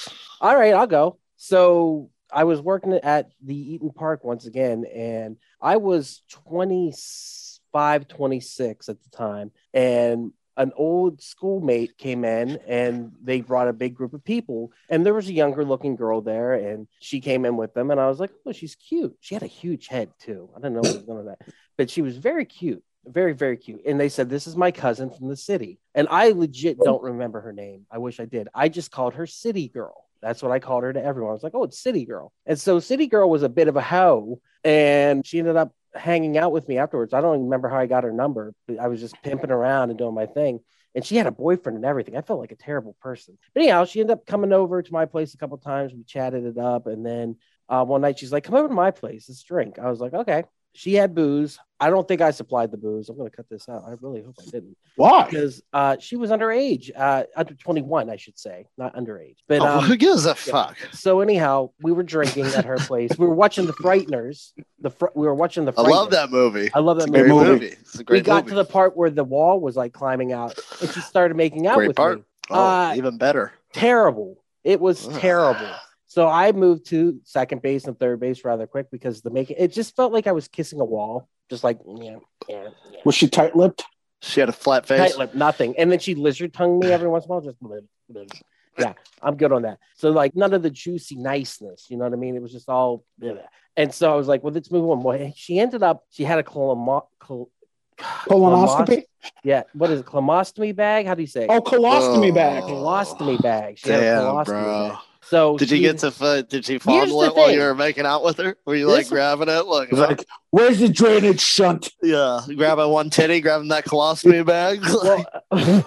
All 0.41 0.55
right, 0.57 0.73
I'll 0.73 0.87
go. 0.87 1.17
So 1.35 2.09
I 2.31 2.45
was 2.45 2.61
working 2.61 2.93
at 2.93 3.31
the 3.43 3.53
Eat'n 3.77 3.93
Park 3.93 4.23
once 4.23 4.45
again, 4.45 4.85
and 4.93 5.37
I 5.61 5.77
was 5.77 6.21
25, 6.29 8.07
26 8.07 8.89
at 8.89 8.97
the 9.03 9.09
time. 9.09 9.51
And 9.73 10.31
an 10.57 10.71
old 10.75 11.21
schoolmate 11.21 11.97
came 11.97 12.25
in 12.25 12.59
and 12.67 13.11
they 13.23 13.41
brought 13.41 13.67
a 13.67 13.73
big 13.73 13.93
group 13.93 14.13
of 14.13 14.23
people. 14.23 14.71
And 14.89 15.05
there 15.05 15.13
was 15.13 15.29
a 15.29 15.33
younger 15.33 15.63
looking 15.63 15.95
girl 15.95 16.21
there, 16.21 16.53
and 16.53 16.87
she 16.99 17.21
came 17.21 17.45
in 17.45 17.55
with 17.55 17.73
them. 17.73 17.91
And 17.91 17.99
I 17.99 18.07
was 18.07 18.19
like, 18.19 18.31
oh, 18.45 18.51
she's 18.51 18.75
cute. 18.75 19.15
She 19.21 19.35
had 19.35 19.43
a 19.43 19.47
huge 19.47 19.87
head, 19.87 20.09
too. 20.19 20.49
I 20.57 20.59
don't 20.59 20.73
know 20.73 20.81
what 20.81 20.93
was 20.93 21.03
going 21.03 21.19
on 21.19 21.25
that, 21.27 21.41
but 21.77 21.89
she 21.89 22.01
was 22.01 22.17
very 22.17 22.45
cute. 22.45 22.83
Very, 23.05 23.33
very 23.33 23.55
cute. 23.55 23.81
And 23.85 23.99
they 23.99 24.09
said, 24.09 24.29
This 24.29 24.47
is 24.47 24.57
my 24.57 24.69
cousin 24.71 25.09
from 25.09 25.29
the 25.29 25.37
city. 25.37 25.79
And 25.95 26.09
I 26.11 26.31
legit 26.31 26.77
don't 26.77 27.01
remember 27.01 27.39
her 27.39 27.53
name. 27.53 27.85
I 27.89 27.99
wish 27.99 28.19
I 28.19 28.25
did. 28.25 28.49
I 28.53 28.67
just 28.67 28.91
called 28.91 29.13
her 29.13 29.25
City 29.25 29.69
Girl. 29.69 30.03
That's 30.21 30.43
what 30.43 30.51
I 30.51 30.59
called 30.59 30.83
her 30.83 30.91
to 30.91 31.01
everyone. 31.01 31.29
I 31.29 31.33
was 31.33 31.43
like, 31.43 31.55
Oh, 31.55 31.63
it's 31.63 31.79
City 31.79 32.03
Girl. 32.03 32.33
And 32.45 32.59
so 32.59 32.81
City 32.81 33.07
Girl 33.07 33.29
was 33.29 33.43
a 33.43 33.49
bit 33.49 33.69
of 33.69 33.77
a 33.77 33.81
hoe. 33.81 34.41
And 34.65 35.25
she 35.25 35.39
ended 35.39 35.55
up 35.55 35.73
hanging 35.97 36.37
out 36.37 36.51
with 36.51 36.67
me 36.67 36.77
afterwards. 36.77 37.13
I 37.13 37.21
don't 37.21 37.35
even 37.35 37.45
remember 37.45 37.69
how 37.69 37.77
I 37.77 37.85
got 37.85 38.03
her 38.03 38.11
number, 38.11 38.53
but 38.67 38.79
I 38.79 38.87
was 38.87 38.99
just 38.99 39.21
pimping 39.23 39.51
around 39.51 39.89
and 39.89 39.99
doing 39.99 40.13
my 40.13 40.25
thing. 40.25 40.59
And 40.95 41.05
she 41.05 41.15
had 41.15 41.27
a 41.27 41.31
boyfriend 41.31 41.75
and 41.75 41.85
everything. 41.85 42.17
I 42.17 42.21
felt 42.21 42.39
like 42.39 42.51
a 42.51 42.55
terrible 42.55 42.95
person. 43.01 43.37
But 43.53 43.63
anyhow, 43.63 43.85
she 43.85 43.99
ended 43.99 44.17
up 44.17 44.25
coming 44.25 44.51
over 44.51 44.81
to 44.81 44.93
my 44.93 45.05
place 45.05 45.33
a 45.33 45.37
couple 45.37 45.57
times. 45.57 45.93
We 45.93 46.03
chatted 46.03 46.45
it 46.45 46.57
up. 46.57 46.87
And 46.87 47.05
then 47.05 47.35
uh, 47.69 47.85
one 47.85 48.01
night 48.01 48.17
she's 48.17 48.31
like, 48.31 48.45
Come 48.45 48.55
over 48.55 48.67
to 48.67 48.73
my 48.73 48.91
place. 48.91 49.27
Let's 49.29 49.43
drink. 49.43 49.77
I 49.77 49.89
was 49.89 49.99
like, 49.99 50.13
Okay. 50.13 50.43
She 50.77 50.93
had 50.93 51.15
booze. 51.15 51.57
I 51.79 51.89
don't 51.89 52.07
think 52.07 52.21
I 52.21 52.29
supplied 52.29 52.69
the 52.69 52.77
booze. 52.77 53.09
I'm 53.09 53.17
going 53.17 53.27
to 53.29 53.35
cut 53.35 53.49
this 53.49 53.67
out. 53.67 53.83
I 53.87 53.93
really 53.99 54.21
hope 54.21 54.35
I 54.39 54.45
didn't 54.45 54.77
Why? 54.95 55.25
because 55.25 55.63
uh, 55.73 55.97
she 55.99 56.15
was 56.15 56.29
underage, 56.29 56.91
uh, 56.95 57.23
under 57.35 57.55
21, 57.55 58.11
I 58.11 58.15
should 58.15 58.37
say, 58.37 58.67
not 58.77 58.95
underage. 58.95 59.37
But 59.47 59.61
Oh, 59.61 59.79
um, 59.79 59.83
who 59.85 59.95
gives 59.95 60.27
a 60.27 60.35
fuck? 60.35 60.77
so 60.91 61.21
anyhow, 61.21 61.71
we 61.81 61.91
were 61.91 62.03
drinking 62.03 62.45
at 62.45 62.65
her 62.65 62.77
place. 62.77 63.09
We 63.17 63.25
were 63.25 63.33
watching 63.33 63.65
The 63.65 63.73
Frighteners. 63.73 64.53
The 64.79 64.91
fr- 64.91 65.07
we 65.15 65.25
were 65.25 65.33
watching 65.33 65.65
The 65.65 65.71
I 65.71 65.75
Frighteners. 65.81 65.89
love 65.89 66.11
that 66.11 66.29
movie. 66.29 66.69
I 66.75 66.79
love 66.79 66.99
that 66.99 67.09
movie. 67.09 67.25
It's 67.25 67.29
a 67.31 67.33
great 67.33 67.47
movie. 67.47 67.65
It's 67.67 67.99
a 67.99 68.03
We 68.07 68.21
got 68.21 68.43
movie. 68.45 68.49
to 68.51 68.55
the 68.57 68.65
part 68.65 68.95
where 68.95 69.09
the 69.09 69.23
wall 69.23 69.59
was 69.59 69.75
like 69.75 69.93
climbing 69.93 70.31
out, 70.31 70.59
and 70.79 70.91
she 70.91 70.99
started 71.01 71.35
making 71.35 71.65
out 71.65 71.75
Great 71.77 71.87
with 71.87 71.97
part. 71.97 72.19
me. 72.19 72.23
Oh, 72.51 72.63
Uh, 72.63 72.93
even 72.95 73.17
better. 73.17 73.51
Terrible. 73.73 74.43
It 74.63 74.79
was 74.79 75.07
Ugh. 75.07 75.19
terrible. 75.19 75.69
So 76.17 76.27
I 76.27 76.51
moved 76.51 76.87
to 76.87 77.19
second 77.25 77.61
base 77.61 77.85
and 77.85 77.95
third 77.99 78.19
base 78.19 78.43
rather 78.43 78.65
quick 78.65 78.89
because 78.89 79.21
the 79.21 79.29
making 79.29 79.57
it 79.59 79.71
just 79.71 79.95
felt 79.95 80.11
like 80.11 80.25
I 80.25 80.31
was 80.31 80.47
kissing 80.47 80.79
a 80.79 80.83
wall, 80.83 81.29
just 81.47 81.63
like 81.63 81.77
yeah, 81.85 82.15
yeah, 82.49 82.69
yeah. 82.91 82.99
Was 83.05 83.13
she 83.13 83.27
tight 83.27 83.55
lipped? 83.55 83.83
She 84.23 84.39
had 84.39 84.49
a 84.49 84.51
flat 84.51 84.87
face. 84.87 84.97
tight 84.97 85.19
lip, 85.19 85.35
nothing. 85.35 85.75
And 85.77 85.91
then 85.91 85.99
she 85.99 86.15
lizard 86.15 86.55
tongued 86.55 86.79
me 86.83 86.91
every 86.91 87.07
once 87.07 87.25
in 87.25 87.29
a 87.29 87.33
while, 87.35 87.41
just 87.41 87.61
bleh, 87.61 87.81
bleh. 88.11 88.41
yeah, 88.79 88.93
I'm 89.21 89.37
good 89.37 89.51
on 89.51 89.61
that. 89.61 89.77
So 89.93 90.09
like 90.09 90.35
none 90.35 90.55
of 90.55 90.63
the 90.63 90.71
juicy 90.71 91.17
niceness, 91.17 91.85
you 91.87 91.97
know 91.97 92.05
what 92.05 92.13
I 92.13 92.15
mean? 92.15 92.35
It 92.35 92.41
was 92.41 92.51
just 92.51 92.67
all 92.67 93.05
bleh. 93.21 93.37
and 93.75 93.93
so 93.93 94.11
I 94.11 94.15
was 94.15 94.27
like, 94.27 94.41
well, 94.43 94.53
let's 94.53 94.71
move 94.71 94.89
on. 94.89 95.03
Well, 95.03 95.31
she 95.35 95.59
ended 95.59 95.83
up, 95.83 96.03
she 96.09 96.23
had 96.23 96.39
a 96.39 96.43
colomo- 96.43 97.05
col- 97.19 97.51
Colonoscopy? 97.99 99.03
yeah, 99.43 99.63
what 99.73 99.91
is 99.91 99.99
it, 99.99 100.07
colostomy 100.07 100.75
bag? 100.75 101.05
How 101.05 101.13
do 101.13 101.21
you 101.21 101.27
say? 101.27 101.43
it? 101.43 101.49
Oh, 101.51 101.61
colostomy 101.61 102.31
Oh. 102.31 102.33
bag. 102.33 102.63
colostomy 102.63 103.39
bag. 103.39 103.77
She 103.77 103.89
had 103.91 103.99
a 103.99 104.03
Damn, 104.03 104.23
colostomy 104.23 104.45
bro. 104.45 104.89
bag. 104.89 104.97
So 105.29 105.57
Did 105.57 105.71
you 105.71 105.77
she- 105.77 105.81
get 105.83 105.97
to 105.99 106.11
fu- 106.11 106.41
did 106.43 106.63
she 106.65 106.77
fondle 106.79 107.19
the 107.19 107.27
it 107.27 107.35
while 107.35 107.47
thing. 107.47 107.55
you 107.55 107.61
were 107.61 107.75
making 107.75 108.05
out 108.05 108.23
with 108.23 108.37
her? 108.37 108.55
Were 108.65 108.75
you 108.75 108.87
like 108.87 108.99
This- 109.01 109.09
grabbing 109.09 109.49
it? 109.49 109.65
Like, 109.65 109.89
It's 109.89 109.97
like, 109.99 110.25
where's 110.51 110.79
the 110.79 110.87
drainage 110.89 111.41
shunt? 111.41 111.89
yeah, 112.01 112.39
grabbing 112.55 112.87
one 112.89 113.09
titty, 113.09 113.41
grabbing 113.41 113.67
that 113.69 113.85
colostomy 113.85 114.45
bag. 114.45 114.79
Well, 115.51 115.83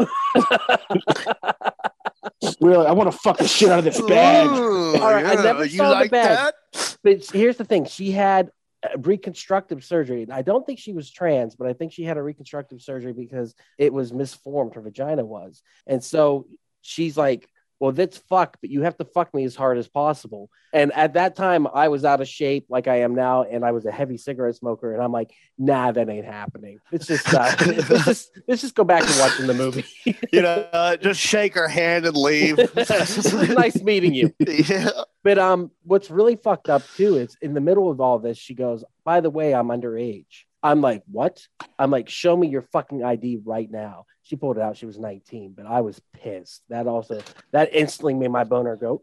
Really, 2.60 2.86
I 2.86 2.92
want 2.92 3.10
to 3.10 3.16
fuck 3.18 3.38
the 3.38 3.48
shit 3.48 3.70
out 3.70 3.78
of 3.80 3.84
this 3.86 4.00
bag. 4.00 4.46
Ooh, 4.48 4.94
All 4.96 5.10
right, 5.12 5.24
I 5.26 5.42
never 5.42 5.64
you 5.64 5.78
saw 5.78 5.88
the 5.90 5.94
like 5.94 6.10
bag. 6.10 6.52
that? 6.72 6.96
but 7.02 7.24
here's 7.32 7.56
the 7.56 7.64
thing: 7.64 7.86
she 7.86 8.10
had 8.10 8.50
reconstructive 8.98 9.82
surgery. 9.84 10.26
I 10.30 10.42
don't 10.42 10.64
think 10.66 10.78
she 10.78 10.92
was 10.92 11.10
trans, 11.10 11.54
but 11.56 11.66
I 11.66 11.72
think 11.72 11.92
she 11.92 12.02
had 12.04 12.16
a 12.18 12.22
reconstructive 12.22 12.82
surgery 12.82 13.12
because 13.14 13.54
it 13.78 13.92
was 13.92 14.12
misformed. 14.12 14.74
Her 14.74 14.82
vagina 14.82 15.24
was, 15.24 15.62
and 15.86 16.02
so 16.04 16.46
she's 16.82 17.16
like, 17.16 17.48
"Well, 17.80 17.92
that's 17.92 18.18
fuck, 18.18 18.58
but 18.60 18.70
you 18.70 18.82
have 18.82 18.96
to 18.98 19.04
fuck 19.04 19.34
me 19.34 19.44
as 19.44 19.56
hard 19.56 19.78
as 19.78 19.88
possible." 19.88 20.50
And 20.72 20.92
at 20.92 21.14
that 21.14 21.34
time, 21.34 21.66
I 21.66 21.88
was 21.88 22.04
out 22.04 22.20
of 22.20 22.28
shape, 22.28 22.66
like 22.68 22.86
I 22.86 23.00
am 23.00 23.14
now, 23.16 23.42
and 23.42 23.64
I 23.64 23.72
was 23.72 23.86
a 23.86 23.90
heavy 23.90 24.16
cigarette 24.16 24.54
smoker, 24.54 24.94
and 24.94 25.02
I'm 25.02 25.10
like, 25.10 25.32
"Nah, 25.58 25.90
that 25.90 26.08
ain't 26.08 26.26
happening." 26.26 26.78
It's 26.92 27.06
just, 27.06 27.34
uh, 27.34 27.52
let's 27.66 28.04
just 28.04 28.30
let's 28.46 28.60
just 28.60 28.74
go 28.76 28.84
back 28.84 29.02
to 29.04 29.20
watching 29.20 29.46
the 29.46 29.54
movie. 29.54 29.84
You 30.32 30.42
know, 30.42 30.68
uh, 30.72 30.96
just 30.96 31.20
shake 31.20 31.54
her 31.54 31.66
hand 31.66 32.06
and 32.06 32.16
leave. 32.16 32.56
nice 32.76 33.82
meeting 33.82 34.14
you. 34.14 34.32
yeah. 34.38 34.90
But 35.24 35.38
um, 35.38 35.72
what's 35.82 36.08
really 36.08 36.36
fucked 36.36 36.68
up 36.68 36.82
too 36.96 37.16
is 37.16 37.36
in 37.42 37.54
the 37.54 37.60
middle 37.60 37.90
of 37.90 38.00
all 38.00 38.20
this, 38.20 38.38
she 38.38 38.54
goes, 38.54 38.84
"By 39.04 39.20
the 39.20 39.30
way, 39.30 39.54
I'm 39.54 39.68
underage." 39.68 40.44
I'm 40.62 40.80
like, 40.80 41.02
"What?" 41.10 41.40
I'm 41.78 41.90
like, 41.90 42.08
"Show 42.08 42.36
me 42.36 42.48
your 42.48 42.62
fucking 42.62 43.02
ID 43.02 43.40
right 43.44 43.70
now." 43.70 44.04
She 44.22 44.36
pulled 44.36 44.58
it 44.58 44.62
out. 44.62 44.76
She 44.76 44.86
was 44.86 44.98
19, 44.98 45.54
but 45.56 45.66
I 45.66 45.80
was 45.80 46.00
pissed. 46.12 46.62
That 46.68 46.86
also 46.86 47.20
that 47.52 47.70
instantly 47.74 48.14
made 48.14 48.30
my 48.30 48.44
boner 48.44 48.76
go. 48.76 49.00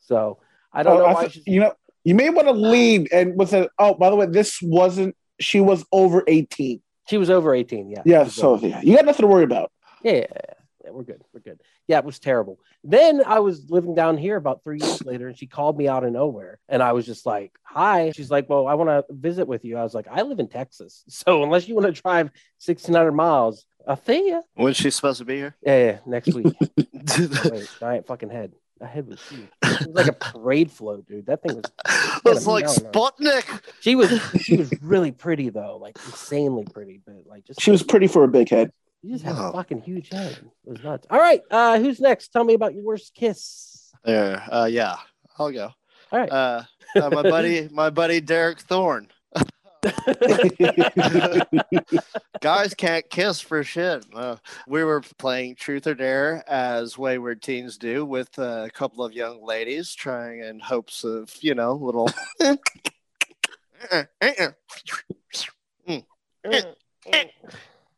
So 0.00 0.38
I 0.72 0.82
don't 0.82 0.96
Oh, 0.96 0.98
know 1.00 1.04
I 1.06 1.12
why. 1.14 1.20
th- 1.22 1.32
she's, 1.32 1.42
you 1.46 1.60
know, 1.60 1.72
you 2.04 2.14
may 2.14 2.30
want 2.30 2.48
to 2.48 2.52
leave 2.52 3.06
and 3.12 3.36
with 3.36 3.52
a. 3.52 3.68
Oh, 3.78 3.94
by 3.94 4.10
the 4.10 4.16
way, 4.16 4.26
this 4.26 4.60
wasn't. 4.62 5.16
She 5.40 5.60
was 5.60 5.84
over 5.92 6.22
eighteen. 6.28 6.80
she 7.08 7.16
was 7.18 7.28
over 7.30 7.54
18. 7.54 7.90
Yeah. 7.90 8.02
Yeah, 8.04 8.24
so 8.28 8.56
yeah, 8.58 8.80
you 8.82 8.94
got 8.94 9.04
nothing 9.04 9.22
to 9.24 9.26
worry 9.26 9.42
about. 9.44 9.72
yeah, 10.04 10.26
yeah, 10.90 10.96
yeah, 10.96 10.96
yeah, 10.96 10.96
we're 10.96 11.04
good. 11.04 11.22
We're 11.32 11.40
good. 11.40 11.60
Yeah, 11.88 11.98
it 11.98 12.04
was 12.04 12.18
terrible. 12.18 12.58
Then 12.84 13.22
I 13.24 13.40
was 13.40 13.70
living 13.70 13.94
down 13.94 14.18
here 14.18 14.36
about 14.36 14.62
three 14.64 14.78
years 14.80 15.04
later, 15.04 15.28
and 15.28 15.38
she 15.38 15.46
called 15.46 15.76
me 15.76 15.88
out 15.88 16.04
of 16.04 16.12
nowhere, 16.12 16.58
and 16.68 16.82
I 16.82 16.92
was 16.92 17.06
just 17.06 17.26
like, 17.26 17.52
"Hi." 17.62 18.12
She's 18.14 18.30
like, 18.30 18.48
"Well, 18.48 18.66
I 18.66 18.74
want 18.74 18.90
to 18.90 19.04
visit 19.10 19.46
with 19.46 19.64
you." 19.64 19.76
I 19.76 19.82
was 19.82 19.94
like, 19.94 20.06
"I 20.10 20.22
live 20.22 20.38
in 20.38 20.48
Texas, 20.48 21.04
so 21.08 21.42
unless 21.42 21.68
you 21.68 21.74
want 21.74 21.86
to 21.86 22.00
drive 22.00 22.26
1,600 22.64 23.12
miles, 23.12 23.64
I'll 23.86 24.02
see 24.02 24.30
ya." 24.30 24.42
When's 24.54 24.76
she 24.76 24.90
supposed 24.90 25.18
to 25.18 25.24
be 25.24 25.36
here? 25.36 25.56
Yeah, 25.62 25.84
yeah, 25.84 25.98
next 26.06 26.34
week. 26.34 26.54
Wait, 26.76 27.68
giant 27.80 28.06
fucking 28.06 28.30
head. 28.30 28.52
That 28.80 28.88
head 28.88 29.06
was 29.08 29.20
huge. 29.28 29.48
It 29.62 29.86
was 29.88 29.94
like 29.94 30.06
a 30.06 30.12
parade 30.12 30.70
float, 30.70 31.06
dude. 31.06 31.26
That 31.26 31.42
thing 31.42 31.56
was. 31.56 31.64
It's 32.26 32.46
like 32.46 32.66
No, 32.66 32.72
no. 32.72 32.90
Sputnik. 32.90 33.60
She 33.80 33.94
was. 33.94 34.20
She 34.40 34.56
was 34.56 34.70
really 34.82 35.10
pretty 35.10 35.48
though, 35.50 35.78
like 35.78 35.96
insanely 36.06 36.64
pretty, 36.72 37.00
but 37.04 37.26
like 37.26 37.44
just. 37.44 37.60
She 37.60 37.70
was 37.70 37.82
pretty 37.82 38.06
for 38.06 38.24
a 38.24 38.28
big 38.28 38.48
head. 38.48 38.72
You 39.02 39.12
just 39.12 39.24
had 39.24 39.36
Wow. 39.36 39.50
a 39.50 39.52
fucking 39.54 39.80
huge 39.82 40.10
head. 40.10 40.32
It 40.32 40.70
was 40.70 40.82
nuts. 40.82 41.06
All 41.10 41.18
right, 41.18 41.40
uh, 41.50 41.78
who's 41.78 42.00
next? 42.00 42.28
Tell 42.28 42.44
me 42.44 42.54
about 42.54 42.74
your 42.74 42.84
worst 42.84 43.14
kiss. 43.14 43.92
There. 44.04 44.42
Uh, 44.50 44.68
yeah, 44.70 44.96
I'll 45.38 45.50
go. 45.50 45.70
All 46.12 46.18
right. 46.18 46.30
Uh, 46.30 46.62
uh, 46.96 47.10
my 47.10 47.22
buddy, 47.22 47.68
my 47.72 47.88
buddy 47.90 48.20
Derek 48.20 48.60
Thorne. 48.60 49.08
Guys 52.40 52.74
can't 52.74 53.08
kiss 53.08 53.40
for 53.40 53.62
shit. 53.64 54.04
Uh, 54.14 54.36
we 54.66 54.84
were 54.84 55.00
playing 55.18 55.54
Truth 55.54 55.86
or 55.86 55.94
Dare 55.94 56.44
as 56.46 56.98
wayward 56.98 57.40
teens 57.40 57.78
do 57.78 58.04
with 58.04 58.38
uh, 58.38 58.64
a 58.66 58.70
couple 58.70 59.02
of 59.04 59.14
young 59.14 59.42
ladies, 59.44 59.94
trying 59.94 60.40
in 60.40 60.60
hopes 60.60 61.04
of 61.04 61.32
you 61.40 61.54
know 61.54 61.72
little. 61.74 62.10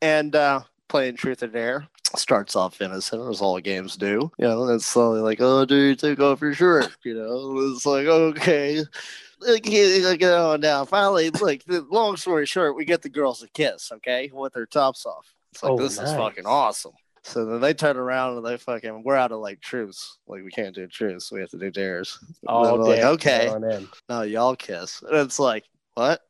and 0.01 0.35
uh, 0.35 0.61
playing 0.93 1.15
Truth 1.15 1.41
or 1.41 1.47
Dare 1.47 1.87
starts 2.15 2.55
off 2.55 2.79
innocent 2.79 3.27
as 3.27 3.41
all 3.41 3.59
games 3.59 3.97
do. 3.97 4.31
You 4.37 4.47
know, 4.47 4.65
and 4.65 4.75
it's 4.75 4.85
slowly 4.85 5.21
like, 5.21 5.41
oh, 5.41 5.65
dude, 5.65 5.97
take 5.97 6.19
off 6.19 6.39
your 6.39 6.53
shirt. 6.53 6.95
You 7.03 7.15
know, 7.15 7.57
it's 7.71 7.83
like, 7.83 8.05
okay. 8.05 8.83
Get 9.41 10.23
on 10.23 10.59
down. 10.59 10.85
Finally, 10.85 11.31
like, 11.31 11.65
the 11.65 11.81
long 11.89 12.15
story 12.15 12.45
short, 12.45 12.75
we 12.75 12.85
get 12.85 13.01
the 13.01 13.09
girls 13.09 13.41
a 13.41 13.49
kiss, 13.49 13.91
okay, 13.91 14.29
with 14.31 14.53
their 14.53 14.67
tops 14.67 15.07
off. 15.07 15.33
It's 15.51 15.63
like, 15.63 15.71
Oh, 15.71 15.77
this 15.77 15.97
is 15.97 16.11
fucking 16.13 16.45
awesome. 16.45 16.93
So 17.23 17.43
then 17.43 17.59
they 17.59 17.73
turn 17.73 17.97
around 17.97 18.37
and 18.37 18.45
they 18.45 18.57
fucking, 18.57 19.01
we're 19.03 19.15
out 19.15 19.31
of 19.31 19.39
like 19.39 19.61
truths. 19.61 20.19
Like, 20.27 20.43
we 20.43 20.51
can't 20.51 20.75
do 20.75 20.85
truths. 20.85 21.31
We 21.31 21.39
have 21.39 21.49
to 21.49 21.57
do 21.57 21.71
dares. 21.71 22.19
Oh, 22.47 22.75
like, 22.75 22.99
okay 22.99 23.51
no, 24.09 24.21
y'all 24.21 24.55
kiss. 24.55 25.01
And 25.01 25.17
it's 25.17 25.39
like, 25.39 25.63
what? 25.95 26.21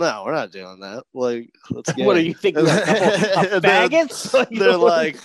No, 0.00 0.22
we're 0.24 0.32
not 0.32 0.50
doing 0.50 0.80
that. 0.80 1.04
Like, 1.12 1.50
let's 1.70 1.92
get 1.92 2.06
What 2.06 2.16
are 2.16 2.20
you 2.20 2.32
thinking? 2.34 2.66
A 2.66 2.70
couple 2.70 3.56
of 3.56 3.62
They're- 3.62 3.88
faggots? 3.88 4.48
They're 4.58 4.76
like, 4.78 5.18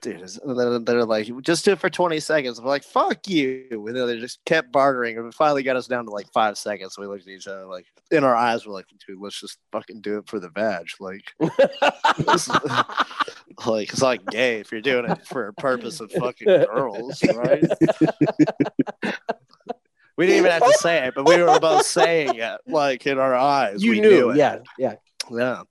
dude, 0.00 0.20
and 0.44 0.58
then 0.58 0.84
they're 0.84 1.04
like, 1.04 1.30
just 1.42 1.64
do 1.64 1.70
it 1.70 1.78
for 1.78 1.88
20 1.88 2.18
seconds. 2.18 2.58
I'm 2.58 2.64
like, 2.64 2.82
fuck 2.82 3.28
you. 3.28 3.66
And 3.70 3.94
then 3.96 4.08
they 4.08 4.18
just 4.18 4.44
kept 4.44 4.72
bartering 4.72 5.16
and 5.16 5.32
finally 5.32 5.62
got 5.62 5.76
us 5.76 5.86
down 5.86 6.06
to 6.06 6.10
like 6.10 6.26
five 6.32 6.58
seconds. 6.58 6.98
We 6.98 7.06
looked 7.06 7.22
at 7.22 7.28
each 7.28 7.46
other 7.46 7.64
like, 7.66 7.86
in 8.10 8.24
our 8.24 8.34
eyes, 8.34 8.66
we're 8.66 8.72
like, 8.72 8.86
dude, 9.06 9.20
let's 9.20 9.40
just 9.40 9.58
fucking 9.70 10.00
do 10.00 10.18
it 10.18 10.26
for 10.26 10.40
the 10.40 10.50
badge. 10.50 10.96
Like, 10.98 11.32
this 12.26 12.48
like 13.66 13.90
it's 13.92 14.02
not 14.02 14.26
gay 14.26 14.58
if 14.58 14.72
you're 14.72 14.80
doing 14.80 15.08
it 15.08 15.24
for 15.28 15.46
a 15.46 15.52
purpose 15.54 16.00
of 16.00 16.10
fucking 16.10 16.48
girls, 16.48 17.22
right? 17.36 17.62
We 20.16 20.26
didn't 20.26 20.38
even 20.40 20.50
have 20.52 20.62
to 20.64 20.78
say 20.78 21.06
it, 21.06 21.14
but 21.14 21.26
we 21.26 21.42
were 21.42 21.58
both 21.58 21.86
saying 21.98 22.34
it, 22.36 22.60
like 22.66 23.06
in 23.06 23.18
our 23.18 23.34
eyes. 23.34 23.82
you 23.82 23.92
we 23.92 24.00
knew, 24.00 24.30
it. 24.30 24.36
yeah, 24.36 24.58
yeah. 24.78 24.94
Yeah. 25.30 25.62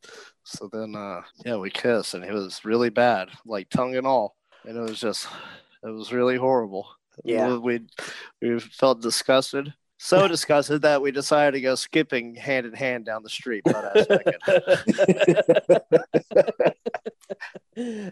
So 0.44 0.68
then, 0.72 0.96
uh, 0.96 1.22
yeah, 1.46 1.58
we 1.58 1.70
kissed, 1.70 2.14
and 2.16 2.24
it 2.24 2.34
was 2.34 2.66
really 2.66 2.90
bad, 2.90 3.30
like 3.46 3.70
tongue 3.70 3.96
and 3.96 4.08
all, 4.08 4.36
and 4.66 4.76
it 4.76 4.82
was 4.82 5.00
just, 5.00 5.28
it 5.84 5.90
was 5.90 6.12
really 6.12 6.38
horrible. 6.38 6.88
Yeah. 7.24 7.58
we 7.58 7.82
we 8.42 8.60
felt 8.60 9.02
disgusted, 9.02 9.74
so 9.98 10.28
disgusted 10.38 10.82
that 10.82 11.02
we 11.02 11.12
decided 11.12 11.52
to 11.58 11.62
go 11.62 11.76
skipping 11.76 12.36
hand 12.36 12.66
in 12.66 12.74
hand 12.74 13.06
down 13.06 13.22
the 13.24 13.30
street. 13.30 13.64
Butt 13.66 13.96
ass 13.96 14.08
naked. 14.10 14.38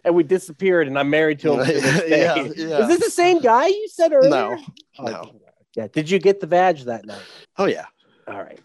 and 0.03 0.15
we 0.15 0.23
disappeared, 0.23 0.87
and 0.87 0.97
I'm 0.97 1.09
married 1.09 1.39
to 1.39 1.53
him. 1.53 1.65
To. 1.65 1.73
Yeah, 2.07 2.35
yeah. 2.35 2.79
Is 2.83 2.87
this 2.87 3.03
the 3.05 3.11
same 3.11 3.39
guy 3.41 3.67
you 3.67 3.87
said 3.91 4.13
earlier? 4.13 4.29
No, 4.29 4.57
Oh, 4.99 5.03
no. 5.05 5.31
Yeah. 5.75 5.87
Did 5.91 6.09
you 6.09 6.19
get 6.19 6.39
the 6.39 6.47
badge 6.47 6.85
that 6.85 7.05
night? 7.05 7.21
Oh 7.57 7.65
yeah, 7.65 7.85
All 8.27 8.37
right. 8.41 8.59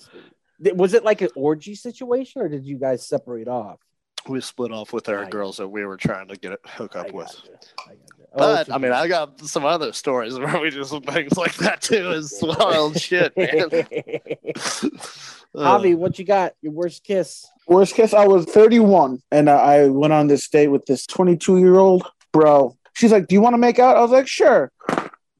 Was 0.74 0.94
it 0.94 1.04
like 1.04 1.20
an 1.20 1.28
orgy 1.34 1.74
situation, 1.74 2.40
or 2.42 2.48
did 2.48 2.64
you 2.64 2.78
guys 2.78 3.06
separate 3.06 3.48
off? 3.48 3.78
we 4.26 4.40
split 4.40 4.72
off 4.72 4.94
with 4.94 5.06
our 5.10 5.24
I- 5.26 5.28
girls 5.28 5.58
that 5.58 5.68
we 5.68 5.84
were 5.84 5.98
trying 5.98 6.28
to 6.28 6.36
get 6.36 6.52
it, 6.52 6.60
hook 6.64 6.96
up 6.96 7.08
I 7.08 7.10
with. 7.10 7.42
I. 7.86 7.92
Oh, 8.36 8.38
But 8.38 8.72
I 8.72 8.78
mean, 8.78 8.90
I 8.92 9.06
got 9.06 9.38
some 9.42 9.66
other 9.66 9.92
stories 9.92 10.38
where 10.38 10.58
we 10.58 10.70
do 10.70 10.82
some 10.84 11.02
things 11.02 11.36
like 11.36 11.54
that 11.56 11.82
too. 11.82 12.10
It's 12.16 12.40
wild 12.40 12.98
shit, 12.98 13.36
man. 13.36 13.68
Uh, 13.70 13.78
Javi, 15.54 15.94
what 15.96 16.18
you 16.18 16.24
got? 16.24 16.54
Your 16.62 16.72
worst 16.72 17.04
kiss? 17.04 17.46
Worst 17.68 17.94
kiss? 17.94 18.14
I 18.14 18.26
was 18.26 18.44
31 18.46 19.22
and 19.30 19.48
I 19.50 19.54
I 19.54 19.88
went 19.88 20.12
on 20.12 20.26
this 20.26 20.48
date 20.48 20.68
with 20.68 20.86
this 20.86 21.06
22 21.06 21.58
year 21.58 21.76
old 21.76 22.06
bro. 22.32 22.76
She's 22.94 23.12
like, 23.12 23.26
"Do 23.28 23.34
you 23.34 23.40
want 23.40 23.54
to 23.54 23.58
make 23.58 23.78
out?" 23.78 23.96
I 23.96 24.00
was 24.00 24.10
like, 24.10 24.26
"Sure." 24.28 24.70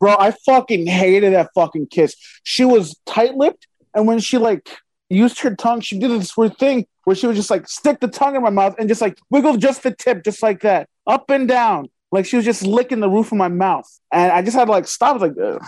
Bro, 0.05 0.17
I 0.19 0.33
fucking 0.45 0.87
hated 0.87 1.33
that 1.33 1.49
fucking 1.55 1.87
kiss. 1.87 2.15
She 2.43 2.67
was 2.67 2.95
tight 3.07 3.37
lipped, 3.37 3.67
and 3.95 4.07
when 4.07 4.19
she 4.19 4.37
like 4.37 4.69
used 5.09 5.41
her 5.41 5.55
tongue. 5.55 5.81
She 5.81 5.99
did 5.99 6.11
this 6.11 6.37
weird 6.37 6.59
thing 6.59 6.87
where 7.05 7.17
she 7.17 7.27
would 7.27 7.37
just 7.37 7.51
like 7.51 7.67
stick 7.69 8.01
the 8.01 8.09
tongue 8.09 8.37
in 8.37 8.43
my 8.43 8.51
mouth 8.51 8.75
and 8.79 8.87
just 8.87 9.01
like 9.01 9.17
wiggle 9.31 9.57
just 9.57 9.83
the 9.83 9.95
tip, 9.95 10.23
just 10.23 10.43
like 10.43 10.61
that, 10.61 10.91
up 11.07 11.31
and 11.31 11.49
down. 11.49 11.89
Like 12.13 12.27
she 12.27 12.37
was 12.37 12.45
just 12.45 12.67
licking 12.67 13.01
the 13.01 13.09
roof 13.09 13.33
of 13.33 13.39
my 13.39 13.49
mouth. 13.49 13.87
And 14.13 14.31
I 14.31 14.43
just 14.43 14.57
had 14.57 14.67
to 14.67 14.71
like 14.73 14.87
stop. 14.87 15.11
I 15.11 15.13
was 15.13 15.23
like, 15.23 15.39
Ugh. 15.43 15.63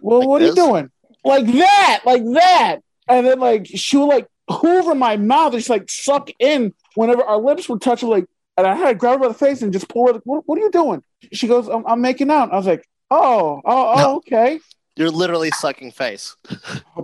well, 0.00 0.18
Like 0.20 0.28
what 0.28 0.38
this? 0.40 0.46
are 0.46 0.50
you 0.50 0.68
doing? 0.68 0.90
Like 1.24 1.46
that, 1.46 2.00
like 2.04 2.24
that. 2.34 2.78
And 3.08 3.24
then 3.24 3.38
like 3.38 3.66
she 3.66 3.96
would 3.96 4.06
like 4.06 4.26
hoover 4.50 4.96
my 4.96 5.16
mouth 5.16 5.52
and 5.52 5.60
just 5.60 5.70
like 5.70 5.88
suck 5.88 6.28
in 6.40 6.74
whenever 6.96 7.22
our 7.22 7.38
lips 7.38 7.68
were 7.68 7.78
touching, 7.78 8.08
Like, 8.08 8.26
and 8.56 8.66
I 8.66 8.74
had 8.74 8.88
to 8.88 8.94
grab 8.96 9.18
her 9.18 9.18
by 9.20 9.28
the 9.28 9.34
face 9.34 9.62
and 9.62 9.72
just 9.72 9.88
pull 9.88 10.08
her. 10.08 10.14
Like, 10.14 10.22
what, 10.24 10.42
what 10.46 10.58
are 10.58 10.62
you 10.62 10.72
doing? 10.72 11.04
She 11.32 11.46
goes, 11.46 11.68
I'm, 11.68 11.84
I'm 11.86 12.00
making 12.00 12.30
out. 12.30 12.52
I 12.52 12.56
was 12.56 12.66
like, 12.66 12.84
oh, 13.10 13.60
oh, 13.64 13.94
oh, 13.96 14.16
okay. 14.16 14.60
You're 14.96 15.10
literally 15.10 15.50
sucking 15.50 15.92
face. 15.92 16.36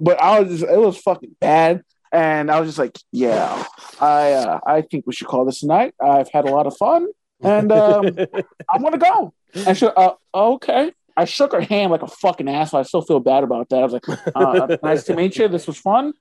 But 0.00 0.20
I 0.20 0.40
was 0.40 0.61
just, 0.61 0.70
it 0.70 0.78
was 0.78 0.98
fucking 0.98 1.36
bad. 1.40 1.82
And 2.11 2.50
I 2.50 2.61
was 2.61 2.68
just 2.68 2.78
like, 2.78 2.98
yeah, 3.11 3.64
I 4.00 4.32
uh, 4.32 4.61
I 4.66 4.82
think 4.82 5.07
we 5.07 5.14
should 5.14 5.28
call 5.28 5.46
this 5.46 5.62
a 5.62 5.66
night. 5.66 5.94
I've 6.03 6.30
had 6.30 6.44
a 6.44 6.50
lot 6.50 6.66
of 6.66 6.76
fun, 6.76 7.09
and 7.40 7.72
um, 7.72 8.05
I'm 8.70 8.82
gonna 8.82 8.98
go. 8.98 9.32
And 9.55 9.76
she, 9.76 9.86
uh, 9.86 10.12
okay. 10.34 10.92
I 11.16 11.24
shook 11.24 11.53
her 11.53 11.62
hand 11.62 11.90
like 11.90 12.03
a 12.03 12.09
fucking 12.09 12.48
asshole. 12.48 12.80
I 12.80 12.82
still 12.82 13.00
feel 13.00 13.20
bad 13.20 13.44
about 13.44 13.70
that. 13.70 13.80
I 13.80 13.84
was 13.84 13.92
like, 13.94 14.09
uh, 14.34 14.76
nice 14.82 15.05
to 15.05 15.14
meet 15.14 15.36
you. 15.36 15.48
This 15.48 15.66
was 15.66 15.78
fun. 15.78 16.12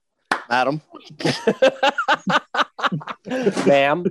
Adam. 0.50 0.82
Ma'am, 3.66 4.06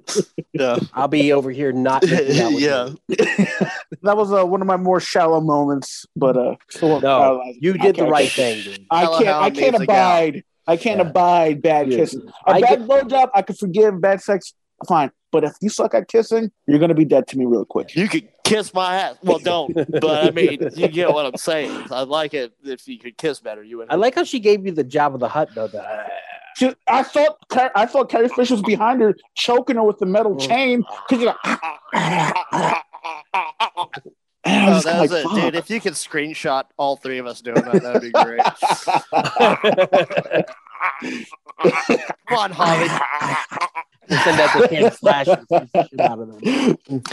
Yeah. 0.53 0.79
I'll 0.95 1.09
be 1.09 1.33
over 1.33 1.51
here 1.51 1.73
not. 1.73 2.03
making 2.05 2.41
out 2.41 2.53
yeah. 2.59 2.91
That 4.03 4.17
was 4.17 4.33
uh, 4.33 4.45
one 4.47 4.61
of 4.61 4.67
my 4.67 4.77
more 4.77 5.01
shallow 5.01 5.41
moments, 5.41 6.07
but 6.17 6.37
uh, 6.37 6.55
still, 6.71 7.01
No, 7.01 7.41
uh, 7.41 7.53
you 7.61 7.75
did 7.75 7.97
the 7.97 8.07
right 8.07 8.31
thing, 8.31 8.63
dude. 8.63 8.87
I 8.91 9.05
can't. 9.07 9.29
I 9.29 9.51
can't 9.51 9.55
needs 9.73 9.79
to 9.81 9.87
go. 9.87 9.93
abide. 9.93 10.45
I 10.67 10.77
can't 10.77 11.01
Yeah. 11.01 11.09
abide 11.09 11.63
bad 11.63 11.91
Yeah. 11.91 11.99
kissing. 11.99 12.23
A 12.47 12.51
I 12.53 12.61
bad 12.61 12.81
blowjob, 12.87 13.31
I 13.35 13.43
can 13.43 13.57
forgive. 13.57 14.01
Bad 14.01 14.23
sex, 14.23 14.55
fine. 14.89 15.11
But 15.33 15.45
if 15.45 15.53
you 15.61 15.69
suck 15.69 15.95
at 15.95 16.09
kissing, 16.09 16.51
you're 16.67 16.79
gonna 16.79 16.95
be 16.95 17.05
dead 17.05 17.27
to 17.29 17.39
me 17.39 17.45
real 17.45 17.65
quick. 17.65 17.95
You 17.95 18.09
could 18.09 18.29
kiss 18.43 18.73
my 18.75 18.95
ass. 18.97 19.17
Well, 19.23 19.39
don't. 19.39 19.73
But 19.75 20.27
I 20.27 20.31
mean, 20.31 20.59
you 20.75 20.89
get 20.89 21.13
what 21.13 21.27
I'm 21.27 21.37
saying. 21.37 21.71
I'd 21.91 22.09
like 22.09 22.35
it 22.35 22.53
if 22.65 22.89
you 22.89 22.99
could 22.99 23.17
kiss 23.17 23.39
better. 23.41 23.63
You 23.63 23.79
would. 23.79 23.91
I 23.91 23.95
like 23.97 24.15
how 24.17 24.25
she 24.25 24.41
gave 24.41 24.65
you 24.67 24.73
the 24.73 24.83
job 24.85 25.15
of 25.15 25.21
the 25.21 25.29
hut, 25.29 25.51
though. 25.55 25.69
The, 25.69 25.85
She, 26.61 26.75
I 26.87 27.03
thought 27.03 27.39
I 27.75 27.87
thought 27.87 28.11
Carrie 28.11 28.29
Fisher 28.29 28.53
was 28.53 28.63
behind 28.63 29.01
her, 29.01 29.17
choking 29.35 29.77
her 29.77 29.83
with 29.83 29.97
the 29.99 30.05
metal 30.05 30.37
Mm. 30.37 30.47
chain. 30.47 30.85
Because 31.09 31.23
you're 31.23 31.35
like, 31.43 31.59
And 34.43 34.65
I 34.65 34.69
Oh, 34.69 34.75
was 34.75 34.85
like, 34.87 35.11
it, 35.11 35.23
"Fuck." 35.25 35.35
dude. 35.35 35.55
If 35.55 35.71
you 35.71 35.81
could 35.81 35.93
screenshot 35.95 36.65
all 36.77 36.97
three 36.97 37.17
of 37.19 37.27
us 37.27 37.41
doing 37.41 37.63
that, 37.63 37.83
that'd 37.83 38.03
be 38.03 38.11
great. 38.11 38.41
Come 42.29 42.39
on, 42.39 42.51
Holly. 42.51 42.89
send 44.09 44.39
that 44.39 44.53
to 44.61 44.69
Camp 44.69 44.95
Slash. 44.95 45.27
the 45.27 45.87
shit 45.91 46.01
out 46.01 46.19
of 46.21 46.29
them. 46.29 46.41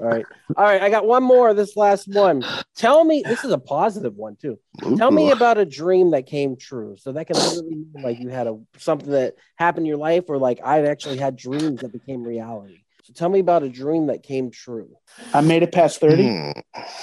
All 0.00 0.06
right, 0.06 0.24
all 0.56 0.64
right. 0.64 0.80
I 0.80 0.88
got 0.88 1.06
one 1.06 1.22
more. 1.22 1.52
This 1.52 1.76
last 1.76 2.08
one. 2.08 2.42
Tell 2.74 3.04
me. 3.04 3.22
This 3.22 3.44
is 3.44 3.52
a 3.52 3.58
positive 3.58 4.14
one 4.16 4.36
too. 4.36 4.58
Tell 4.96 5.10
me 5.10 5.30
about 5.30 5.58
a 5.58 5.66
dream 5.66 6.12
that 6.12 6.24
came 6.26 6.56
true. 6.56 6.96
So 6.98 7.12
that 7.12 7.26
can 7.26 7.36
literally 7.36 7.74
mean 7.74 7.92
like 8.02 8.18
you 8.18 8.28
had 8.30 8.46
a 8.46 8.58
something 8.78 9.10
that 9.10 9.34
happened 9.56 9.84
in 9.84 9.88
your 9.88 9.98
life, 9.98 10.24
or 10.28 10.38
like 10.38 10.60
I've 10.64 10.86
actually 10.86 11.18
had 11.18 11.36
dreams 11.36 11.82
that 11.82 11.92
became 11.92 12.22
reality. 12.22 12.78
So 13.04 13.12
tell 13.12 13.28
me 13.28 13.40
about 13.40 13.62
a 13.62 13.68
dream 13.68 14.06
that 14.06 14.22
came 14.22 14.50
true. 14.50 14.88
I 15.34 15.42
made 15.42 15.62
it 15.62 15.72
past 15.72 16.00
thirty. 16.00 16.28
Hmm. 16.28 16.52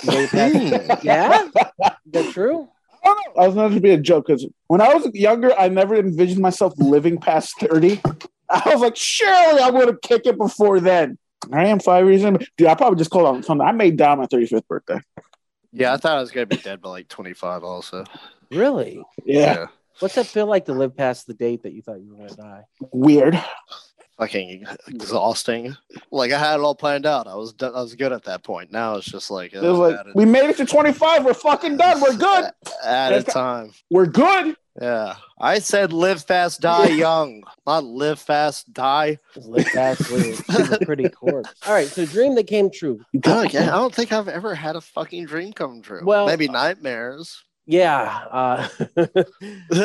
You 0.03 0.11
made 0.11 0.23
it 0.23 0.29
past- 0.31 1.03
yeah, 1.03 1.43
is 1.43 2.11
that 2.13 2.33
true? 2.33 2.67
I 3.03 3.07
don't 3.13 3.35
know. 3.35 3.43
I 3.43 3.47
was 3.47 3.55
meant 3.55 3.73
to 3.75 3.79
be 3.79 3.91
a 3.91 3.97
joke 3.97 4.25
because 4.27 4.45
when 4.67 4.81
I 4.81 4.93
was 4.95 5.07
younger, 5.13 5.53
I 5.57 5.69
never 5.69 5.95
envisioned 5.95 6.41
myself 6.41 6.73
living 6.77 7.19
past 7.19 7.57
30. 7.59 8.01
I 8.49 8.61
was 8.65 8.81
like, 8.81 8.95
surely 8.97 9.61
I'm 9.61 9.73
going 9.73 9.87
to 9.87 9.97
kick 10.01 10.25
it 10.25 10.37
before 10.37 10.79
then. 10.79 11.17
I 11.51 11.65
am 11.67 11.79
five 11.79 12.05
years 12.05 12.23
in. 12.23 12.37
Dude, 12.57 12.67
I 12.67 12.75
probably 12.75 12.97
just 12.97 13.11
called 13.11 13.27
on 13.27 13.43
something. 13.43 13.65
I 13.65 13.71
made 13.71 13.97
down 13.97 14.17
my 14.17 14.25
35th 14.25 14.67
birthday. 14.67 14.99
Yeah, 15.71 15.93
I 15.93 15.97
thought 15.97 16.17
I 16.17 16.21
was 16.21 16.31
gonna 16.31 16.45
be 16.45 16.57
dead 16.57 16.81
by 16.81 16.89
like 16.89 17.07
25. 17.07 17.63
Also, 17.63 18.03
Really? 18.51 19.03
Yeah. 19.25 19.67
What's 19.99 20.15
that 20.15 20.27
feel 20.27 20.45
like 20.45 20.65
to 20.65 20.73
live 20.73 20.95
past 20.95 21.27
the 21.27 21.33
date 21.33 21.63
that 21.63 21.73
you 21.73 21.81
thought 21.81 21.99
you 22.01 22.11
were 22.11 22.17
going 22.17 22.29
to 22.29 22.35
die? 22.35 22.63
Weird. 22.91 23.43
fucking 24.17 24.65
exhausting. 24.87 25.75
Like 26.11 26.31
I 26.31 26.39
had 26.39 26.55
it 26.55 26.61
all 26.61 26.75
planned 26.75 27.05
out. 27.05 27.27
I 27.27 27.35
was 27.35 27.53
done, 27.53 27.73
I 27.75 27.81
was 27.81 27.95
good 27.95 28.11
at 28.11 28.23
that 28.25 28.43
point. 28.43 28.71
Now 28.71 28.95
it's 28.95 29.07
just 29.07 29.31
like, 29.31 29.53
It 29.53 29.61
was 29.61 29.65
uh, 29.65 29.77
like, 29.77 29.99
added, 29.99 30.13
we 30.15 30.25
made 30.25 30.49
it 30.49 30.57
to 30.57 30.65
25. 30.65 31.25
We're 31.25 31.33
fucking 31.33 31.77
done. 31.77 31.99
We're 31.99 32.15
good. 32.15 32.51
added 32.83 33.27
time. 33.27 33.71
We're 33.89 34.05
good. 34.05 34.55
Yeah, 34.79 35.15
I 35.39 35.59
said 35.59 35.91
live 35.91 36.23
fast, 36.23 36.61
die 36.61 36.87
young, 36.89 37.43
not 37.65 37.83
live 37.83 38.19
fast, 38.19 38.71
die. 38.73 39.17
Live 39.35 39.65
past 39.73 40.11
live. 40.11 40.81
Pretty 40.81 41.09
corpse. 41.09 41.53
All 41.65 41.73
right, 41.73 41.87
so 41.87 42.05
dream 42.05 42.35
that 42.35 42.45
came 42.47 42.69
true. 42.69 42.99
I 43.15 43.17
don't, 43.17 43.55
I 43.55 43.65
don't 43.65 43.93
think 43.93 44.11
I've 44.11 44.27
ever 44.27 44.53
had 44.53 44.75
a 44.75 44.81
fucking 44.81 45.25
dream 45.25 45.53
come 45.53 45.81
true. 45.81 46.01
Well, 46.03 46.27
maybe 46.27 46.47
nightmares. 46.47 47.43
Yeah. 47.67 48.23
Uh, 48.31 48.69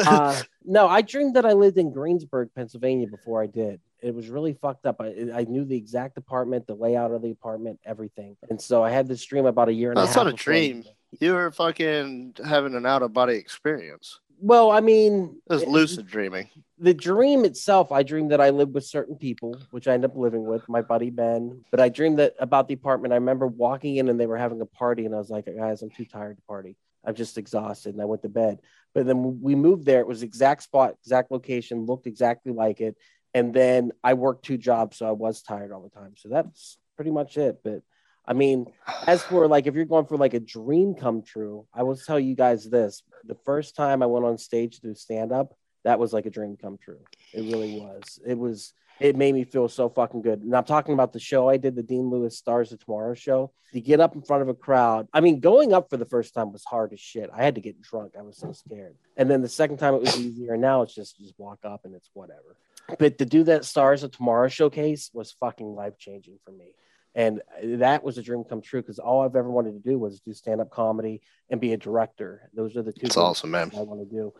uh, 0.06 0.40
no, 0.64 0.86
I 0.86 1.02
dreamed 1.02 1.34
that 1.36 1.44
I 1.44 1.52
lived 1.52 1.76
in 1.78 1.92
Greensburg, 1.92 2.50
Pennsylvania 2.54 3.08
before 3.08 3.42
I 3.42 3.46
did. 3.46 3.80
It 4.00 4.14
was 4.14 4.28
really 4.28 4.52
fucked 4.54 4.86
up. 4.86 5.00
I, 5.00 5.30
I 5.34 5.44
knew 5.44 5.64
the 5.64 5.76
exact 5.76 6.16
apartment, 6.16 6.66
the 6.66 6.74
layout 6.74 7.10
of 7.12 7.22
the 7.22 7.30
apartment, 7.30 7.80
everything. 7.84 8.36
And 8.50 8.60
so 8.60 8.82
I 8.82 8.90
had 8.90 9.08
this 9.08 9.24
dream 9.24 9.46
about 9.46 9.68
a 9.68 9.72
year 9.72 9.90
and 9.90 9.98
a 9.98 10.02
half. 10.02 10.08
That's 10.08 10.16
not 10.16 10.26
a 10.28 10.32
dream. 10.32 10.84
you 11.20 11.34
were 11.34 11.50
fucking 11.50 12.36
having 12.44 12.74
an 12.74 12.86
out 12.86 13.02
of 13.02 13.12
body 13.12 13.34
experience. 13.34 14.20
Well, 14.44 14.72
I 14.72 14.80
mean, 14.80 15.40
It 15.48 15.52
was 15.54 15.62
eh, 15.62 15.66
lucid 15.68 16.08
dreaming. 16.08 16.48
the 16.76 16.92
dream 16.92 17.44
itself, 17.44 17.92
I 17.92 18.02
dreamed 18.02 18.32
that 18.32 18.40
I 18.40 18.50
lived 18.50 18.74
with 18.74 18.84
certain 18.84 19.14
people, 19.14 19.56
which 19.70 19.86
I 19.86 19.94
end 19.94 20.04
up 20.04 20.16
living 20.16 20.44
with, 20.44 20.68
my 20.68 20.82
buddy 20.82 21.10
Ben. 21.10 21.64
But 21.70 21.78
I 21.78 21.88
dreamed 21.88 22.18
that 22.18 22.34
about 22.40 22.66
the 22.66 22.74
apartment. 22.74 23.12
I 23.12 23.16
remember 23.18 23.46
walking 23.46 23.96
in 23.96 24.08
and 24.08 24.18
they 24.18 24.26
were 24.26 24.36
having 24.36 24.60
a 24.60 24.66
party, 24.66 25.06
and 25.06 25.14
I 25.14 25.18
was 25.18 25.30
like, 25.30 25.46
guys, 25.46 25.82
I'm 25.82 25.90
too 25.90 26.04
tired 26.04 26.38
to 26.38 26.42
party. 26.42 26.76
I'm 27.04 27.14
just 27.14 27.38
exhausted, 27.38 27.94
and 27.94 28.02
I 28.02 28.04
went 28.04 28.22
to 28.22 28.28
bed. 28.28 28.58
But 28.94 29.06
then 29.06 29.40
we 29.40 29.54
moved 29.54 29.84
there. 29.84 30.00
It 30.00 30.08
was 30.08 30.24
exact 30.24 30.64
spot, 30.64 30.94
exact 31.04 31.30
location, 31.30 31.86
looked 31.86 32.08
exactly 32.08 32.52
like 32.52 32.80
it. 32.80 32.96
And 33.34 33.54
then 33.54 33.92
I 34.02 34.14
worked 34.14 34.44
two 34.44 34.58
jobs, 34.58 34.96
so 34.96 35.06
I 35.06 35.12
was 35.12 35.40
tired 35.42 35.70
all 35.70 35.82
the 35.82 36.00
time. 36.00 36.14
So 36.16 36.28
that's 36.28 36.78
pretty 36.96 37.12
much 37.12 37.36
it. 37.38 37.60
But 37.62 37.82
I 38.26 38.34
mean, 38.34 38.66
as 39.06 39.22
for 39.22 39.48
like 39.48 39.66
if 39.66 39.74
you're 39.74 39.84
going 39.84 40.06
for 40.06 40.16
like 40.16 40.34
a 40.34 40.40
dream 40.40 40.94
come 40.94 41.22
true, 41.22 41.66
I 41.74 41.82
will 41.82 41.96
tell 41.96 42.20
you 42.20 42.34
guys 42.34 42.68
this: 42.68 43.02
the 43.24 43.36
first 43.44 43.74
time 43.74 44.02
I 44.02 44.06
went 44.06 44.24
on 44.24 44.38
stage 44.38 44.80
to 44.80 44.94
stand 44.94 45.32
up, 45.32 45.54
that 45.84 45.98
was 45.98 46.12
like 46.12 46.26
a 46.26 46.30
dream 46.30 46.56
come 46.60 46.78
true. 46.78 47.00
It 47.32 47.42
really 47.42 47.80
was. 47.80 48.20
It 48.24 48.38
was. 48.38 48.74
It 49.00 49.16
made 49.16 49.34
me 49.34 49.42
feel 49.42 49.68
so 49.68 49.88
fucking 49.88 50.22
good. 50.22 50.42
And 50.42 50.54
I'm 50.54 50.64
talking 50.64 50.94
about 50.94 51.12
the 51.12 51.18
show 51.18 51.48
I 51.48 51.56
did, 51.56 51.74
the 51.74 51.82
Dean 51.82 52.10
Lewis 52.10 52.36
Stars 52.38 52.70
of 52.72 52.78
Tomorrow 52.84 53.14
show. 53.14 53.50
To 53.72 53.80
get 53.80 54.00
up 54.00 54.14
in 54.14 54.22
front 54.22 54.42
of 54.42 54.48
a 54.48 54.54
crowd, 54.54 55.08
I 55.14 55.20
mean, 55.20 55.40
going 55.40 55.72
up 55.72 55.88
for 55.88 55.96
the 55.96 56.04
first 56.04 56.34
time 56.34 56.52
was 56.52 56.62
hard 56.62 56.92
as 56.92 57.00
shit. 57.00 57.30
I 57.34 57.42
had 57.42 57.54
to 57.54 57.60
get 57.62 57.80
drunk. 57.80 58.12
I 58.16 58.22
was 58.22 58.36
so 58.36 58.52
scared. 58.52 58.96
And 59.16 59.30
then 59.30 59.40
the 59.40 59.48
second 59.48 59.78
time 59.78 59.94
it 59.94 60.02
was 60.02 60.20
easier. 60.20 60.52
And 60.52 60.62
now 60.62 60.82
it's 60.82 60.94
just 60.94 61.18
just 61.18 61.34
walk 61.38 61.60
up 61.64 61.84
and 61.84 61.94
it's 61.94 62.10
whatever. 62.12 62.56
But 62.98 63.18
to 63.18 63.24
do 63.24 63.44
that 63.44 63.64
Stars 63.64 64.02
of 64.02 64.12
Tomorrow 64.12 64.48
showcase 64.48 65.10
was 65.12 65.32
fucking 65.32 65.74
life 65.74 65.98
changing 65.98 66.38
for 66.44 66.52
me. 66.52 66.74
And 67.14 67.40
uh, 67.40 67.78
that 67.78 68.02
was 68.02 68.18
a 68.18 68.22
dream 68.22 68.44
come 68.44 68.62
true 68.62 68.80
because 68.80 68.98
all 68.98 69.22
I've 69.22 69.36
ever 69.36 69.50
wanted 69.50 69.72
to 69.72 69.90
do 69.90 69.98
was 69.98 70.20
do 70.20 70.32
stand 70.32 70.60
up 70.60 70.70
comedy 70.70 71.22
and 71.50 71.60
be 71.60 71.72
a 71.72 71.76
director. 71.76 72.50
Those 72.54 72.76
are 72.76 72.82
the 72.82 72.92
two 72.92 73.06
It's 73.06 73.14
things 73.14 73.16
awesome, 73.16 73.50
man. 73.50 73.70
I 73.76 73.82
want 73.82 74.00
to 74.00 74.14
do 74.14 74.32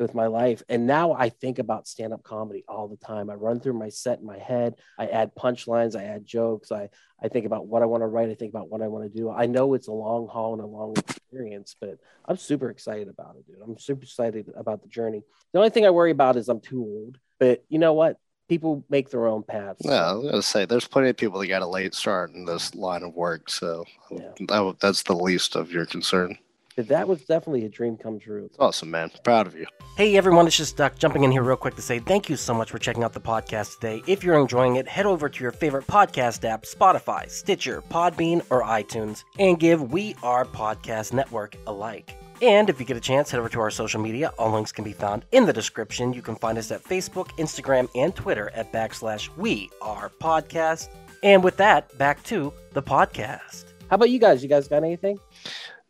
with 0.00 0.14
my 0.14 0.26
life. 0.26 0.62
And 0.68 0.86
now 0.86 1.12
I 1.12 1.28
think 1.28 1.58
about 1.58 1.88
stand 1.88 2.12
up 2.12 2.22
comedy 2.22 2.64
all 2.68 2.88
the 2.88 2.96
time. 2.96 3.30
I 3.30 3.34
run 3.34 3.60
through 3.60 3.72
my 3.74 3.88
set 3.88 4.20
in 4.20 4.26
my 4.26 4.38
head. 4.38 4.74
I 4.98 5.06
add 5.06 5.34
punchlines. 5.34 5.96
I 5.96 6.04
add 6.04 6.24
jokes. 6.24 6.70
I, 6.70 6.88
I 7.22 7.28
think 7.28 7.46
about 7.46 7.66
what 7.66 7.82
I 7.82 7.86
want 7.86 8.02
to 8.02 8.06
write. 8.06 8.28
I 8.28 8.34
think 8.34 8.52
about 8.52 8.68
what 8.68 8.82
I 8.82 8.88
want 8.88 9.10
to 9.10 9.18
do. 9.18 9.30
I 9.30 9.46
know 9.46 9.74
it's 9.74 9.88
a 9.88 9.92
long 9.92 10.28
haul 10.28 10.54
and 10.54 10.62
a 10.62 10.66
long 10.66 10.94
experience, 10.96 11.74
but 11.80 11.98
I'm 12.24 12.36
super 12.36 12.70
excited 12.70 13.08
about 13.08 13.36
it, 13.36 13.46
dude. 13.46 13.62
I'm 13.62 13.78
super 13.78 14.02
excited 14.02 14.52
about 14.56 14.82
the 14.82 14.88
journey. 14.88 15.22
The 15.52 15.58
only 15.58 15.70
thing 15.70 15.86
I 15.86 15.90
worry 15.90 16.10
about 16.10 16.36
is 16.36 16.48
I'm 16.48 16.60
too 16.60 16.80
old. 16.80 17.18
But 17.40 17.64
you 17.68 17.78
know 17.78 17.94
what? 17.94 18.18
People 18.48 18.82
make 18.88 19.10
their 19.10 19.26
own 19.26 19.42
paths. 19.42 19.82
Yeah, 19.84 20.10
I 20.10 20.12
was 20.14 20.24
gonna 20.30 20.42
say 20.42 20.64
there's 20.64 20.88
plenty 20.88 21.10
of 21.10 21.16
people 21.16 21.38
that 21.40 21.46
got 21.48 21.62
a 21.62 21.66
late 21.66 21.94
start 21.94 22.32
in 22.32 22.44
this 22.46 22.74
line 22.74 23.02
of 23.02 23.14
work, 23.14 23.50
so 23.50 23.84
Yeah. 24.10 24.30
that, 24.48 24.76
that's 24.80 25.02
the 25.02 25.14
least 25.14 25.54
of 25.54 25.70
your 25.70 25.84
concern. 25.84 26.38
But 26.74 26.88
that 26.88 27.08
was 27.08 27.24
definitely 27.24 27.64
a 27.64 27.68
dream 27.68 27.96
come 27.96 28.20
true. 28.20 28.48
Awesome, 28.60 28.90
man. 28.90 29.10
Proud 29.24 29.48
of 29.48 29.56
you. 29.56 29.66
Hey 29.96 30.16
everyone, 30.16 30.46
it's 30.46 30.56
just 30.56 30.76
Duck 30.76 30.96
jumping 30.96 31.24
in 31.24 31.32
here 31.32 31.42
real 31.42 31.56
quick 31.56 31.74
to 31.74 31.82
say 31.82 31.98
thank 31.98 32.30
you 32.30 32.36
so 32.36 32.54
much 32.54 32.70
for 32.70 32.78
checking 32.78 33.02
out 33.02 33.12
the 33.12 33.20
podcast 33.20 33.74
today. 33.80 34.00
If 34.06 34.22
you're 34.22 34.38
enjoying 34.38 34.76
it, 34.76 34.86
head 34.86 35.04
over 35.04 35.28
to 35.28 35.42
your 35.42 35.50
favorite 35.50 35.86
podcast 35.88 36.44
app, 36.48 36.62
Spotify, 36.62 37.28
Stitcher, 37.28 37.82
Podbean, 37.90 38.42
or 38.48 38.62
iTunes, 38.62 39.24
and 39.40 39.58
give 39.58 39.90
We 39.92 40.14
Are 40.22 40.44
Podcast 40.44 41.12
Network 41.12 41.56
a 41.66 41.72
like. 41.72 42.14
And 42.40 42.70
if 42.70 42.78
you 42.78 42.86
get 42.86 42.96
a 42.96 43.00
chance, 43.00 43.30
head 43.30 43.40
over 43.40 43.48
to 43.48 43.60
our 43.60 43.70
social 43.70 44.00
media. 44.00 44.32
All 44.38 44.52
links 44.52 44.70
can 44.70 44.84
be 44.84 44.92
found 44.92 45.24
in 45.32 45.44
the 45.44 45.52
description. 45.52 46.12
You 46.12 46.22
can 46.22 46.36
find 46.36 46.56
us 46.56 46.70
at 46.70 46.84
Facebook, 46.84 47.28
Instagram, 47.38 47.88
and 47.96 48.14
Twitter 48.14 48.50
at 48.54 48.72
backslash 48.72 49.28
We 49.36 49.70
Are 49.82 50.10
Podcast. 50.20 50.88
And 51.24 51.42
with 51.42 51.56
that, 51.56 51.96
back 51.98 52.22
to 52.24 52.52
the 52.74 52.82
podcast. 52.82 53.64
How 53.90 53.96
about 53.96 54.10
you 54.10 54.20
guys? 54.20 54.42
You 54.42 54.48
guys 54.48 54.68
got 54.68 54.84
anything? 54.84 55.18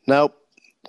Nope. 0.07 0.35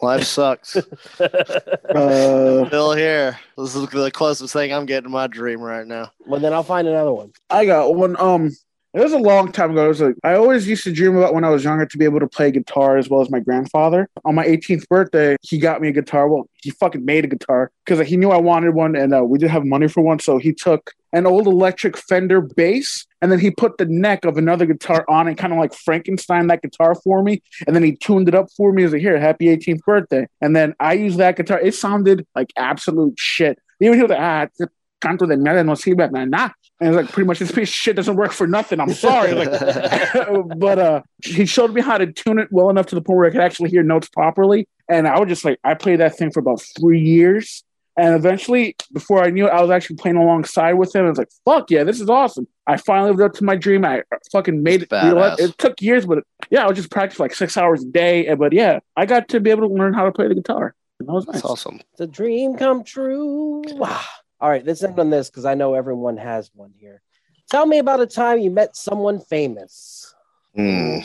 Life 0.01 0.23
sucks. 0.23 0.77
Uh, 1.19 2.67
Still 2.67 2.93
here. 2.93 3.37
This 3.57 3.75
is 3.75 3.87
the 3.89 4.11
closest 4.11 4.53
thing 4.53 4.71
I'm 4.71 4.85
getting 4.85 5.05
to 5.05 5.09
my 5.09 5.25
dream 5.27 5.59
right 5.59 5.85
now. 5.87 6.11
well, 6.27 6.39
then 6.39 6.53
I'll 6.53 6.63
find 6.63 6.87
another 6.87 7.11
one. 7.11 7.33
I 7.49 7.65
got 7.65 7.95
one. 7.95 8.15
Um, 8.19 8.51
it 8.93 9.01
was 9.01 9.13
a 9.13 9.17
long 9.17 9.51
time 9.51 9.71
ago. 9.71 9.85
It 9.85 9.89
was 9.89 10.01
like 10.01 10.15
I 10.23 10.33
always 10.33 10.67
used 10.67 10.83
to 10.85 10.91
dream 10.91 11.15
about 11.15 11.33
when 11.33 11.43
I 11.43 11.49
was 11.49 11.63
younger 11.63 11.85
to 11.85 11.97
be 11.97 12.05
able 12.05 12.19
to 12.19 12.27
play 12.27 12.49
guitar 12.49 12.97
as 12.97 13.07
well 13.07 13.21
as 13.21 13.29
my 13.29 13.39
grandfather. 13.39 14.09
On 14.25 14.33
my 14.33 14.45
18th 14.45 14.87
birthday, 14.87 15.37
he 15.41 15.59
got 15.59 15.79
me 15.81 15.89
a 15.89 15.91
guitar. 15.91 16.27
Well, 16.27 16.49
he 16.63 16.71
fucking 16.71 17.05
made 17.05 17.23
a 17.25 17.27
guitar 17.27 17.71
because 17.85 18.05
he 18.07 18.17
knew 18.17 18.31
I 18.31 18.37
wanted 18.37 18.73
one, 18.73 18.95
and 18.95 19.13
uh, 19.13 19.23
we 19.23 19.37
didn't 19.37 19.51
have 19.51 19.65
money 19.65 19.87
for 19.87 20.01
one. 20.01 20.17
So 20.19 20.39
he 20.39 20.53
took 20.53 20.91
an 21.13 21.27
old 21.27 21.45
electric 21.45 21.97
Fender 21.97 22.41
bass, 22.41 23.05
and 23.21 23.31
then 23.31 23.39
he 23.39 23.51
put 23.51 23.77
the 23.77 23.85
neck 23.85 24.25
of 24.25 24.37
another 24.37 24.65
guitar 24.65 25.05
on 25.07 25.27
it, 25.27 25.37
kind 25.37 25.53
of 25.53 25.59
like 25.59 25.73
Frankenstein 25.75 26.47
that 26.47 26.63
guitar 26.63 26.95
for 26.95 27.21
me. 27.21 27.43
And 27.67 27.75
then 27.75 27.83
he 27.83 27.95
tuned 27.95 28.27
it 28.27 28.33
up 28.33 28.47
for 28.57 28.73
me 28.73 28.83
as 28.83 28.93
a 28.93 28.97
here, 28.97 29.19
happy 29.19 29.45
18th 29.45 29.83
birthday. 29.83 30.27
And 30.41 30.55
then 30.55 30.73
I 30.79 30.93
used 30.93 31.19
that 31.19 31.35
guitar. 31.35 31.59
It 31.59 31.75
sounded 31.75 32.25
like 32.35 32.51
absolute 32.57 33.15
shit. 33.19 33.59
Even 33.79 33.97
he 33.97 34.01
was 34.01 34.09
like, 34.09 34.19
ah, 34.19 34.65
canto 34.99 35.25
de 35.25 35.35
mierda 35.35 35.65
no 35.65 35.73
sirve 35.73 36.11
para. 36.11 36.53
And 36.81 36.89
it's 36.89 36.95
like 36.95 37.11
pretty 37.11 37.27
much 37.27 37.39
this 37.39 37.51
piece 37.51 37.69
of 37.69 37.73
shit 37.75 37.95
doesn't 37.97 38.15
work 38.15 38.31
for 38.31 38.47
nothing. 38.47 38.79
I'm 38.79 38.93
sorry. 38.93 39.33
Like, 39.33 39.51
but 40.57 40.79
uh, 40.79 41.01
he 41.23 41.45
showed 41.45 41.73
me 41.73 41.81
how 41.81 41.97
to 41.97 42.07
tune 42.11 42.39
it 42.39 42.47
well 42.51 42.69
enough 42.69 42.85
to 42.87 42.95
the 42.95 43.01
point 43.01 43.17
where 43.17 43.27
I 43.27 43.31
could 43.31 43.41
actually 43.41 43.69
hear 43.69 43.83
notes 43.83 44.07
properly. 44.09 44.67
And 44.87 45.07
I 45.07 45.19
was 45.19 45.27
just 45.29 45.43
like, 45.45 45.59
I 45.63 45.73
played 45.73 45.99
that 45.99 46.15
thing 46.17 46.31
for 46.31 46.39
about 46.39 46.61
three 46.79 47.01
years. 47.01 47.63
And 47.97 48.15
eventually, 48.15 48.77
before 48.93 49.21
I 49.21 49.29
knew 49.29 49.45
it, 49.47 49.49
I 49.49 49.61
was 49.61 49.69
actually 49.71 49.97
playing 49.97 50.15
alongside 50.15 50.73
with 50.73 50.95
him. 50.95 51.05
I 51.05 51.09
was 51.09 51.17
like, 51.17 51.27
fuck 51.43 51.69
yeah, 51.69 51.83
this 51.83 51.99
is 51.99 52.09
awesome. 52.09 52.47
I 52.65 52.77
finally 52.77 53.09
lived 53.11 53.21
up 53.21 53.33
to 53.39 53.43
my 53.43 53.57
dream. 53.57 53.83
I 53.83 54.03
fucking 54.31 54.63
made 54.63 54.83
it. 54.83 54.89
You 54.89 54.97
know. 55.15 55.15
It 55.41 55.57
took 55.57 55.81
years, 55.81 56.05
but 56.05 56.23
yeah, 56.49 56.63
I 56.63 56.67
would 56.67 56.77
just 56.77 56.91
practice 56.91 57.19
like 57.19 57.35
six 57.35 57.57
hours 57.57 57.83
a 57.83 57.87
day. 57.87 58.25
And- 58.27 58.39
But 58.39 58.53
yeah, 58.53 58.79
I 58.95 59.05
got 59.05 59.27
to 59.29 59.41
be 59.41 59.49
able 59.49 59.67
to 59.67 59.73
learn 59.73 59.93
how 59.93 60.05
to 60.05 60.13
play 60.13 60.29
the 60.29 60.35
guitar. 60.35 60.75
And 61.01 61.09
that 61.09 61.13
was 61.13 61.25
nice. 61.27 61.35
That's 61.35 61.45
awesome. 61.45 61.81
The 61.97 62.07
dream 62.07 62.55
come 62.55 62.85
true. 62.85 63.63
All 64.41 64.49
right, 64.49 64.65
let's 64.65 64.83
end 64.83 64.99
on 64.99 65.09
this 65.09 65.29
because 65.29 65.45
I 65.45 65.53
know 65.53 65.73
everyone 65.73 66.17
has 66.17 66.49
one 66.53 66.73
here. 66.79 67.01
Tell 67.49 67.65
me 67.65 67.79
about 67.79 67.99
a 67.99 68.05
time 68.05 68.39
you 68.39 68.51
met 68.51 68.75
someone 68.75 69.19
famous. 69.19 70.13
Hmm. 70.55 70.99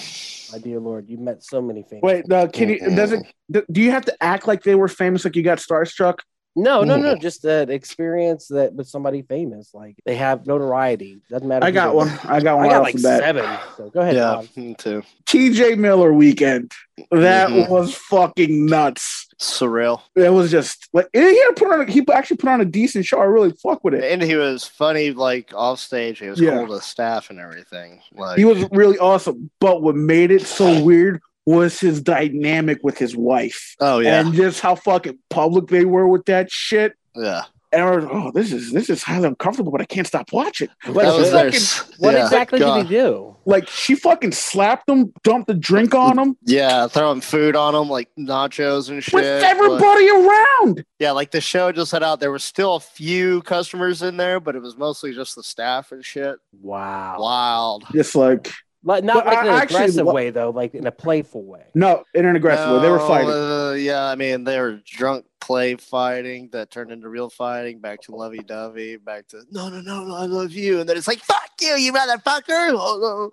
My 0.52 0.58
dear 0.58 0.78
Lord, 0.78 1.08
you 1.08 1.18
met 1.18 1.42
so 1.42 1.60
many 1.60 1.82
famous. 1.82 2.02
Wait, 2.02 2.30
uh, 2.30 2.46
can 2.48 2.68
you? 2.68 2.78
Does 2.78 3.12
it? 3.12 3.26
Do 3.50 3.80
you 3.80 3.90
have 3.90 4.04
to 4.04 4.16
act 4.22 4.46
like 4.46 4.62
they 4.62 4.74
were 4.74 4.88
famous, 4.88 5.24
like 5.24 5.34
you 5.36 5.42
got 5.42 5.58
starstruck? 5.58 6.18
No, 6.56 6.84
no, 6.84 6.96
no. 6.96 7.16
Just 7.16 7.44
an 7.44 7.70
experience 7.70 8.46
that 8.48 8.74
with 8.74 8.86
somebody 8.88 9.22
famous. 9.22 9.74
Like 9.74 9.96
they 10.06 10.14
have 10.16 10.46
notoriety. 10.46 11.20
Doesn't 11.28 11.48
matter. 11.48 11.66
I 11.66 11.70
got 11.72 11.94
one. 11.94 12.08
I 12.24 12.40
got 12.40 12.56
one 12.56 12.66
I 12.66 12.68
got 12.68 12.82
like 12.82 12.98
seven. 12.98 13.58
So 13.76 13.90
go 13.90 14.00
ahead. 14.00 14.14
Yeah, 14.14 14.34
Bob. 14.36 14.46
me 14.56 14.74
too. 14.74 15.02
TJ 15.26 15.76
Miller 15.78 16.12
weekend. 16.12 16.72
That 17.10 17.48
Mhm. 17.50 17.68
was 17.68 17.94
fucking 17.94 18.66
nuts. 18.66 19.22
Surreal. 19.40 20.00
It 20.14 20.32
was 20.32 20.48
just 20.52 20.88
like 20.92 21.08
he 21.12 21.18
had 21.18 21.56
put 21.56 21.72
on. 21.72 21.88
He 21.88 22.06
actually 22.12 22.36
put 22.36 22.48
on 22.50 22.60
a 22.60 22.64
decent 22.64 23.04
show. 23.04 23.18
I 23.18 23.24
really 23.24 23.50
fuck 23.60 23.82
with 23.82 23.94
it. 23.94 24.04
And 24.04 24.22
he 24.22 24.36
was 24.36 24.62
funny, 24.64 25.10
like 25.10 25.50
off 25.54 25.80
stage. 25.80 26.20
He 26.20 26.28
was 26.28 26.40
Yeah. 26.40 26.50
cool 26.64 26.68
to 26.68 26.80
staff 26.80 27.30
and 27.30 27.40
everything. 27.40 28.00
Like 28.14 28.38
He 28.38 28.44
was 28.44 28.64
really 28.70 28.96
awesome. 28.98 29.50
But 29.60 29.82
what 29.82 29.96
made 29.96 30.30
it 30.30 30.42
so 30.46 30.80
weird 30.84 31.20
was 31.46 31.78
his 31.80 32.00
dynamic 32.02 32.78
with 32.82 32.96
his 32.98 33.16
wife 33.16 33.74
Oh 33.80 33.98
yeah, 33.98 34.20
and 34.20 34.32
just 34.34 34.60
how 34.60 34.74
fucking 34.74 35.18
public 35.30 35.68
they 35.68 35.84
were 35.84 36.08
with 36.08 36.24
that 36.26 36.50
shit. 36.50 36.94
yeah. 37.14 37.42
And 37.72 37.82
I 37.82 37.90
was, 37.96 38.04
oh, 38.08 38.30
this 38.32 38.52
is 38.52 38.70
this 38.70 38.88
is 38.88 39.02
highly 39.02 39.26
uncomfortable, 39.26 39.72
but 39.72 39.80
I 39.80 39.84
can't 39.84 40.06
stop 40.06 40.32
watching. 40.32 40.68
Like, 40.86 41.06
That 41.06 41.18
was 41.18 41.30
fucking, 41.32 41.96
What 41.98 42.14
yeah. 42.14 42.22
exactly 42.22 42.60
God. 42.60 42.76
did 42.76 42.86
he 42.86 42.94
do? 42.94 43.36
like 43.46 43.68
she 43.68 43.96
fucking 43.96 44.30
slapped 44.30 44.88
him, 44.88 45.12
dumped 45.24 45.48
the 45.48 45.54
drink 45.54 45.92
on 45.92 46.16
him 46.16 46.36
Yeah, 46.46 46.86
throwing 46.86 47.20
food 47.20 47.56
on 47.56 47.74
him 47.74 47.88
like 47.90 48.08
nachos 48.16 48.90
and 48.90 49.02
shit. 49.02 49.12
with 49.12 49.24
like- 49.42 49.50
everybody 49.50 50.08
around. 50.08 50.84
yeah, 51.00 51.10
like 51.10 51.32
the 51.32 51.40
show 51.40 51.72
just 51.72 51.90
set 51.90 52.04
out. 52.04 52.20
There 52.20 52.30
were 52.30 52.38
still 52.38 52.76
a 52.76 52.80
few 52.80 53.42
customers 53.42 54.02
in 54.02 54.16
there, 54.18 54.38
but 54.38 54.54
it 54.54 54.62
was 54.62 54.76
mostly 54.76 55.12
just 55.12 55.34
the 55.34 55.42
staff 55.42 55.90
and 55.90 56.04
shit. 56.04 56.36
Wow. 56.62 57.16
Wild. 57.18 57.84
Just 57.92 58.14
like 58.14 58.52
Like, 58.86 59.02
not 59.02 59.24
But 59.24 59.26
like 59.26 59.38
in 59.38 59.46
I 59.46 59.48
an 59.48 59.62
actually 59.62 59.76
aggressive 59.76 60.06
lo- 60.06 60.12
way 60.12 60.30
though, 60.30 60.50
like 60.50 60.74
in 60.74 60.86
a 60.86 60.92
playful 60.92 61.42
way. 61.44 61.64
no, 61.74 62.04
in 62.14 62.26
an 62.26 62.36
aggressive 62.36 62.70
way. 62.70 62.82
They 62.82 62.90
were 62.90 62.98
fighting. 62.98 63.30
uh, 63.30 63.72
yeah, 63.78 64.04
I 64.04 64.14
mean, 64.14 64.44
they 64.44 64.60
were 64.60 64.80
drunk 64.84 65.24
play 65.40 65.76
fighting 65.76 66.48
that 66.52 66.70
turned 66.70 66.90
into 66.90 67.08
real 67.08 67.28
fighting, 67.30 67.78
back 67.78 68.00
to 68.02 68.14
lovey 68.14 68.38
dovey, 68.38 68.96
back 68.96 69.26
to 69.28 69.42
no, 69.50 69.68
no, 69.68 69.80
no, 69.80 70.04
no, 70.04 70.14
I 70.14 70.26
love 70.26 70.52
you. 70.52 70.80
And 70.80 70.88
then 70.88 70.96
it's 70.96 71.08
like, 71.08 71.18
fuck 71.20 71.50
you, 71.60 71.76
you 71.76 71.92
motherfucker. 71.92 72.42
Oh, 72.72 73.30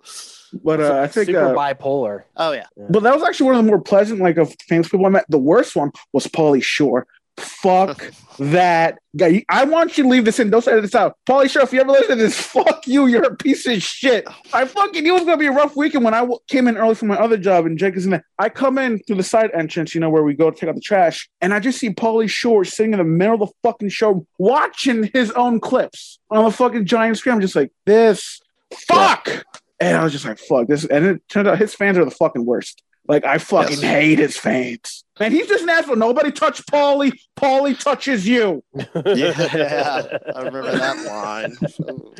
no. 0.52 0.60
But 0.64 0.80
uh, 0.80 1.00
I 1.00 1.06
think 1.06 1.26
super 1.26 1.44
uh, 1.46 1.54
bipolar. 1.54 2.24
oh 2.36 2.52
yeah. 2.52 2.66
But 2.90 3.02
that 3.02 3.14
was 3.14 3.22
actually 3.22 3.46
one 3.46 3.56
of 3.56 3.64
the 3.64 3.68
more 3.70 3.80
pleasant, 3.80 4.20
like, 4.20 4.36
of 4.38 4.54
famous 4.68 4.88
people 4.88 5.04
I 5.06 5.10
met. 5.10 5.26
The 5.28 5.38
worst 5.38 5.76
one 5.76 5.92
was 6.12 6.26
Pauly 6.26 6.62
Shore. 6.62 7.06
Fuck 7.38 8.12
that 8.38 8.98
guy. 9.16 9.44
I 9.48 9.64
want 9.64 9.96
you 9.96 10.04
to 10.04 10.10
leave 10.10 10.24
this 10.24 10.38
in. 10.38 10.50
Don't 10.50 10.66
edit 10.66 10.82
this 10.82 10.94
out. 10.94 11.16
Pauly 11.26 11.48
Shore, 11.48 11.62
if 11.62 11.72
you 11.72 11.80
ever 11.80 11.90
listen 11.90 12.18
to 12.18 12.22
this, 12.22 12.36
fuck 12.40 12.86
you. 12.86 13.06
You're 13.06 13.24
a 13.24 13.36
piece 13.36 13.66
of 13.66 13.82
shit. 13.82 14.24
Oh. 14.28 14.34
I 14.52 14.64
fucking 14.64 15.02
knew 15.02 15.12
it 15.12 15.20
was 15.20 15.24
gonna 15.24 15.36
be 15.38 15.46
a 15.46 15.52
rough 15.52 15.76
weekend 15.76 16.04
when 16.04 16.14
I 16.14 16.20
w- 16.20 16.38
came 16.48 16.68
in 16.68 16.76
early 16.76 16.94
from 16.94 17.08
my 17.08 17.18
other 17.18 17.36
job 17.36 17.66
and 17.66 17.78
Jake 17.78 17.96
is 17.96 18.04
in 18.04 18.10
there. 18.10 18.24
I 18.38 18.48
come 18.48 18.78
in 18.78 18.98
through 19.00 19.16
the 19.16 19.22
side 19.22 19.50
entrance, 19.54 19.94
you 19.94 20.00
know, 20.00 20.10
where 20.10 20.22
we 20.22 20.34
go 20.34 20.50
to 20.50 20.56
take 20.56 20.68
out 20.68 20.74
the 20.74 20.80
trash, 20.80 21.28
and 21.40 21.54
I 21.54 21.60
just 21.60 21.78
see 21.78 21.90
Pauly 21.90 22.28
Shore 22.28 22.64
sitting 22.64 22.92
in 22.92 22.98
the 22.98 23.04
middle 23.04 23.34
of 23.34 23.40
the 23.40 23.52
fucking 23.62 23.88
show 23.88 24.26
watching 24.38 25.10
his 25.12 25.30
own 25.32 25.60
clips 25.60 26.18
on 26.30 26.44
the 26.44 26.50
fucking 26.50 26.86
giant 26.86 27.18
screen. 27.18 27.34
I'm 27.34 27.40
just 27.40 27.56
like, 27.56 27.72
this 27.86 28.40
fuck. 28.88 29.44
And 29.80 29.96
I 29.96 30.04
was 30.04 30.12
just 30.12 30.24
like, 30.24 30.38
fuck 30.38 30.68
this. 30.68 30.84
And 30.84 31.04
it 31.04 31.28
turned 31.28 31.48
out 31.48 31.58
his 31.58 31.74
fans 31.74 31.98
are 31.98 32.04
the 32.04 32.10
fucking 32.10 32.44
worst. 32.44 32.82
Like, 33.08 33.24
I 33.24 33.38
fucking 33.38 33.80
Yes. 33.80 33.82
hate 33.82 34.18
his 34.18 34.36
fans. 34.36 35.04
Man, 35.18 35.32
he's 35.32 35.46
just 35.48 35.62
an 35.64 35.70
asshole. 35.70 35.96
Nobody 35.96 36.30
touch 36.30 36.64
Pauly. 36.66 37.12
Pauly 37.36 37.78
touches 37.78 38.26
you. 38.26 38.62
Yeah, 38.94 40.06
I 40.34 40.38
remember 40.42 40.70
that 40.72 40.96
line. 41.06 41.56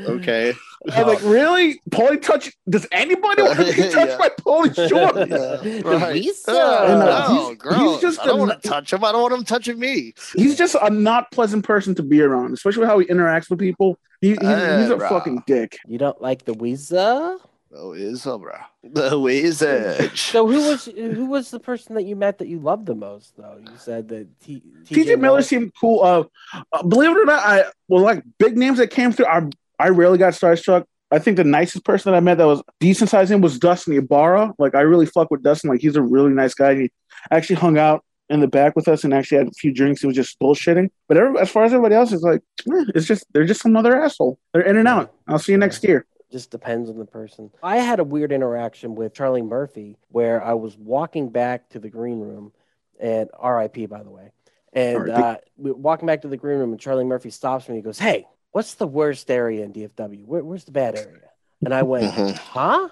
okay. 0.00 0.52
I'm 0.90 1.06
like, 1.06 1.22
really? 1.22 1.80
Pauly 1.90 2.20
touch? 2.20 2.52
Does 2.68 2.86
anybody 2.92 3.42
want 3.42 3.58
to 3.58 3.64
be 3.64 3.72
touched 3.90 3.94
Yeah. 4.12 4.18
by 4.18 4.28
Pauly 4.40 4.74
Shore? 4.88 5.26
Yeah, 5.26 5.80
right. 6.04 6.14
Lisa. 6.14 6.50
Oh, 6.50 6.84
uh, 7.00 7.04
no, 7.28 7.44
he's- 7.46 7.58
gross. 7.58 7.92
he's 7.92 8.00
just 8.00 8.20
I 8.20 8.26
don't 8.26 8.40
a- 8.40 8.44
want 8.44 8.62
to 8.62 8.68
touch 8.68 8.92
him. 8.92 9.04
I 9.04 9.12
don't 9.12 9.22
want 9.22 9.34
him 9.34 9.44
touching 9.44 9.78
me. 9.78 10.14
he's 10.36 10.56
just 10.58 10.74
a 10.80 10.90
not 10.90 11.30
pleasant 11.30 11.64
person 11.64 11.94
to 11.94 12.02
be 12.02 12.20
around, 12.20 12.52
especially 12.52 12.86
how 12.86 12.98
he 12.98 13.06
interacts 13.06 13.48
with 13.48 13.60
people. 13.60 13.98
He, 14.20 14.30
he's, 14.30 14.38
he's 14.40 14.48
a 14.90 14.96
Uh, 15.00 15.08
fucking 15.08 15.44
dick. 15.46 15.78
You 15.86 15.98
don't 15.98 16.20
like 16.20 16.44
the 16.44 16.54
Weezer? 16.54 17.38
Oh, 17.74 17.92
is 17.92 18.24
bro. 18.24 18.52
The 18.82 19.18
wizard. 19.18 20.16
So 20.16 20.46
who 20.46 20.68
was 20.70 20.84
who 20.84 21.26
was 21.26 21.50
the 21.50 21.60
person 21.60 21.94
that 21.94 22.02
you 22.02 22.16
met 22.16 22.38
that 22.38 22.48
you 22.48 22.58
loved 22.58 22.86
the 22.86 22.94
most 22.94 23.36
though? 23.36 23.58
You 23.58 23.72
said 23.76 24.08
that 24.08 24.28
T- 24.40 24.62
TJ 24.84 25.18
Miller 25.18 25.42
seemed 25.42 25.72
cool. 25.80 26.02
Uh, 26.02 26.24
uh, 26.72 26.82
believe 26.82 27.10
it 27.10 27.16
or 27.16 27.24
not, 27.24 27.42
I 27.42 27.64
well, 27.88 28.02
like 28.02 28.22
big 28.38 28.56
names 28.56 28.78
that 28.78 28.88
came 28.88 29.12
through. 29.12 29.26
I 29.26 29.48
I 29.78 29.88
rarely 29.88 30.18
got 30.18 30.34
starstruck. 30.34 30.84
I 31.10 31.18
think 31.18 31.36
the 31.36 31.44
nicest 31.44 31.84
person 31.84 32.10
that 32.10 32.16
I 32.16 32.20
met 32.20 32.38
that 32.38 32.46
was 32.46 32.62
decent 32.80 33.10
sized 33.10 33.30
him 33.30 33.40
was 33.40 33.58
Dustin 33.58 33.94
Ybarra. 33.94 34.52
Like 34.58 34.74
I 34.74 34.80
really 34.80 35.06
fuck 35.06 35.30
with 35.30 35.42
Dustin. 35.42 35.70
Like 35.70 35.80
he's 35.80 35.96
a 35.96 36.02
really 36.02 36.32
nice 36.32 36.54
guy. 36.54 36.74
He 36.74 36.90
actually 37.30 37.56
hung 37.56 37.78
out 37.78 38.04
in 38.28 38.40
the 38.40 38.48
back 38.48 38.74
with 38.74 38.88
us 38.88 39.04
and 39.04 39.12
actually 39.12 39.38
had 39.38 39.48
a 39.48 39.52
few 39.52 39.72
drinks. 39.72 40.00
He 40.00 40.06
was 40.06 40.16
just 40.16 40.38
bullshitting. 40.40 40.88
But 41.06 41.18
every, 41.18 41.38
as 41.38 41.50
far 41.50 41.64
as 41.64 41.72
everybody 41.72 41.94
else, 41.94 42.12
it's 42.12 42.22
like 42.22 42.40
eh, 42.66 42.84
it's 42.94 43.06
just 43.06 43.26
they're 43.32 43.44
just 43.44 43.60
some 43.60 43.76
other 43.76 43.94
asshole. 43.94 44.38
They're 44.52 44.62
in 44.62 44.76
and 44.76 44.88
out. 44.88 45.12
I'll 45.28 45.38
see 45.38 45.52
you 45.52 45.58
next 45.58 45.84
year. 45.84 46.06
Just 46.32 46.50
depends 46.50 46.88
on 46.90 46.98
the 46.98 47.04
person. 47.04 47.50
I 47.62 47.76
had 47.76 48.00
a 48.00 48.04
weird 48.04 48.32
interaction 48.32 48.94
with 48.94 49.14
Charlie 49.14 49.42
Murphy 49.42 49.98
where 50.08 50.42
I 50.42 50.54
was 50.54 50.76
walking 50.76 51.28
back 51.28 51.68
to 51.70 51.78
the 51.78 51.90
green 51.90 52.18
room, 52.20 52.52
and 52.98 53.28
RIP 53.42 53.88
by 53.88 54.02
the 54.02 54.10
way, 54.10 54.30
and 54.72 55.10
uh, 55.10 55.36
walking 55.56 56.06
back 56.06 56.22
to 56.22 56.28
the 56.28 56.36
green 56.36 56.58
room, 56.58 56.70
and 56.72 56.80
Charlie 56.80 57.04
Murphy 57.04 57.30
stops 57.30 57.68
me. 57.68 57.76
He 57.76 57.82
goes, 57.82 57.98
"Hey, 57.98 58.26
what's 58.52 58.74
the 58.74 58.86
worst 58.86 59.30
area 59.30 59.64
in 59.64 59.72
DFW? 59.72 60.24
Where, 60.24 60.42
where's 60.42 60.64
the 60.64 60.72
bad 60.72 60.96
area?" 60.96 61.30
And 61.64 61.72
I 61.74 61.82
went, 61.82 62.12
Mhm. 62.12 62.34
"Huh?" 62.34 62.88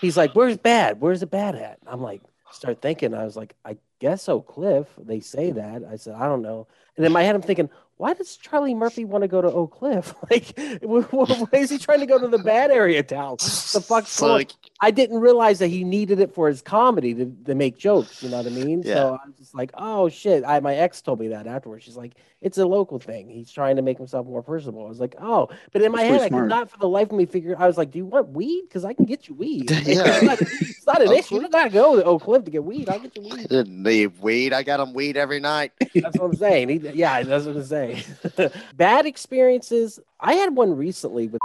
He's 0.00 0.16
like, 0.16 0.32
"Where's 0.34 0.56
bad? 0.56 1.00
Where's 1.00 1.20
the 1.20 1.26
bad 1.26 1.56
at?" 1.56 1.78
I'm 1.86 2.00
like, 2.00 2.22
start 2.52 2.80
thinking. 2.80 3.12
I 3.14 3.24
was 3.24 3.36
like, 3.36 3.54
"I 3.64 3.76
guess 3.98 4.28
Oak 4.28 4.46
Cliff." 4.46 4.86
They 4.96 5.20
say 5.20 5.50
that. 5.50 5.82
I 5.84 5.96
said, 5.96 6.14
"I 6.14 6.26
don't 6.26 6.42
know." 6.42 6.68
And 6.96 7.04
in 7.04 7.12
my 7.12 7.22
head, 7.22 7.34
I'm 7.34 7.42
thinking, 7.42 7.68
why 8.00 8.14
does 8.14 8.38
Charlie 8.38 8.74
Murphy 8.74 9.04
want 9.04 9.22
to 9.22 9.28
go 9.28 9.42
to 9.42 9.52
Oak 9.52 9.72
Cliff? 9.72 10.14
Like, 10.30 10.56
wh- 10.56 11.04
wh- 11.10 11.52
why 11.52 11.58
is 11.58 11.70
he 11.70 11.78
trying 11.78 11.98
to 12.00 12.06
go 12.06 12.16
to 12.18 12.28
the 12.28 12.38
bad 12.38 12.70
area 12.70 13.02
town? 13.02 13.36
The 13.38 13.84
fuck's 13.84 14.10
So, 14.10 14.28
like, 14.28 14.52
I 14.80 14.90
didn't 14.92 15.18
realize 15.18 15.58
that 15.58 15.68
he 15.68 15.82
needed 15.82 16.20
it 16.20 16.32
for 16.32 16.48
his 16.48 16.62
comedy 16.62 17.14
to, 17.14 17.26
to 17.46 17.54
make 17.54 17.76
jokes. 17.76 18.22
You 18.22 18.30
know 18.30 18.38
what 18.38 18.46
I 18.46 18.50
mean? 18.50 18.82
Yeah. 18.82 18.94
So 18.94 19.18
I 19.22 19.26
was 19.26 19.36
just 19.36 19.54
like, 19.54 19.70
oh 19.74 20.08
shit. 20.08 20.44
I 20.46 20.60
my 20.60 20.74
ex 20.76 21.02
told 21.02 21.20
me 21.20 21.28
that 21.28 21.46
afterwards. 21.46 21.84
She's 21.84 21.96
like, 21.96 22.14
it's 22.40 22.56
a 22.56 22.66
local 22.66 22.98
thing. 22.98 23.28
He's 23.28 23.52
trying 23.52 23.76
to 23.76 23.82
make 23.82 23.98
himself 23.98 24.26
more 24.26 24.42
personable. 24.42 24.86
I 24.86 24.88
was 24.88 25.00
like, 25.00 25.14
oh, 25.20 25.50
but 25.72 25.82
in 25.82 25.92
my 25.92 26.02
That's 26.04 26.22
head, 26.22 26.32
I 26.32 26.40
could 26.40 26.48
not 26.48 26.70
for 26.70 26.78
the 26.78 26.88
life 26.88 27.10
of 27.10 27.16
me 27.16 27.26
figure. 27.26 27.54
I 27.58 27.66
was 27.66 27.76
like, 27.76 27.90
do 27.90 27.98
you 27.98 28.06
want 28.06 28.30
weed? 28.30 28.62
Because 28.62 28.84
I 28.84 28.94
can 28.94 29.04
get 29.04 29.28
you 29.28 29.34
weed. 29.34 29.70
Yeah. 29.90 30.04
it's, 30.06 30.22
not, 30.22 30.40
it's 30.40 30.86
not 30.86 31.02
an 31.02 31.08
Oak 31.08 31.18
issue. 31.18 31.34
You 31.34 31.40
don't 31.40 31.52
gotta 31.52 31.70
go 31.70 31.96
to 31.96 32.04
Oak 32.04 32.22
Cliff 32.22 32.44
to 32.44 32.50
get 32.50 32.62
weed. 32.62 32.88
I'll 32.88 33.00
get 33.00 33.16
you 33.16 33.22
weed. 33.22 33.48
didn't 33.50 33.82
need 33.82 34.18
weed. 34.20 34.52
I 34.52 34.62
got 34.62 34.78
him 34.78 34.94
weed 34.94 35.16
every 35.16 35.40
night. 35.40 35.72
That's 35.94 36.16
what 36.16 36.26
I'm 36.26 36.36
saying. 36.36 36.68
He, 36.68 36.76
yeah, 36.90 37.22
that's 37.22 37.44
what 37.44 37.56
I'm 37.56 37.64
saying. 37.64 37.89
Bad 38.76 39.06
experiences. 39.06 39.98
I 40.20 40.34
had 40.34 40.54
one 40.54 40.76
recently 40.76 41.28
with. 41.28 41.40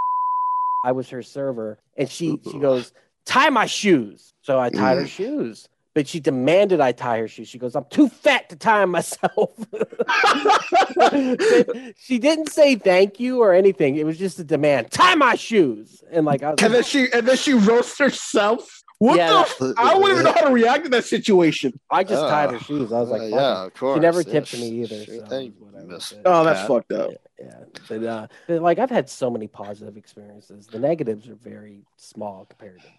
I 0.83 0.91
was 0.91 1.09
her 1.09 1.23
server, 1.23 1.79
and 1.97 2.09
she 2.09 2.39
she 2.51 2.59
goes, 2.59 2.91
"Tie 3.25 3.49
my 3.49 3.65
shoes." 3.65 4.33
So 4.41 4.59
I 4.59 4.69
tied 4.69 4.97
her 4.97 5.03
Mm. 5.03 5.07
shoes. 5.07 5.69
but 5.95 6.07
she 6.09 6.19
demanded 6.19 6.81
I 6.81 6.91
tie 6.91 7.19
her 7.19 7.27
shoes. 7.29 7.47
She 7.47 7.57
goes, 7.57 7.73
I'm 7.73 7.85
too 7.89 8.09
fat 8.09 8.49
to 8.49 8.57
tie 8.57 8.81
'em 8.81 8.91
myself. 8.91 9.49
she 11.97 12.19
didn't 12.19 12.49
say 12.51 12.75
thank 12.75 13.19
you 13.19 13.41
or 13.41 13.53
anything. 13.53 13.95
It 13.95 14.05
was 14.05 14.17
just 14.17 14.39
a 14.39 14.43
demand. 14.43 14.91
Tie 14.91 15.15
my 15.15 15.35
shoes. 15.35 16.03
And 16.11 16.25
like 16.25 16.43
I 16.43 16.51
was 16.51 16.61
And 16.61 16.73
then 16.73 16.83
she 16.83 17.07
and 17.13 17.27
then 17.27 17.37
she 17.37 17.53
roasts 17.53 17.97
herself. 17.97 18.83
What 18.99 19.17
Yeah, 19.17 19.43
the? 19.59 19.73
I 19.77 19.95
wouldn't 19.95 20.11
even 20.11 20.23
know 20.23 20.31
how 20.33 20.47
to 20.47 20.53
react 20.53 20.85
to 20.85 20.89
that 20.91 21.03
situation. 21.05 21.77
I 21.91 22.03
just 22.03 22.21
tied 22.21 22.51
her 22.51 22.55
Uh, 22.55 22.59
shoes. 22.59 22.93
I 22.93 22.99
was 23.01 23.09
like, 23.09 23.21
uh, 23.23 23.25
yeah, 23.25 23.65
of 23.65 23.73
course. 23.73 23.97
She 23.97 23.99
never 23.99 24.21
yeah, 24.21 24.31
tipped 24.31 24.53
me 24.57 24.67
either. 24.83 25.03
sure 25.03 25.19
so 25.19 25.25
thing, 25.27 25.53
whatever. 25.59 25.99
Oh, 26.25 26.43
that's 26.45 26.59
Pat. 26.61 26.67
fucked 26.67 26.91
up. 26.93 27.11
yeah, 27.37 27.63
but 27.89 28.03
uh, 28.03 28.27
but, 28.47 28.61
like 28.61 28.79
I've 28.79 28.89
had 28.89 29.09
so 29.09 29.29
many 29.29 29.47
positive 29.47 29.97
experiences. 29.97 30.67
The 30.67 30.79
negatives 30.79 31.27
are 31.27 31.35
very 31.35 31.81
small 31.97 32.45
comparatively. 32.45 32.91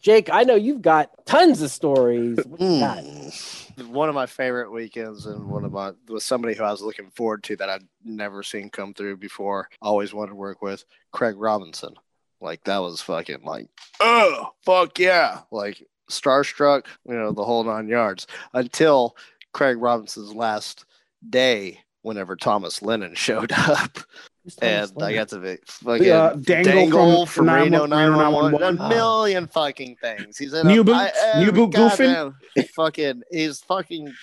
Jake, 0.00 0.30
I 0.32 0.44
know 0.44 0.54
you've 0.54 0.80
got 0.80 1.26
tons 1.26 1.60
of 1.60 1.70
stories. 1.70 2.38
What 2.46 2.58
you 2.60 2.80
got? 2.80 2.98
Mm. 3.04 3.88
One 3.88 4.08
of 4.08 4.14
my 4.14 4.24
favorite 4.26 4.70
weekends, 4.72 5.26
and 5.26 5.46
one 5.50 5.64
of 5.64 5.72
my 5.72 5.92
was 6.08 6.24
somebody 6.24 6.54
who 6.54 6.64
I 6.64 6.70
was 6.70 6.80
looking 6.80 7.10
forward 7.10 7.42
to 7.44 7.56
that 7.56 7.68
I'd 7.68 7.84
never 8.04 8.42
seen 8.42 8.70
come 8.70 8.94
through 8.94 9.16
before. 9.18 9.68
Always 9.82 10.14
wanted 10.14 10.30
to 10.30 10.36
work 10.36 10.62
with 10.62 10.84
Craig 11.12 11.34
Robinson. 11.36 11.94
Like 12.40 12.64
that 12.64 12.78
was 12.78 13.02
fucking 13.02 13.42
like, 13.44 13.68
oh 14.00 14.50
fuck 14.64 14.98
yeah, 14.98 15.40
like 15.50 15.82
starstruck, 16.10 16.86
you 17.06 17.14
know, 17.14 17.32
the 17.32 17.44
whole 17.44 17.64
nine 17.64 17.88
yards. 17.88 18.26
Until 18.54 19.16
Craig 19.52 19.76
Robinson's 19.78 20.32
last 20.32 20.84
day, 21.28 21.80
whenever 22.02 22.36
Thomas 22.36 22.80
Lennon 22.82 23.14
showed 23.14 23.52
up, 23.52 23.98
Who's 24.42 24.56
Thomas 24.56 24.90
and 24.92 25.02
I 25.02 25.12
got 25.14 25.28
to 25.28 25.38
be 25.38 25.58
fucking 25.66 26.10
Uh, 26.10 26.30
Dangle 26.40 26.72
Dangle, 26.72 27.26
from 27.26 27.46
from, 27.46 27.54
Reno 27.54 27.84
911. 27.84 28.58
911. 28.60 28.78
A 28.78 28.82
Ah. 28.82 28.88
million 28.88 29.46
fucking 29.46 29.96
things. 30.00 30.38
He's 30.38 30.54
in 30.54 30.66
New 30.66 30.80
a, 30.80 30.84
Boots? 30.84 30.98
I- 30.98 31.40
New 31.40 31.48
every 31.48 31.52
Boot 31.66 31.74
Goofing? 31.74 32.32
goddamn 32.56 32.64
fucking 32.74 33.22
he's 33.30 33.60
fucking 33.60 34.14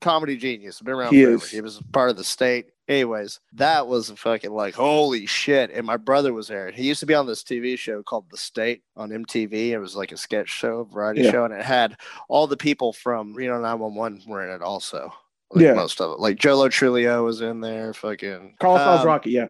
comedy 0.00 0.36
genius. 0.36 0.80
Been 0.80 0.94
around 0.94 1.14
He 1.14 1.22
forever. 1.24 1.36
is. 1.44 1.50
He 1.50 1.60
was 1.60 1.80
part 1.92 2.10
of 2.10 2.16
the 2.16 2.24
state. 2.24 2.66
Anyways, 2.88 3.40
that 3.54 3.88
was 3.88 4.10
fucking 4.10 4.52
like 4.52 4.74
holy 4.74 5.26
shit. 5.26 5.70
And 5.72 5.84
my 5.86 5.96
brother 5.96 6.32
was 6.32 6.46
there. 6.48 6.70
He 6.70 6.84
used 6.84 7.00
to 7.00 7.06
be 7.06 7.14
on 7.14 7.26
this 7.26 7.42
TV 7.42 7.76
show 7.76 8.02
called 8.02 8.26
The 8.30 8.36
State 8.36 8.82
on 8.96 9.10
MTV. 9.10 9.70
It 9.70 9.78
was 9.78 9.96
like 9.96 10.12
a 10.12 10.16
sketch 10.16 10.48
show, 10.48 10.84
variety 10.84 11.22
Yeah. 11.22 11.32
show, 11.32 11.44
and 11.44 11.52
it 11.54 11.64
had 11.64 11.96
all 12.28 12.46
the 12.46 12.56
people 12.56 12.92
from 12.92 13.34
Reno 13.34 13.60
911 13.60 14.22
were 14.28 14.46
in 14.46 14.54
it 14.54 14.62
also. 14.62 15.12
Like 15.50 15.64
Yeah. 15.64 15.74
most 15.74 16.00
of 16.00 16.12
it. 16.12 16.20
Like 16.20 16.38
Joe 16.38 16.56
Lo 16.58 16.68
Truglio 16.68 17.24
was 17.24 17.40
in 17.40 17.60
there, 17.60 17.92
fucking 17.92 18.56
Carl 18.60 18.76
Styles 18.76 19.00
um, 19.00 19.06
Rocky, 19.06 19.30
yeah. 19.30 19.46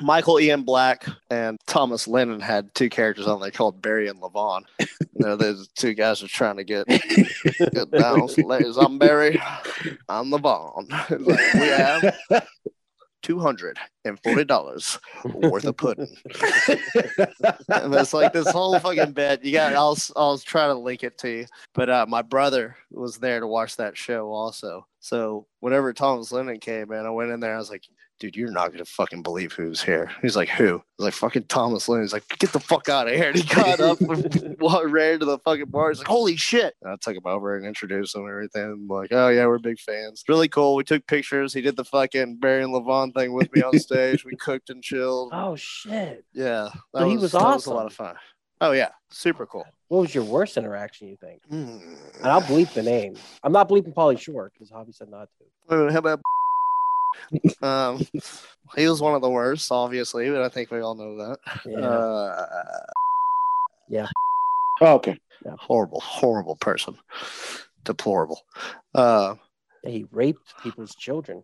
Michael 0.00 0.40
Ian 0.40 0.62
Black 0.62 1.06
and 1.30 1.58
Thomas 1.66 2.06
Lennon 2.06 2.40
had 2.40 2.74
two 2.74 2.88
characters 2.88 3.26
on 3.26 3.40
there 3.40 3.50
called 3.50 3.80
Barry 3.80 4.08
and 4.08 4.20
Levon. 4.20 4.62
you 4.78 4.86
know, 5.14 5.36
those 5.36 5.68
two 5.68 5.94
guys 5.94 6.22
are 6.22 6.28
trying 6.28 6.56
to 6.56 6.64
get, 6.64 6.86
get 6.86 7.90
down. 7.90 8.28
So, 8.28 8.42
ladies, 8.42 8.76
I'm 8.76 8.98
Barry. 8.98 9.40
I'm 10.08 10.30
Levon. 10.30 10.90
Like, 11.10 11.54
we 11.54 11.66
have 11.68 12.46
two 13.22 13.40
hundred 13.40 13.76
and 14.04 14.20
forty 14.22 14.44
dollars 14.44 15.00
worth 15.24 15.64
of 15.64 15.76
pudding. 15.76 16.14
and 16.28 17.94
it's 17.94 18.14
like 18.14 18.32
this 18.32 18.48
whole 18.50 18.78
fucking 18.78 19.12
bit. 19.12 19.44
You 19.44 19.52
got. 19.52 19.72
I'll 19.74 19.98
I'll 20.14 20.38
try 20.38 20.66
to 20.66 20.74
link 20.74 21.02
it 21.02 21.18
to 21.18 21.30
you. 21.30 21.46
But 21.74 21.90
uh, 21.90 22.06
my 22.08 22.22
brother 22.22 22.76
was 22.90 23.18
there 23.18 23.40
to 23.40 23.46
watch 23.46 23.76
that 23.76 23.96
show 23.96 24.32
also. 24.32 24.86
So 25.00 25.46
whenever 25.60 25.92
Thomas 25.92 26.30
Lennon 26.30 26.60
came 26.60 26.92
in, 26.92 27.06
I 27.06 27.10
went 27.10 27.32
in 27.32 27.40
there. 27.40 27.54
I 27.54 27.58
was 27.58 27.70
like, 27.70 27.84
dude, 28.18 28.36
you're 28.36 28.50
not 28.50 28.72
gonna 28.72 28.84
fucking 28.84 29.22
believe 29.22 29.52
who's 29.52 29.82
here. 29.82 30.10
He's 30.22 30.36
like, 30.36 30.48
who? 30.48 30.82
He's 30.96 31.04
like, 31.04 31.14
fucking 31.14 31.44
Thomas 31.44 31.88
Lennon. 31.88 32.04
He's 32.04 32.12
like, 32.12 32.26
get 32.38 32.52
the 32.52 32.60
fuck 32.60 32.88
out 32.88 33.08
of 33.08 33.14
here. 33.14 33.28
And 33.28 33.36
he 33.36 33.42
got 33.54 33.80
up 33.80 34.00
and 34.00 34.56
ran 34.92 35.20
to 35.20 35.26
the 35.26 35.38
fucking 35.44 35.66
bar. 35.66 35.90
He's 35.90 35.98
like, 35.98 36.08
holy 36.08 36.36
shit. 36.36 36.74
And 36.82 36.92
I 36.92 36.96
took 37.00 37.16
him 37.16 37.26
over 37.26 37.56
and 37.56 37.66
introduced 37.66 38.14
him 38.14 38.22
and 38.22 38.30
everything. 38.30 38.62
I'm 38.64 38.88
like, 38.88 39.12
oh 39.12 39.28
yeah, 39.28 39.46
we're 39.46 39.58
big 39.58 39.78
fans. 39.78 40.22
Really 40.28 40.48
cool. 40.48 40.74
We 40.76 40.84
took 40.84 41.06
pictures. 41.06 41.52
He 41.52 41.60
did 41.60 41.76
the 41.76 41.84
fucking 41.84 42.36
Barry 42.38 42.62
and 42.64 42.72
Levon 42.72 43.14
thing 43.14 43.32
with 43.32 43.54
me 43.54 43.62
on 43.62 43.78
stage. 43.78 44.24
we 44.24 44.36
cooked 44.36 44.70
and 44.70 44.82
chilled. 44.82 45.30
Oh 45.32 45.56
shit! 45.56 46.24
Yeah. 46.32 46.70
So 46.94 47.08
he 47.08 47.16
was 47.16 47.32
that 47.32 47.66
a 47.66 47.70
lot 47.70 47.86
of 47.86 47.92
fun. 47.92 48.16
Oh 48.60 48.72
yeah. 48.72 48.88
Super 49.10 49.46
cool. 49.46 49.64
What 49.88 50.00
was 50.00 50.14
your 50.14 50.24
worst 50.24 50.56
interaction? 50.56 51.08
You 51.08 51.16
think? 51.16 51.42
Hmm. 51.48 51.78
And 52.18 52.26
I'll 52.26 52.42
bleep 52.42 52.72
the 52.72 52.82
name. 52.82 53.14
I'm 53.42 53.52
not 53.52 53.68
bleeping 53.68 53.94
Pauly 53.94 54.18
Shore 54.18 54.50
because 54.52 54.70
Hobby 54.70 54.92
said 54.92 55.08
not 55.10 55.28
to. 55.68 55.74
Uh, 55.86 55.92
How 55.92 55.98
about 55.98 56.20
um, 57.62 58.06
he 58.76 58.88
was 58.88 59.00
one 59.00 59.14
of 59.14 59.22
the 59.22 59.30
worst, 59.30 59.70
obviously, 59.72 60.30
but 60.30 60.42
I 60.42 60.48
think 60.48 60.70
we 60.70 60.80
all 60.80 60.94
know 60.94 61.16
that. 61.16 61.38
Yeah. 61.66 61.86
Uh, 61.86 62.46
Oh, 64.78 64.96
okay. 64.96 65.18
horrible, 65.58 66.00
horrible 66.00 66.56
person, 66.56 66.98
deplorable. 67.84 68.42
Uh, 68.94 69.36
he 69.82 70.06
raped 70.12 70.52
people's 70.62 70.94
children. 70.94 71.42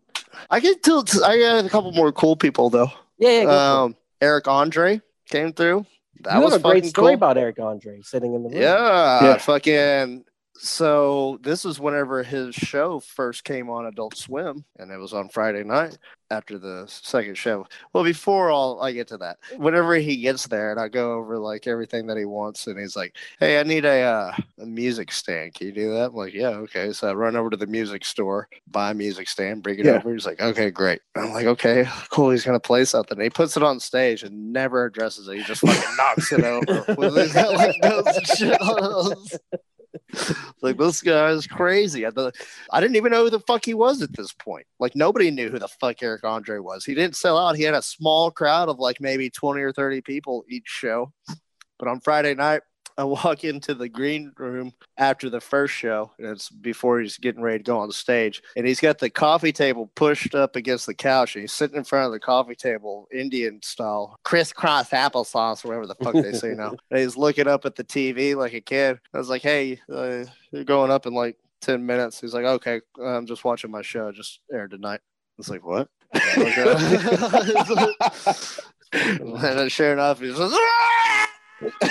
I 0.50 0.60
get 0.60 0.82
to. 0.82 1.02
I 1.24 1.38
got 1.38 1.64
a 1.64 1.68
couple 1.70 1.92
more 1.92 2.12
cool 2.12 2.36
people 2.36 2.68
though. 2.68 2.90
Yeah, 3.18 3.30
yeah. 3.30 3.44
Go 3.44 3.48
for 3.48 3.54
it. 3.54 3.84
Um, 3.84 3.96
Eric 4.20 4.48
Andre 4.48 5.00
came 5.30 5.54
through. 5.54 5.86
That 6.20 6.34
you 6.36 6.42
was 6.42 6.52
have 6.52 6.60
a 6.60 6.68
great 6.68 6.84
story 6.84 7.12
cool. 7.12 7.14
about 7.14 7.38
Eric 7.38 7.58
Andre 7.58 8.02
sitting 8.02 8.34
in 8.34 8.42
the 8.42 8.50
room. 8.50 8.60
Yeah, 8.60 9.24
Yeah. 9.24 9.38
fucking. 9.38 10.24
So 10.54 11.38
this 11.42 11.64
is 11.64 11.80
whenever 11.80 12.22
his 12.22 12.54
show 12.54 13.00
first 13.00 13.42
came 13.44 13.70
on 13.70 13.86
Adult 13.86 14.16
Swim, 14.16 14.64
and 14.78 14.90
it 14.92 14.98
was 14.98 15.12
on 15.14 15.28
Friday 15.28 15.64
night 15.64 15.98
after 16.30 16.58
the 16.58 16.84
second 16.86 17.36
show. 17.36 17.66
Well, 17.92 18.04
before 18.04 18.50
all 18.50 18.80
I 18.80 18.92
get 18.92 19.08
to 19.08 19.16
that, 19.18 19.38
whenever 19.56 19.94
he 19.96 20.18
gets 20.18 20.46
there, 20.46 20.70
and 20.70 20.78
I 20.78 20.88
go 20.88 21.14
over 21.14 21.38
like 21.38 21.66
everything 21.66 22.06
that 22.06 22.16
he 22.16 22.26
wants, 22.26 22.66
and 22.66 22.78
he's 22.78 22.94
like, 22.94 23.16
"Hey, 23.40 23.58
I 23.58 23.62
need 23.64 23.84
a 23.84 24.02
uh, 24.02 24.36
a 24.60 24.66
music 24.66 25.10
stand. 25.10 25.54
Can 25.54 25.68
you 25.68 25.72
do 25.72 25.90
that?" 25.94 26.10
I'm 26.10 26.14
like, 26.14 26.34
"Yeah, 26.34 26.50
okay." 26.50 26.92
So 26.92 27.08
I 27.08 27.14
run 27.14 27.34
over 27.34 27.50
to 27.50 27.56
the 27.56 27.66
music 27.66 28.04
store, 28.04 28.48
buy 28.70 28.90
a 28.90 28.94
music 28.94 29.28
stand, 29.28 29.62
bring 29.62 29.78
it 29.80 29.86
Yeah. 29.86 29.92
over. 29.96 30.12
He's 30.12 30.26
like, 30.26 30.40
"Okay, 30.40 30.70
great." 30.70 31.00
I'm 31.16 31.32
like, 31.32 31.46
"Okay, 31.46 31.86
cool." 32.10 32.30
He's 32.30 32.44
gonna 32.44 32.60
play 32.60 32.84
something. 32.84 33.18
he 33.18 33.30
puts 33.30 33.56
it 33.56 33.62
on 33.62 33.80
stage 33.80 34.22
and 34.22 34.52
never 34.52 34.84
addresses 34.84 35.26
it. 35.28 35.38
He 35.38 35.42
just 35.44 35.62
fucking 35.62 35.96
knocks 35.96 36.30
it 36.32 36.44
over. 36.44 36.84
With 36.96 37.16
his 37.16 37.34
like, 37.34 38.26
shit. 38.36 38.58
like 40.62 40.76
this 40.76 41.00
guy 41.00 41.30
is 41.30 41.46
crazy. 41.46 42.06
I, 42.06 42.10
I 42.70 42.80
didn't 42.80 42.96
even 42.96 43.12
know 43.12 43.24
who 43.24 43.30
the 43.30 43.40
fuck 43.40 43.64
he 43.64 43.74
was 43.74 44.02
at 44.02 44.12
this 44.12 44.32
point. 44.32 44.66
Like 44.78 44.94
nobody 44.94 45.30
knew 45.30 45.50
who 45.50 45.58
the 45.58 45.68
fuck 45.68 46.02
Eric 46.02 46.24
Andre 46.24 46.58
was. 46.58 46.84
He 46.84 46.94
didn't 46.94 47.16
sell 47.16 47.38
out. 47.38 47.56
He 47.56 47.62
had 47.62 47.74
a 47.74 47.82
small 47.82 48.30
crowd 48.30 48.68
of 48.68 48.78
like 48.78 49.00
maybe 49.00 49.30
twenty 49.30 49.62
or 49.62 49.72
thirty 49.72 50.00
people 50.00 50.44
each 50.48 50.66
show. 50.66 51.12
But 51.78 51.88
on 51.88 52.00
Friday 52.00 52.34
night, 52.34 52.62
I 52.96 53.04
walk 53.04 53.44
into 53.44 53.74
the 53.74 53.88
green 53.88 54.32
room 54.36 54.72
after 54.96 55.30
the 55.30 55.40
first 55.40 55.74
show, 55.74 56.12
and 56.18 56.26
it's 56.26 56.50
before 56.50 57.00
he's 57.00 57.18
getting 57.18 57.42
ready 57.42 57.58
to 57.58 57.64
go 57.64 57.78
on 57.78 57.90
stage. 57.92 58.42
And 58.56 58.66
he's 58.66 58.80
got 58.80 58.98
the 58.98 59.10
coffee 59.10 59.52
table 59.52 59.90
pushed 59.94 60.34
up 60.34 60.56
against 60.56 60.86
the 60.86 60.94
couch, 60.94 61.34
and 61.34 61.42
he's 61.42 61.52
sitting 61.52 61.76
in 61.76 61.84
front 61.84 62.06
of 62.06 62.12
the 62.12 62.20
coffee 62.20 62.54
table, 62.54 63.08
Indian 63.12 63.60
style, 63.62 64.16
crisscross 64.24 64.90
applesauce, 64.90 65.64
or 65.64 65.68
whatever 65.68 65.86
the 65.86 65.94
fuck 65.96 66.14
they 66.14 66.32
say 66.32 66.54
now. 66.54 66.74
And 66.90 67.00
he's 67.00 67.16
looking 67.16 67.48
up 67.48 67.64
at 67.64 67.76
the 67.76 67.84
TV 67.84 68.36
like 68.36 68.52
a 68.52 68.60
kid. 68.60 69.00
I 69.14 69.18
was 69.18 69.28
like, 69.28 69.42
"Hey, 69.42 69.80
uh, 69.92 70.24
you're 70.50 70.64
going 70.64 70.90
up 70.90 71.06
in 71.06 71.14
like 71.14 71.36
ten 71.60 71.86
minutes." 71.86 72.20
He's 72.20 72.34
like, 72.34 72.44
"Okay, 72.44 72.80
I'm 73.02 73.26
just 73.26 73.44
watching 73.44 73.70
my 73.70 73.82
show. 73.82 74.08
It 74.08 74.16
Just 74.16 74.40
aired 74.52 74.72
tonight." 74.72 75.00
I 75.02 75.38
was 75.38 75.48
like, 75.48 75.64
"What?" 75.64 75.88
And 78.92 79.38
then 79.38 79.68
sure 79.70 79.92
enough, 79.92 80.20
he's 80.20 80.36
just. 80.36 80.54
I'm 80.54 81.28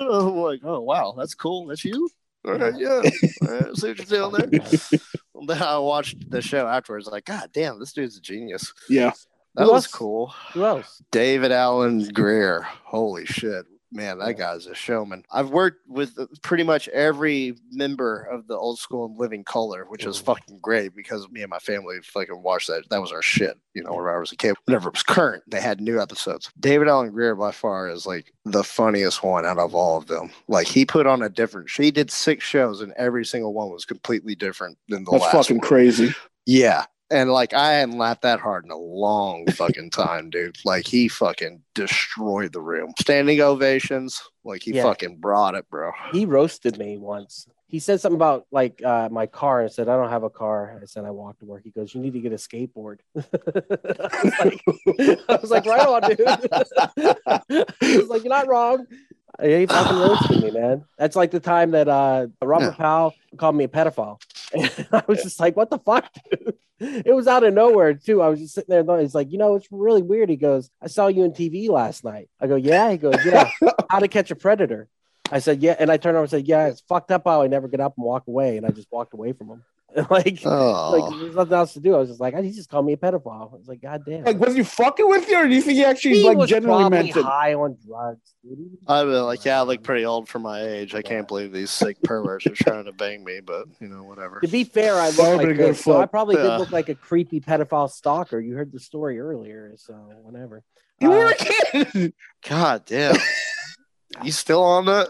like, 0.00 0.60
oh 0.64 0.80
wow, 0.80 1.14
that's 1.16 1.34
cool. 1.34 1.66
That's 1.66 1.84
you. 1.84 2.08
All 2.46 2.54
right, 2.54 2.74
yeah. 2.76 3.02
All 3.42 3.48
right, 3.48 3.76
see 3.76 3.88
what 3.88 4.10
you're 4.10 4.30
doing 4.30 4.32
there. 4.32 5.00
then 5.46 5.62
I 5.62 5.78
watched 5.78 6.30
the 6.30 6.40
show 6.40 6.66
afterwards. 6.66 7.06
Like, 7.06 7.24
God 7.24 7.50
damn, 7.52 7.80
this 7.80 7.92
dude's 7.92 8.16
a 8.16 8.20
genius. 8.20 8.72
Yeah. 8.88 9.12
That 9.56 9.64
Who 9.64 9.72
was 9.72 9.84
else? 9.84 9.92
cool. 9.92 10.26
Who 10.52 10.64
else? 10.64 11.02
David 11.10 11.50
Alan 11.50 12.06
Grier. 12.12 12.62
Holy 12.84 13.24
shit. 13.24 13.64
Man, 13.92 14.18
that 14.18 14.36
guy's 14.36 14.66
a 14.66 14.74
showman. 14.74 15.24
I've 15.30 15.50
worked 15.50 15.88
with 15.88 16.18
uh, 16.18 16.26
pretty 16.42 16.64
much 16.64 16.88
every 16.88 17.56
member 17.70 18.22
of 18.22 18.48
the 18.48 18.56
old 18.56 18.78
school 18.78 19.06
In 19.06 19.16
Living 19.16 19.44
Color, 19.44 19.84
which 19.88 20.04
is 20.04 20.20
mm. 20.20 20.24
fucking 20.24 20.58
great 20.60 20.94
because 20.94 21.28
me 21.30 21.42
and 21.42 21.50
my 21.50 21.60
family 21.60 21.96
fucking 22.02 22.42
watched 22.42 22.66
that. 22.68 22.88
That 22.90 23.00
was 23.00 23.12
our 23.12 23.22
shit, 23.22 23.56
you 23.74 23.84
know, 23.84 23.90
whenever 23.90 24.16
I 24.16 24.20
was 24.20 24.32
a 24.32 24.36
kid. 24.36 24.56
Whenever 24.64 24.88
it 24.88 24.94
was 24.94 25.02
current, 25.04 25.44
they 25.46 25.60
had 25.60 25.80
new 25.80 26.00
episodes. 26.00 26.50
David 26.58 26.88
Alan 26.88 27.10
Grier 27.12 27.36
by 27.36 27.52
far 27.52 27.88
is 27.88 28.06
like 28.06 28.32
the 28.44 28.64
funniest 28.64 29.22
one 29.22 29.46
out 29.46 29.58
of 29.58 29.74
all 29.74 29.96
of 29.96 30.06
them. 30.06 30.30
Like 30.48 30.66
he 30.66 30.84
put 30.84 31.06
on 31.06 31.22
a 31.22 31.28
different 31.28 31.70
he 31.70 31.90
did 31.90 32.10
six 32.10 32.44
shows 32.44 32.80
and 32.80 32.92
every 32.96 33.24
single 33.24 33.54
one 33.54 33.70
was 33.70 33.84
completely 33.84 34.34
different 34.34 34.78
than 34.88 35.04
the 35.04 35.12
last. 35.12 35.22
That's 35.22 35.34
last 35.34 35.46
fucking 35.46 35.58
one. 35.58 35.68
crazy. 35.68 36.14
Yeah. 36.44 36.86
And 37.10 37.30
like 37.30 37.54
I 37.54 37.74
hadn't 37.74 37.98
laughed 37.98 38.22
that 38.22 38.40
hard 38.40 38.64
in 38.64 38.70
a 38.72 38.76
long 38.76 39.46
fucking 39.46 39.90
time, 39.90 40.28
dude. 40.30 40.56
Like 40.64 40.86
he 40.86 41.06
fucking 41.08 41.62
destroyed 41.74 42.52
the 42.52 42.60
room. 42.60 42.92
Standing 42.98 43.40
ovations. 43.40 44.20
Like 44.44 44.62
he 44.62 44.72
Yeah. 44.72 44.82
fucking 44.82 45.18
brought 45.18 45.54
it, 45.54 45.68
bro. 45.70 45.92
He 46.12 46.26
roasted 46.26 46.78
me 46.78 46.98
once. 46.98 47.46
He 47.68 47.78
said 47.80 48.00
something 48.00 48.16
about 48.16 48.46
like 48.52 48.82
uh, 48.84 49.08
my 49.10 49.26
car 49.26 49.60
and 49.62 49.70
said, 49.72 49.88
I 49.88 49.96
don't 49.96 50.08
have 50.10 50.22
a 50.22 50.30
car. 50.30 50.78
I 50.80 50.86
said, 50.86 51.04
I 51.04 51.10
walk 51.10 51.38
to 51.40 51.44
work. 51.44 51.62
He 51.64 51.70
goes, 51.70 51.94
You 51.94 52.00
need 52.00 52.12
to 52.12 52.20
get 52.20 52.32
a 52.32 52.36
skateboard. 52.36 52.98
I, 53.16 53.22
was 54.22 54.38
like, 54.40 55.20
I 55.28 55.36
was 55.40 55.50
like, 55.50 55.66
Right 55.66 55.86
on, 55.86 56.02
dude. 56.08 56.20
I 56.26 57.44
was 57.80 58.08
like, 58.08 58.24
You're 58.24 58.30
not 58.32 58.48
wrong. 58.48 58.86
He 59.42 59.66
fucking 59.66 59.98
roasted 59.98 60.42
me, 60.42 60.50
man. 60.52 60.84
That's 60.98 61.14
like 61.16 61.30
the 61.30 61.40
time 61.40 61.72
that 61.72 61.88
uh 61.88 62.28
Robert. 62.42 62.74
Powell 62.76 63.14
called 63.36 63.56
me 63.56 63.64
a 63.64 63.68
pedophile. 63.68 64.18
And 64.52 64.88
I 64.92 65.02
was 65.06 65.22
just 65.22 65.40
like, 65.40 65.56
what 65.56 65.70
the 65.70 65.78
fuck, 65.78 66.10
dude? 66.30 66.54
It 66.78 67.14
was 67.14 67.26
out 67.26 67.42
of 67.42 67.54
nowhere, 67.54 67.94
too. 67.94 68.20
I 68.20 68.28
was 68.28 68.38
just 68.38 68.54
sitting 68.54 68.68
there 68.68 68.80
and 68.80 69.00
he's 69.00 69.14
like, 69.14 69.32
you 69.32 69.38
know, 69.38 69.56
it's 69.56 69.66
really 69.70 70.02
weird. 70.02 70.28
He 70.28 70.36
goes, 70.36 70.68
I 70.82 70.88
saw 70.88 71.06
you 71.06 71.24
on 71.24 71.30
TV 71.30 71.70
last 71.70 72.04
night. 72.04 72.28
I 72.38 72.48
go, 72.48 72.56
yeah. 72.56 72.90
He 72.90 72.98
goes, 72.98 73.16
yeah. 73.24 73.50
How 73.90 73.98
to 73.98 74.08
catch 74.08 74.30
a 74.30 74.36
predator. 74.36 74.86
I 75.32 75.38
said, 75.38 75.62
yeah. 75.62 75.74
And 75.78 75.90
I 75.90 75.96
turned 75.96 76.16
over 76.16 76.24
and 76.24 76.30
said, 76.30 76.46
yeah, 76.46 76.66
it's 76.66 76.82
fucked 76.82 77.10
up 77.10 77.22
how 77.24 77.40
I 77.40 77.46
never 77.46 77.66
get 77.66 77.80
up 77.80 77.94
and 77.96 78.04
walk 78.04 78.24
away. 78.28 78.58
And 78.58 78.66
I 78.66 78.72
just 78.72 78.92
walked 78.92 79.14
away 79.14 79.32
from 79.32 79.48
him. 79.48 79.64
like, 80.10 80.40
Oh, 80.44 80.90
like 80.92 81.20
there's 81.20 81.34
nothing 81.34 81.52
else 81.54 81.72
to 81.72 81.80
do. 81.80 81.94
I 81.94 81.98
was 81.98 82.08
just 82.10 82.20
like, 82.20 82.36
he 82.42 82.50
just 82.52 82.68
called 82.68 82.84
me 82.84 82.92
a 82.92 82.96
pedophile. 82.98 83.52
I 83.52 83.56
was 83.56 83.66
like, 83.66 83.80
God 83.80 84.04
damn. 84.04 84.24
Like, 84.24 84.38
was 84.38 84.54
he 84.54 84.62
fucking 84.62 85.08
with 85.08 85.28
you, 85.28 85.36
or 85.38 85.48
do 85.48 85.54
you 85.54 85.62
think 85.62 85.76
he 85.78 85.84
actually 85.84 86.16
he 86.20 86.24
like 86.24 86.36
was 86.36 86.50
genuinely 86.50 86.90
meant 86.90 87.16
it? 87.16 87.22
high 87.24 87.54
on 87.54 87.78
drugs. 87.86 88.34
Dude. 88.42 88.58
He 88.58 88.64
was 88.64 88.78
I've 88.86 89.08
like, 89.08 89.44
yeah, 89.44 89.60
I 89.60 89.62
look 89.62 89.82
pretty 89.82 90.04
old 90.04 90.28
for 90.28 90.38
my 90.38 90.62
age. 90.62 90.94
I 90.94 91.00
can't 91.02 91.26
believe 91.26 91.50
these 91.52 91.70
sick 91.70 92.02
perverts 92.02 92.46
are 92.46 92.54
trying 92.54 92.84
to 92.84 92.92
bang 92.92 93.24
me, 93.24 93.40
but 93.40 93.66
you 93.80 93.88
know, 93.88 94.04
whatever. 94.04 94.40
To 94.40 94.48
be 94.48 94.64
fair, 94.64 94.96
I 94.96 95.06
look 95.08 95.16
That 95.16 95.22
would've 95.22 95.36
like 95.38 95.46
been 95.48 95.56
good 95.56 95.74
this, 95.76 95.84
so 95.84 95.98
I 96.00 96.06
probably 96.06 96.36
Yeah. 96.36 96.50
did 96.50 96.58
look 96.58 96.72
like 96.72 96.88
a 96.90 96.94
creepy 96.94 97.40
pedophile 97.40 97.90
stalker. 97.90 98.38
You 98.38 98.54
heard 98.54 98.72
the 98.72 98.80
story 98.80 99.18
earlier, 99.18 99.72
so 99.76 99.94
whatever. 100.22 100.62
You 101.00 101.10
were 101.10 101.24
Uh, 101.26 101.30
a 101.30 101.84
kid. 101.84 102.12
God 102.48 102.84
damn. 102.84 103.16
you 104.22 104.32
still 104.32 104.62
on 104.62 104.84
that? 104.86 105.08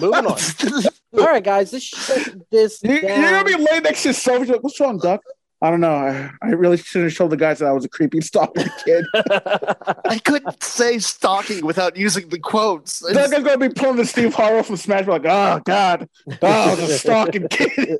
moving 0.00 0.26
on. 0.26 0.38
All 1.16 1.24
right, 1.24 1.42
guys, 1.42 1.70
this 1.70 1.82
shit, 1.84 2.50
this 2.50 2.82
You, 2.82 2.92
you're 2.92 3.00
gonna 3.02 3.44
be 3.44 3.56
laying 3.56 3.82
next 3.82 4.02
to 4.02 4.12
Sophie. 4.12 4.52
Like, 4.52 4.62
What's 4.62 4.78
wrong, 4.80 4.98
Duck? 4.98 5.22
I 5.60 5.70
don't 5.70 5.80
know. 5.80 5.92
I, 5.92 6.30
I 6.40 6.50
really 6.50 6.76
shouldn't 6.76 7.10
have 7.10 7.18
told 7.18 7.32
the 7.32 7.36
guys 7.36 7.58
that 7.58 7.66
I 7.66 7.72
was 7.72 7.84
a 7.84 7.88
creepy 7.88 8.20
stalking 8.20 8.68
kid. 8.84 9.04
I 10.04 10.20
couldn't 10.24 10.62
say 10.62 11.00
stalking 11.00 11.66
without 11.66 11.96
using 11.96 12.28
the 12.28 12.38
quotes. 12.38 13.04
I 13.04 13.12
Doug 13.12 13.32
is 13.32 13.42
gonna 13.42 13.58
be 13.58 13.68
pulling 13.68 13.96
the 13.96 14.04
Steve 14.04 14.34
Harwell 14.34 14.62
from 14.62 14.76
Smash. 14.76 15.06
Like, 15.06 15.24
oh 15.24 15.60
god, 15.64 16.08
oh, 16.30 16.46
I 16.46 16.74
was 16.74 16.90
a 16.90 16.98
stalking 16.98 17.48
kid. 17.50 17.98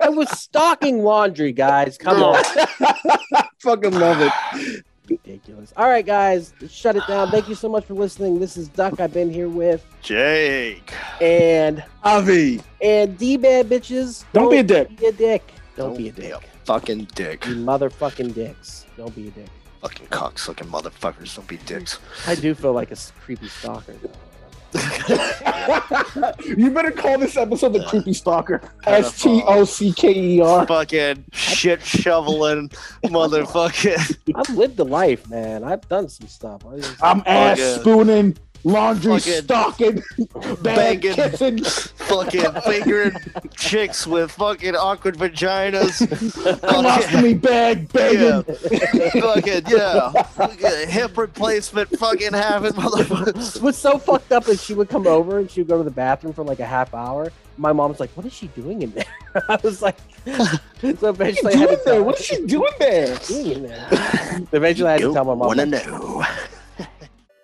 I 0.00 0.08
was 0.08 0.30
stalking 0.30 1.02
laundry, 1.02 1.52
guys. 1.52 1.98
Come 1.98 2.22
on, 2.22 2.42
Fucking 3.60 3.92
love 3.92 4.18
it. 4.22 4.84
Ridiculous. 5.08 5.72
All 5.76 5.88
right, 5.88 6.04
guys, 6.04 6.52
shut 6.68 6.96
it 6.96 7.02
down. 7.08 7.30
Thank 7.30 7.48
you 7.48 7.54
so 7.54 7.68
much 7.68 7.84
for 7.84 7.94
listening. 7.94 8.38
This 8.40 8.56
is 8.56 8.68
Duck. 8.68 9.00
I've 9.00 9.12
been 9.12 9.30
here 9.30 9.48
with 9.48 9.84
Jake. 10.02 10.92
and 11.20 11.82
Avi, 12.04 12.60
and 12.82 13.16
D 13.18 13.36
bad 13.36 13.68
bitches. 13.68 14.24
Don't 14.32 14.50
be 14.50 14.58
a 14.58 14.62
dick. 14.62 14.96
Be 14.98 15.06
a 15.06 15.12
dick. 15.12 15.52
Don't, 15.76 15.96
be 15.96 16.08
a 16.08 16.12
dick. 16.12 16.34
fucking 16.64 17.08
dick. 17.14 17.46
You 17.46 17.54
motherfucking 17.54 18.34
dicks. 18.34 18.86
Don't 18.96 19.14
be 19.14 19.28
a 19.28 19.30
dick. 19.30 19.46
Fucking 19.80 20.08
cocksucking 20.08 20.68
motherfuckers. 20.68 21.36
Don't 21.36 21.46
be 21.46 21.58
dicks. 21.58 22.00
I 22.26 22.34
do 22.34 22.52
feel 22.54 22.72
like 22.72 22.90
a 22.90 22.96
creepy 23.24 23.48
stalker. 23.48 23.94
though. 24.02 24.10
you 26.44 26.70
better 26.70 26.90
call 26.90 27.18
this 27.18 27.36
episode 27.36 27.72
the 27.72 27.84
creepy 27.88 28.12
stalker. 28.12 28.60
S 28.86 29.22
T 29.22 29.42
O 29.46 29.64
C 29.64 29.92
K 29.92 30.12
E 30.36 30.40
R. 30.40 30.66
fucking 30.66 31.24
shit 31.32 31.82
shoveling 31.82 32.68
motherfucker. 33.04 34.18
I've 34.34 34.54
lived 34.56 34.78
a 34.80 34.84
life, 34.84 35.28
man. 35.28 35.64
I've 35.64 35.86
done 35.88 36.08
some 36.08 36.28
stuff. 36.28 36.64
I 36.66 36.76
just- 36.76 37.02
I'm 37.02 37.22
ass 37.26 37.60
spooning, 37.80 38.36
laundry 38.64 39.18
Fucking- 39.18 39.42
stalking, 39.42 40.02
bag 40.62 41.02
Banging. 41.02 41.14
kissing. 41.14 41.64
fucking 41.64 42.52
fingering 42.66 43.16
chicks 43.56 44.06
with 44.06 44.30
fucking 44.32 44.74
awkward 44.74 45.16
vaginas. 45.16 45.98
fucking, 46.32 46.58
colostomy 46.68 47.40
bag 47.40 47.88
yeah, 47.94 48.42
fucking 49.20 49.62
yeah. 49.68 50.10
Fucking 50.22 50.88
hip 50.88 51.16
replacement 51.16 51.88
fucking 51.98 52.32
having 52.32 52.72
motherfuckers. 52.72 53.60
What's 53.62 53.78
so 53.78 53.98
fucked 53.98 54.32
up 54.32 54.48
is 54.48 54.62
she 54.62 54.74
would 54.74 54.88
come 54.88 55.06
over 55.06 55.38
and 55.38 55.50
she 55.50 55.60
would 55.60 55.68
go 55.68 55.78
to 55.78 55.84
the 55.84 55.90
bathroom 55.90 56.32
for 56.32 56.44
like 56.44 56.60
a 56.60 56.66
half 56.66 56.94
hour. 56.94 57.32
My 57.56 57.72
mom's 57.72 57.98
like, 57.98 58.10
"What 58.10 58.24
is 58.24 58.32
she 58.32 58.46
doing 58.48 58.82
in 58.82 58.92
there?" 58.92 59.04
I 59.48 59.58
was 59.64 59.82
like, 59.82 59.96
"So 60.26 61.08
eventually, 61.08 61.54
I 61.54 61.56
had 61.56 61.84
to 61.86 62.02
What 62.02 62.20
is 62.20 62.24
she 62.24 62.36
doing 62.46 62.70
there? 62.78 63.10
What 63.10 63.10
is 63.10 63.10
she 63.10 63.10
doing 63.10 63.10
there? 63.10 63.10
what 63.10 63.24
she's 63.24 63.36
doing 63.36 63.52
in 63.52 63.62
there." 63.64 64.46
eventually, 64.52 64.88
I 64.88 64.92
had 64.92 65.00
to 65.00 65.12
tell 65.12 65.24
my 65.24 65.34
mom. 65.34 65.48
Wanna 65.48 65.66
like, 65.66 65.86
know? 65.86 66.24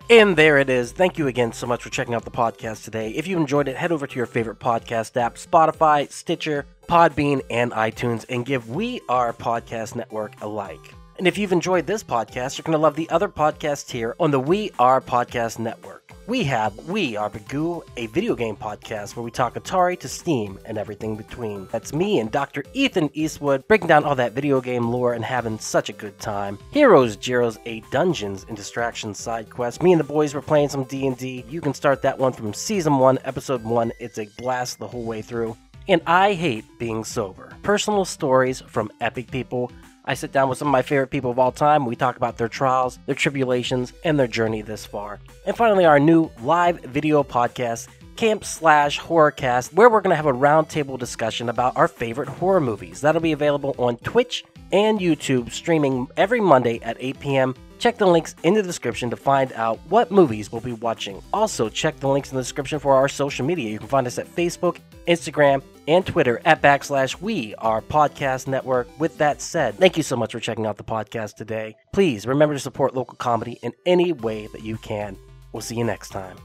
And 0.09 0.37
there 0.37 0.59
it 0.59 0.69
is. 0.69 0.91
Thank 0.91 1.17
you 1.17 1.27
again 1.27 1.51
so 1.51 1.65
much 1.65 1.81
for 1.81 1.89
checking 1.89 2.13
out 2.13 2.25
the 2.25 2.31
podcast 2.31 2.83
today. 2.83 3.09
If 3.09 3.27
you 3.27 3.37
enjoyed 3.37 3.67
it, 3.67 3.75
head 3.75 3.91
over 3.91 4.05
to 4.05 4.15
your 4.15 4.27
favorite 4.27 4.59
podcast 4.59 5.19
app 5.19 5.35
Spotify, 5.35 6.11
Stitcher, 6.11 6.65
Podbean, 6.87 7.41
and 7.49 7.71
iTunes 7.71 8.25
and 8.29 8.45
give 8.45 8.69
We 8.69 9.01
Are 9.09 9.33
Podcast 9.33 9.95
Network 9.95 10.39
a 10.41 10.47
like. 10.47 10.94
And 11.17 11.27
if 11.27 11.37
you've 11.37 11.53
enjoyed 11.53 11.87
this 11.87 12.03
podcast, 12.03 12.57
you're 12.57 12.63
going 12.63 12.73
to 12.73 12.77
love 12.77 12.97
the 12.97 13.09
other 13.09 13.29
podcasts 13.29 13.89
here 13.89 14.17
on 14.19 14.31
the 14.31 14.39
We 14.39 14.71
Are 14.77 14.99
Podcast 14.99 15.59
Network. 15.59 16.11
We 16.27 16.43
have 16.43 16.75
We 16.89 17.15
Are 17.15 17.29
Bagoo, 17.29 17.83
a 17.95 18.07
video 18.07 18.35
game 18.35 18.57
podcast 18.57 19.15
where 19.15 19.23
we 19.23 19.31
talk 19.31 19.53
Atari 19.53 19.97
to 20.01 20.09
Steam 20.09 20.59
and 20.65 20.77
everything 20.77 21.15
between. 21.15 21.69
That's 21.71 21.93
me 21.93 22.19
and 22.19 22.29
Dr. 22.29 22.65
Ethan 22.73 23.11
Eastwood 23.13 23.65
breaking 23.69 23.87
down 23.87 24.03
all 24.03 24.15
that 24.15 24.33
video 24.33 24.59
game 24.59 24.89
lore 24.89 25.13
and 25.13 25.23
having 25.23 25.57
such 25.57 25.87
a 25.87 25.93
good 25.93 26.19
time. 26.19 26.59
Heroes, 26.71 27.17
Zeros, 27.23 27.57
a 27.65 27.79
Dungeons 27.91 28.45
and 28.49 28.57
Distractions 28.57 29.17
side 29.17 29.49
quest. 29.49 29.81
Me 29.81 29.93
and 29.93 29.99
the 30.01 30.03
boys 30.03 30.33
were 30.33 30.41
playing 30.41 30.67
some 30.67 30.83
D&D. 30.83 31.45
You 31.47 31.61
can 31.61 31.73
start 31.73 32.01
that 32.01 32.19
one 32.19 32.33
from 32.33 32.53
season 32.53 32.97
1, 32.97 33.19
episode 33.23 33.63
1. 33.63 33.93
It's 34.01 34.19
a 34.19 34.27
blast 34.37 34.79
the 34.79 34.87
whole 34.87 35.05
way 35.05 35.21
through. 35.21 35.55
And 35.87 36.01
I 36.07 36.33
hate 36.33 36.65
being 36.77 37.05
sober. 37.05 37.53
Personal 37.61 38.03
stories 38.03 38.59
from 38.61 38.91
epic 38.99 39.31
people 39.31 39.71
I 40.07 40.13
sit 40.13 40.31
down 40.31 40.49
with 40.49 40.59
some 40.59 40.67
of 40.67 40.71
my 40.71 40.83
favorite 40.83 41.07
people 41.07 41.31
of 41.31 41.39
all 41.39 41.51
time. 41.51 41.85
We 41.85 41.95
talk 41.95 42.15
about 42.15 42.37
their 42.37 42.47
trials, 42.47 42.99
their 43.07 43.15
tribulations, 43.15 43.91
and 44.03 44.19
their 44.19 44.27
journey 44.27 44.61
this 44.61 44.85
far. 44.85 45.19
And 45.45 45.57
finally, 45.57 45.85
our 45.85 45.99
new 45.99 46.29
live 46.43 46.79
video 46.81 47.23
podcast, 47.23 47.87
Camp 48.15 48.45
Slash 48.45 48.99
Horrorcast, 48.99 49.73
where 49.73 49.89
we're 49.89 50.01
going 50.01 50.11
to 50.11 50.15
have 50.15 50.27
a 50.27 50.33
roundtable 50.33 50.99
discussion 50.99 51.49
about 51.49 51.75
our 51.75 51.87
favorite 51.87 52.29
horror 52.29 52.61
movies. 52.61 53.01
That'll 53.01 53.21
be 53.21 53.31
available 53.31 53.75
on 53.79 53.97
Twitch 53.97 54.43
and 54.71 54.99
YouTube, 54.99 55.51
streaming 55.51 56.07
every 56.17 56.39
Monday 56.39 56.79
at 56.81 56.97
8 56.99 57.19
p.m. 57.19 57.55
Check 57.79 57.97
the 57.97 58.07
links 58.07 58.35
in 58.43 58.53
the 58.53 58.63
description 58.63 59.09
to 59.09 59.15
find 59.15 59.51
out 59.53 59.79
what 59.89 60.11
movies 60.11 60.51
we'll 60.51 60.61
be 60.61 60.73
watching. 60.73 61.21
Also, 61.33 61.67
check 61.67 61.99
the 61.99 62.07
links 62.07 62.31
in 62.31 62.37
the 62.37 62.41
description 62.41 62.79
for 62.79 62.95
our 62.95 63.09
social 63.09 63.45
media. 63.45 63.69
You 63.69 63.79
can 63.79 63.87
find 63.87 64.07
us 64.07 64.17
at 64.17 64.33
Facebook, 64.33 64.77
Instagram, 65.05 65.63
and 65.87 66.05
Twitter 66.05 66.41
at 66.45 66.61
backslash 66.61 67.21
we 67.21 67.55
are 67.55 67.81
podcast 67.81 68.47
network. 68.47 68.87
With 68.99 69.17
that 69.19 69.41
said, 69.41 69.75
thank 69.75 69.97
you 69.97 70.03
so 70.03 70.15
much 70.15 70.31
for 70.31 70.39
checking 70.39 70.65
out 70.65 70.77
the 70.77 70.83
podcast 70.83 71.35
today. 71.35 71.75
Please 71.93 72.25
remember 72.25 72.55
to 72.55 72.59
support 72.59 72.95
local 72.95 73.15
comedy 73.15 73.59
in 73.61 73.73
any 73.85 74.11
way 74.11 74.47
that 74.47 74.63
you 74.63 74.77
can. 74.77 75.17
We'll 75.51 75.61
see 75.61 75.75
you 75.75 75.83
next 75.83 76.09
time. 76.09 76.37